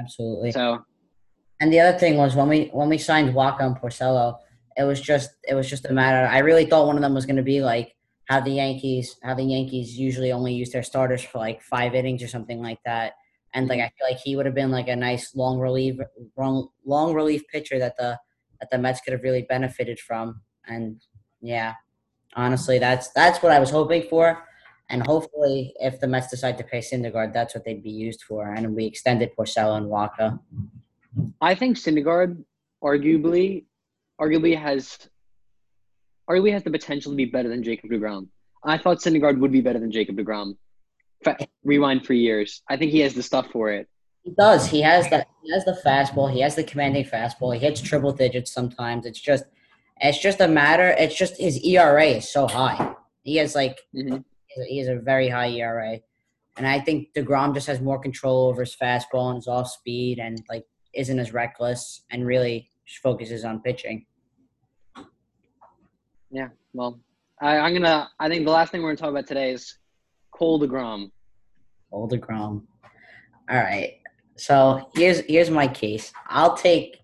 Absolutely. 0.00 0.50
So, 0.52 0.84
and 1.60 1.72
the 1.72 1.80
other 1.80 1.98
thing 1.98 2.16
was 2.16 2.34
when 2.34 2.48
we 2.48 2.70
when 2.72 2.88
we 2.88 2.98
signed 2.98 3.34
Wacha 3.34 3.60
and 3.60 3.76
Porcello, 3.76 4.38
it 4.76 4.84
was 4.84 5.00
just 5.00 5.30
it 5.46 5.54
was 5.54 5.68
just 5.68 5.84
a 5.84 5.92
matter. 5.92 6.26
I 6.26 6.38
really 6.38 6.64
thought 6.64 6.86
one 6.86 6.96
of 6.96 7.02
them 7.02 7.14
was 7.14 7.26
going 7.26 7.36
to 7.36 7.42
be 7.42 7.60
like 7.60 7.94
how 8.24 8.40
the 8.40 8.52
Yankees 8.52 9.16
how 9.22 9.34
the 9.34 9.44
Yankees 9.44 9.98
usually 9.98 10.32
only 10.32 10.54
use 10.54 10.70
their 10.70 10.82
starters 10.82 11.22
for 11.22 11.38
like 11.38 11.62
five 11.62 11.94
innings 11.94 12.22
or 12.22 12.28
something 12.28 12.62
like 12.62 12.78
that. 12.84 13.12
And 13.52 13.68
like 13.68 13.80
I 13.80 13.92
feel 13.98 14.08
like 14.10 14.18
he 14.18 14.36
would 14.36 14.46
have 14.46 14.54
been 14.54 14.70
like 14.70 14.88
a 14.88 14.96
nice 14.96 15.34
long 15.34 15.58
relief 15.58 15.98
long 16.36 16.68
long 16.86 17.12
relief 17.12 17.42
pitcher 17.48 17.78
that 17.78 17.96
the 17.98 18.18
that 18.60 18.70
the 18.70 18.78
Mets 18.78 19.00
could 19.00 19.12
have 19.12 19.22
really 19.22 19.42
benefited 19.42 20.00
from. 20.00 20.40
And 20.66 21.02
yeah, 21.42 21.74
honestly, 22.34 22.78
that's 22.78 23.08
that's 23.08 23.42
what 23.42 23.52
I 23.52 23.58
was 23.58 23.70
hoping 23.70 24.04
for. 24.08 24.44
And 24.88 25.06
hopefully, 25.06 25.72
if 25.78 26.00
the 26.00 26.08
Mets 26.08 26.28
decide 26.28 26.58
to 26.58 26.64
pay 26.64 26.78
Syndergaard, 26.78 27.32
that's 27.32 27.54
what 27.54 27.64
they'd 27.64 27.82
be 27.82 27.90
used 27.90 28.22
for. 28.22 28.52
And 28.52 28.74
we 28.74 28.86
extended 28.86 29.30
Porcello 29.36 29.76
and 29.76 29.86
Wacha. 29.86 30.40
I 31.40 31.54
think 31.54 31.76
Syndergaard, 31.76 32.42
arguably, 32.82 33.64
arguably 34.20 34.58
has 34.58 34.98
arguably 36.28 36.52
has 36.52 36.62
the 36.62 36.70
potential 36.70 37.12
to 37.12 37.16
be 37.16 37.24
better 37.24 37.48
than 37.48 37.62
Jacob 37.62 37.90
DeGrom. 37.90 38.28
I 38.64 38.78
thought 38.78 38.98
Syndergaard 38.98 39.38
would 39.38 39.50
be 39.50 39.60
better 39.60 39.80
than 39.80 39.90
Jacob 39.90 40.16
DeGrom. 40.16 40.56
Rewind 41.64 42.06
for 42.06 42.14
years. 42.14 42.62
I 42.68 42.76
think 42.76 42.92
he 42.92 43.00
has 43.00 43.14
the 43.14 43.22
stuff 43.22 43.48
for 43.50 43.70
it. 43.70 43.88
He 44.22 44.32
does. 44.38 44.66
He 44.66 44.80
has 44.82 45.08
that. 45.10 45.28
He 45.42 45.52
has 45.52 45.64
the 45.64 45.78
fastball. 45.84 46.32
He 46.32 46.40
has 46.40 46.54
the 46.54 46.64
commanding 46.64 47.04
fastball. 47.04 47.54
He 47.54 47.60
hits 47.60 47.80
triple 47.80 48.12
digits 48.12 48.52
sometimes. 48.52 49.06
It's 49.06 49.20
just, 49.20 49.44
it's 50.00 50.18
just 50.18 50.40
a 50.40 50.48
matter. 50.48 50.94
It's 50.98 51.16
just 51.16 51.38
his 51.38 51.62
ERA 51.64 52.04
is 52.04 52.30
so 52.30 52.46
high. 52.46 52.94
He 53.22 53.36
has 53.36 53.54
like, 53.54 53.80
mm-hmm. 53.94 54.18
he 54.66 54.78
has 54.78 54.88
a 54.88 54.96
very 54.96 55.28
high 55.28 55.48
ERA, 55.48 56.00
and 56.56 56.66
I 56.66 56.80
think 56.80 57.12
Degrom 57.14 57.54
just 57.54 57.66
has 57.66 57.80
more 57.80 57.98
control 57.98 58.48
over 58.48 58.62
his 58.62 58.76
fastball 58.76 59.28
and 59.28 59.36
his 59.36 59.46
off 59.46 59.70
speed, 59.70 60.18
and 60.18 60.42
like 60.48 60.64
isn't 60.94 61.18
as 61.18 61.32
reckless 61.32 62.02
and 62.10 62.26
really 62.26 62.68
focuses 63.02 63.44
on 63.44 63.60
pitching. 63.60 64.06
Yeah, 66.30 66.48
well, 66.72 67.00
I, 67.40 67.58
I'm 67.58 67.72
gonna. 67.72 68.08
I 68.18 68.28
think 68.28 68.44
the 68.44 68.52
last 68.52 68.70
thing 68.70 68.82
we're 68.82 68.90
gonna 68.90 68.98
talk 68.98 69.10
about 69.10 69.26
today 69.26 69.50
is 69.52 69.78
Cole 70.32 70.60
Degrom. 70.60 71.10
Cole 71.90 72.08
Degrom. 72.08 72.62
All 73.50 73.56
right. 73.56 73.96
So 74.36 74.88
here's 74.94 75.20
here's 75.20 75.50
my 75.50 75.66
case. 75.66 76.12
I'll 76.28 76.56
take 76.56 76.98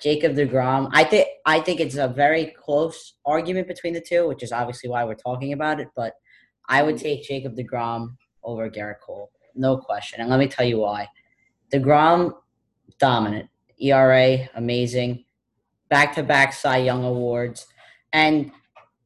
Jacob 0.00 0.34
Degrom. 0.34 0.90
I 0.92 1.04
think 1.04 1.28
I 1.46 1.60
think 1.60 1.80
it's 1.80 1.96
a 1.96 2.08
very 2.08 2.54
close 2.60 3.14
argument 3.24 3.68
between 3.68 3.94
the 3.94 4.00
two, 4.00 4.26
which 4.28 4.42
is 4.42 4.52
obviously 4.52 4.90
why 4.90 5.04
we're 5.04 5.14
talking 5.14 5.52
about 5.52 5.80
it. 5.80 5.88
But 5.94 6.14
I 6.68 6.82
would 6.82 6.98
take 6.98 7.22
Jacob 7.22 7.56
Degrom 7.56 8.16
over 8.42 8.68
Gerrit 8.68 9.00
Cole, 9.00 9.30
no 9.54 9.76
question. 9.76 10.20
And 10.20 10.30
let 10.30 10.38
me 10.38 10.48
tell 10.48 10.66
you 10.66 10.78
why. 10.78 11.08
Degrom 11.72 12.34
dominant, 12.98 13.48
ERA 13.78 14.48
amazing, 14.54 15.24
back 15.88 16.14
to 16.14 16.22
back 16.22 16.52
Cy 16.52 16.78
Young 16.78 17.04
awards, 17.04 17.66
and 18.12 18.50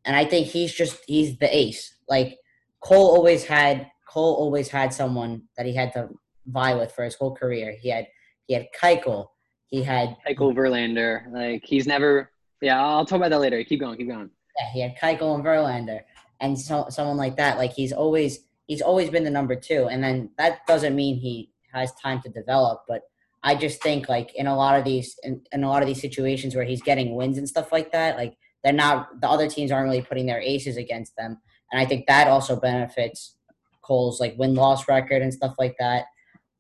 and 0.04 0.16
I 0.16 0.24
think 0.24 0.46
he's 0.46 0.72
just 0.74 0.98
he's 1.06 1.38
the 1.38 1.54
ace. 1.54 1.96
Like 2.08 2.38
Cole 2.80 3.14
always 3.14 3.44
had 3.44 3.90
Cole 4.08 4.34
always 4.34 4.68
had 4.68 4.92
someone 4.92 5.42
that 5.56 5.66
he 5.66 5.74
had 5.74 5.92
to 5.92 6.08
vie 6.46 6.74
with 6.74 6.92
for 6.92 7.04
his 7.04 7.14
whole 7.14 7.34
career. 7.34 7.76
He 7.80 7.90
had 7.90 8.06
he 8.46 8.54
had 8.54 8.68
Keuchel, 8.78 9.28
he 9.66 9.82
had 9.82 10.16
Keuchel 10.26 10.54
Verlander. 10.54 11.30
Like 11.32 11.64
he's 11.64 11.86
never. 11.86 12.30
Yeah, 12.60 12.82
I'll 12.82 13.04
talk 13.04 13.18
about 13.18 13.30
that 13.30 13.40
later. 13.40 13.62
Keep 13.62 13.80
going, 13.80 13.98
keep 13.98 14.08
going. 14.08 14.30
Yeah, 14.58 14.70
he 14.72 14.80
had 14.80 14.96
Keuchel 14.96 15.34
and 15.34 15.44
Verlander, 15.44 16.00
and 16.40 16.58
so, 16.58 16.86
someone 16.88 17.16
like 17.16 17.36
that. 17.36 17.58
Like 17.58 17.72
he's 17.72 17.92
always 17.92 18.40
he's 18.66 18.82
always 18.82 19.10
been 19.10 19.24
the 19.24 19.30
number 19.30 19.54
two, 19.54 19.88
and 19.88 20.02
then 20.02 20.30
that 20.38 20.66
doesn't 20.66 20.96
mean 20.96 21.16
he 21.16 21.52
has 21.72 21.92
time 21.94 22.20
to 22.22 22.28
develop. 22.30 22.84
But 22.88 23.02
I 23.42 23.54
just 23.54 23.82
think 23.82 24.08
like 24.08 24.34
in 24.34 24.46
a 24.46 24.56
lot 24.56 24.78
of 24.78 24.84
these 24.84 25.18
in, 25.22 25.42
in 25.52 25.64
a 25.64 25.68
lot 25.68 25.82
of 25.82 25.88
these 25.88 26.00
situations 26.00 26.54
where 26.54 26.64
he's 26.64 26.82
getting 26.82 27.14
wins 27.14 27.38
and 27.38 27.48
stuff 27.48 27.70
like 27.72 27.92
that, 27.92 28.16
like 28.16 28.36
they're 28.64 28.72
not 28.72 29.20
the 29.20 29.28
other 29.28 29.48
teams 29.48 29.70
aren't 29.70 29.88
really 29.88 30.02
putting 30.02 30.26
their 30.26 30.40
aces 30.40 30.76
against 30.76 31.14
them, 31.16 31.38
and 31.72 31.80
I 31.80 31.84
think 31.84 32.06
that 32.06 32.28
also 32.28 32.58
benefits 32.58 33.36
Cole's 33.82 34.20
like 34.20 34.36
win 34.38 34.54
loss 34.54 34.88
record 34.88 35.22
and 35.22 35.32
stuff 35.32 35.54
like 35.58 35.76
that. 35.78 36.06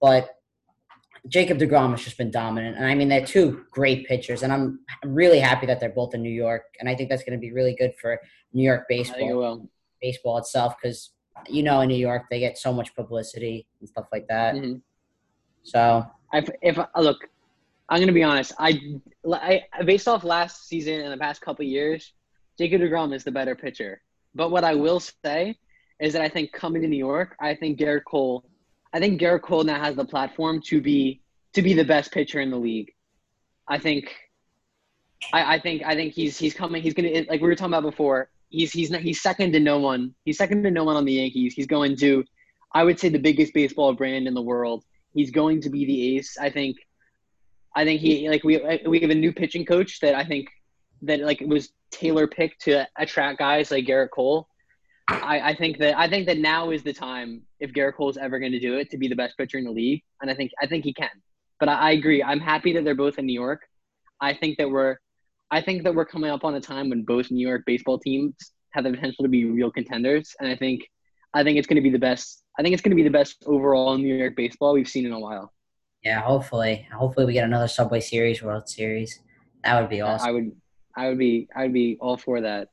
But 0.00 0.30
Jacob 1.26 1.58
DeGrom 1.58 1.90
has 1.90 2.04
just 2.04 2.16
been 2.16 2.30
dominant, 2.30 2.76
and 2.76 2.86
I 2.86 2.94
mean 2.94 3.08
they're 3.08 3.26
two 3.26 3.64
great 3.70 4.06
pitchers, 4.06 4.42
and 4.42 4.52
I'm 4.52 4.80
really 5.04 5.40
happy 5.40 5.66
that 5.66 5.80
they're 5.80 5.90
both 5.90 6.14
in 6.14 6.22
New 6.22 6.30
York, 6.30 6.62
and 6.78 6.88
I 6.88 6.94
think 6.94 7.10
that's 7.10 7.24
going 7.24 7.36
to 7.36 7.40
be 7.40 7.52
really 7.52 7.74
good 7.74 7.94
for 8.00 8.20
New 8.52 8.62
York 8.62 8.86
baseball, 8.88 9.68
baseball 10.00 10.38
itself, 10.38 10.74
because 10.80 11.10
you 11.48 11.62
know 11.62 11.80
in 11.80 11.88
New 11.88 11.96
York 11.96 12.22
they 12.30 12.38
get 12.38 12.56
so 12.56 12.72
much 12.72 12.94
publicity 12.94 13.66
and 13.80 13.88
stuff 13.88 14.06
like 14.12 14.28
that. 14.28 14.54
Mm-hmm. 14.54 14.76
So 15.62 16.06
if, 16.32 16.48
if 16.62 16.78
look, 16.96 17.18
I'm 17.88 18.00
gonna 18.00 18.12
be 18.12 18.22
honest. 18.22 18.52
I, 18.58 19.00
I 19.32 19.62
based 19.84 20.08
off 20.08 20.24
last 20.24 20.68
season 20.68 21.00
and 21.00 21.12
the 21.12 21.16
past 21.16 21.40
couple 21.40 21.64
years, 21.64 22.12
Jacob 22.58 22.82
Degrom 22.82 23.14
is 23.14 23.24
the 23.24 23.32
better 23.32 23.54
pitcher. 23.54 24.02
But 24.34 24.50
what 24.50 24.64
I 24.64 24.74
will 24.74 25.00
say 25.00 25.58
is 26.00 26.12
that 26.12 26.22
I 26.22 26.28
think 26.28 26.52
coming 26.52 26.82
to 26.82 26.88
New 26.88 26.98
York, 26.98 27.34
I 27.40 27.54
think 27.54 27.78
Gerrit 27.78 28.04
Cole, 28.04 28.44
I 28.92 29.00
think 29.00 29.20
Gerrit 29.20 29.42
Cole 29.42 29.64
now 29.64 29.80
has 29.80 29.96
the 29.96 30.04
platform 30.04 30.60
to 30.66 30.80
be 30.80 31.22
to 31.54 31.62
be 31.62 31.72
the 31.74 31.84
best 31.84 32.12
pitcher 32.12 32.40
in 32.40 32.50
the 32.50 32.58
league. 32.58 32.92
I 33.66 33.78
think. 33.78 34.14
I, 35.32 35.56
I 35.56 35.60
think 35.60 35.82
I 35.84 35.96
think 35.96 36.14
he's 36.14 36.38
he's 36.38 36.54
coming. 36.54 36.80
He's 36.80 36.94
gonna 36.94 37.24
like 37.28 37.40
we 37.40 37.48
were 37.48 37.56
talking 37.56 37.74
about 37.74 37.82
before. 37.82 38.30
He's 38.50 38.72
he's 38.72 38.94
he's 38.94 39.20
second 39.20 39.52
to 39.52 39.60
no 39.60 39.78
one. 39.78 40.14
He's 40.24 40.38
second 40.38 40.62
to 40.62 40.70
no 40.70 40.84
one 40.84 40.96
on 40.96 41.04
the 41.04 41.14
Yankees. 41.14 41.54
He's 41.54 41.66
going 41.66 41.96
to, 41.96 42.24
I 42.72 42.84
would 42.84 43.00
say, 43.00 43.08
the 43.08 43.18
biggest 43.18 43.52
baseball 43.52 43.92
brand 43.94 44.28
in 44.28 44.34
the 44.34 44.42
world. 44.42 44.84
He's 45.14 45.30
going 45.30 45.62
to 45.62 45.70
be 45.70 45.84
the 45.84 46.16
ace. 46.16 46.36
I 46.38 46.50
think. 46.50 46.76
I 47.74 47.84
think 47.84 48.00
he 48.00 48.28
like 48.28 48.44
we 48.44 48.60
we 48.86 49.00
have 49.00 49.10
a 49.10 49.14
new 49.14 49.32
pitching 49.32 49.64
coach 49.64 50.00
that 50.00 50.14
I 50.14 50.24
think 50.24 50.48
that 51.02 51.20
like 51.20 51.40
was 51.40 51.70
tailor 51.90 52.26
picked 52.26 52.62
to 52.62 52.86
attract 52.98 53.38
guys 53.38 53.70
like 53.70 53.86
Gerrit 53.86 54.10
Cole. 54.10 54.48
I, 55.08 55.40
I 55.50 55.54
think 55.54 55.78
that 55.78 55.96
I 55.96 56.08
think 56.08 56.26
that 56.26 56.38
now 56.38 56.70
is 56.70 56.82
the 56.82 56.92
time 56.92 57.42
if 57.60 57.72
Gerrit 57.72 57.94
Cole 57.94 58.10
is 58.10 58.16
ever 58.16 58.38
going 58.38 58.52
to 58.52 58.60
do 58.60 58.76
it 58.78 58.90
to 58.90 58.98
be 58.98 59.08
the 59.08 59.14
best 59.14 59.36
pitcher 59.38 59.58
in 59.58 59.64
the 59.64 59.70
league, 59.70 60.02
and 60.20 60.30
I 60.30 60.34
think 60.34 60.50
I 60.60 60.66
think 60.66 60.84
he 60.84 60.92
can. 60.92 61.10
But 61.60 61.68
I, 61.68 61.74
I 61.74 61.90
agree. 61.92 62.22
I'm 62.22 62.40
happy 62.40 62.72
that 62.74 62.84
they're 62.84 62.94
both 62.94 63.18
in 63.18 63.26
New 63.26 63.38
York. 63.38 63.62
I 64.20 64.34
think 64.34 64.58
that 64.58 64.70
we're 64.70 64.96
I 65.50 65.62
think 65.62 65.84
that 65.84 65.94
we're 65.94 66.04
coming 66.04 66.30
up 66.30 66.44
on 66.44 66.54
a 66.54 66.60
time 66.60 66.90
when 66.90 67.04
both 67.04 67.30
New 67.30 67.46
York 67.46 67.62
baseball 67.66 67.98
teams 67.98 68.34
have 68.72 68.84
the 68.84 68.90
potential 68.90 69.24
to 69.24 69.28
be 69.28 69.44
real 69.44 69.70
contenders, 69.70 70.34
and 70.40 70.48
I 70.48 70.56
think 70.56 70.82
I 71.32 71.42
think 71.42 71.58
it's 71.58 71.66
going 71.66 71.76
to 71.76 71.82
be 71.82 71.90
the 71.90 71.98
best. 71.98 72.42
I 72.58 72.62
think 72.62 72.72
it's 72.72 72.82
going 72.82 72.90
to 72.90 72.96
be 72.96 73.04
the 73.04 73.10
best 73.10 73.44
overall 73.46 73.96
New 73.96 74.14
York 74.14 74.34
baseball 74.36 74.74
we've 74.74 74.88
seen 74.88 75.06
in 75.06 75.12
a 75.12 75.18
while. 75.18 75.52
Yeah, 76.04 76.20
hopefully, 76.20 76.86
hopefully 76.92 77.26
we 77.26 77.32
get 77.32 77.44
another 77.44 77.68
Subway 77.68 78.00
Series, 78.00 78.42
World 78.42 78.68
Series. 78.68 79.20
That 79.64 79.80
would 79.80 79.90
be 79.90 80.00
awesome. 80.00 80.28
I 80.28 80.32
would, 80.32 80.52
I 80.96 81.08
would 81.08 81.18
be, 81.18 81.48
I 81.54 81.62
would 81.62 81.72
be 81.72 81.96
all 82.00 82.16
for 82.16 82.40
that. 82.40 82.68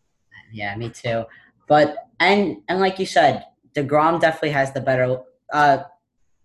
Yeah, 0.52 0.76
me 0.76 0.90
too. 0.90 1.26
But 1.68 2.08
and 2.20 2.58
and 2.68 2.80
like 2.80 3.00
you 3.00 3.06
said, 3.06 3.46
Degrom 3.76 4.20
definitely 4.20 4.52
has 4.52 4.72
the 4.72 4.82
better. 4.82 5.20
Uh, 5.52 5.80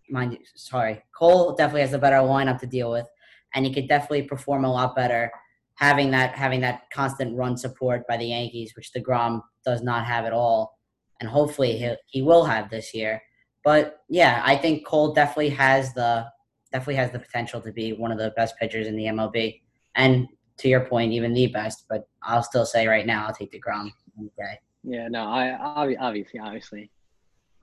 mind 0.09 0.33
you, 0.33 0.39
sorry, 0.55 1.03
Cole 1.15 1.55
definitely 1.55 1.83
has 1.83 1.91
the 1.93 1.99
better 1.99 2.17
lineup 2.17 2.59
to 2.61 2.67
deal 2.67 2.91
with, 2.91 3.07
and 3.55 3.65
he 3.65 3.73
could 3.73 3.89
definitely 3.89 4.23
perform 4.23 4.65
a 4.65 4.73
lot 4.73 4.97
better 4.97 5.31
having 5.81 6.11
that 6.11 6.35
having 6.35 6.61
that 6.61 6.83
constant 6.93 7.37
run 7.37 7.57
support 7.57 8.07
by 8.07 8.17
the 8.17 8.27
Yankees, 8.27 8.75
which 8.77 8.93
Degrom 8.93 9.41
does 9.65 9.83
not 9.83 10.05
have 10.05 10.27
at 10.27 10.33
all, 10.33 10.79
and 11.21 11.29
hopefully 11.29 11.77
he 11.79 11.95
he 12.07 12.23
will 12.23 12.45
have 12.45 12.71
this 12.71 12.95
year. 12.95 13.23
But 13.65 14.03
yeah, 14.09 14.43
I 14.45 14.57
think 14.57 14.87
Cole 14.87 15.13
definitely 15.13 15.51
has 15.51 15.93
the 15.95 16.27
definitely 16.73 16.97
has 16.97 17.11
the 17.11 17.19
potential 17.19 17.61
to 17.61 17.73
be 17.73 17.93
one 17.93 18.13
of 18.13 18.19
the 18.19 18.33
best 18.37 18.57
pitchers 18.59 18.87
in 18.87 18.97
the 18.97 19.05
MLB, 19.05 19.61
and 19.95 20.27
to 20.59 20.69
your 20.69 20.81
point, 20.81 21.13
even 21.13 21.35
the 21.35 21.47
best. 21.49 21.85
But 21.89 22.09
I'll 22.23 22.43
still 22.43 22.65
say 22.67 22.87
right 22.87 23.07
now, 23.07 23.27
I'll 23.27 23.35
take 23.35 23.53
Degrom 23.53 23.91
any 24.19 24.31
day. 24.39 24.59
Yeah, 24.83 25.09
no, 25.09 25.25
I 25.25 25.57
obviously, 25.59 26.41
obviously. 26.41 26.91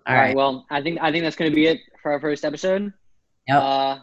All, 0.05 0.13
All 0.13 0.21
right. 0.21 0.27
right. 0.27 0.35
Well, 0.35 0.65
I 0.69 0.81
think 0.81 0.99
I 1.01 1.11
think 1.11 1.23
that's 1.23 1.35
going 1.35 1.51
to 1.51 1.55
be 1.55 1.67
it 1.67 1.79
for 2.01 2.11
our 2.11 2.19
first 2.19 2.45
episode. 2.45 2.93
Yep. 3.47 3.61
Uh, 3.61 3.97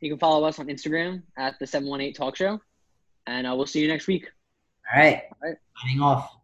you 0.00 0.10
can 0.10 0.18
follow 0.18 0.46
us 0.46 0.58
on 0.58 0.66
Instagram 0.68 1.22
at 1.36 1.58
the 1.58 1.66
Seven 1.66 1.88
One 1.88 2.00
Eight 2.00 2.16
Talk 2.16 2.36
Show, 2.36 2.60
and 3.26 3.46
uh, 3.46 3.54
we'll 3.54 3.66
see 3.66 3.80
you 3.80 3.88
next 3.88 4.06
week. 4.06 4.28
All 4.92 5.00
right. 5.00 5.22
All 5.42 5.48
right. 5.48 5.56
Signing 5.82 6.00
off. 6.00 6.39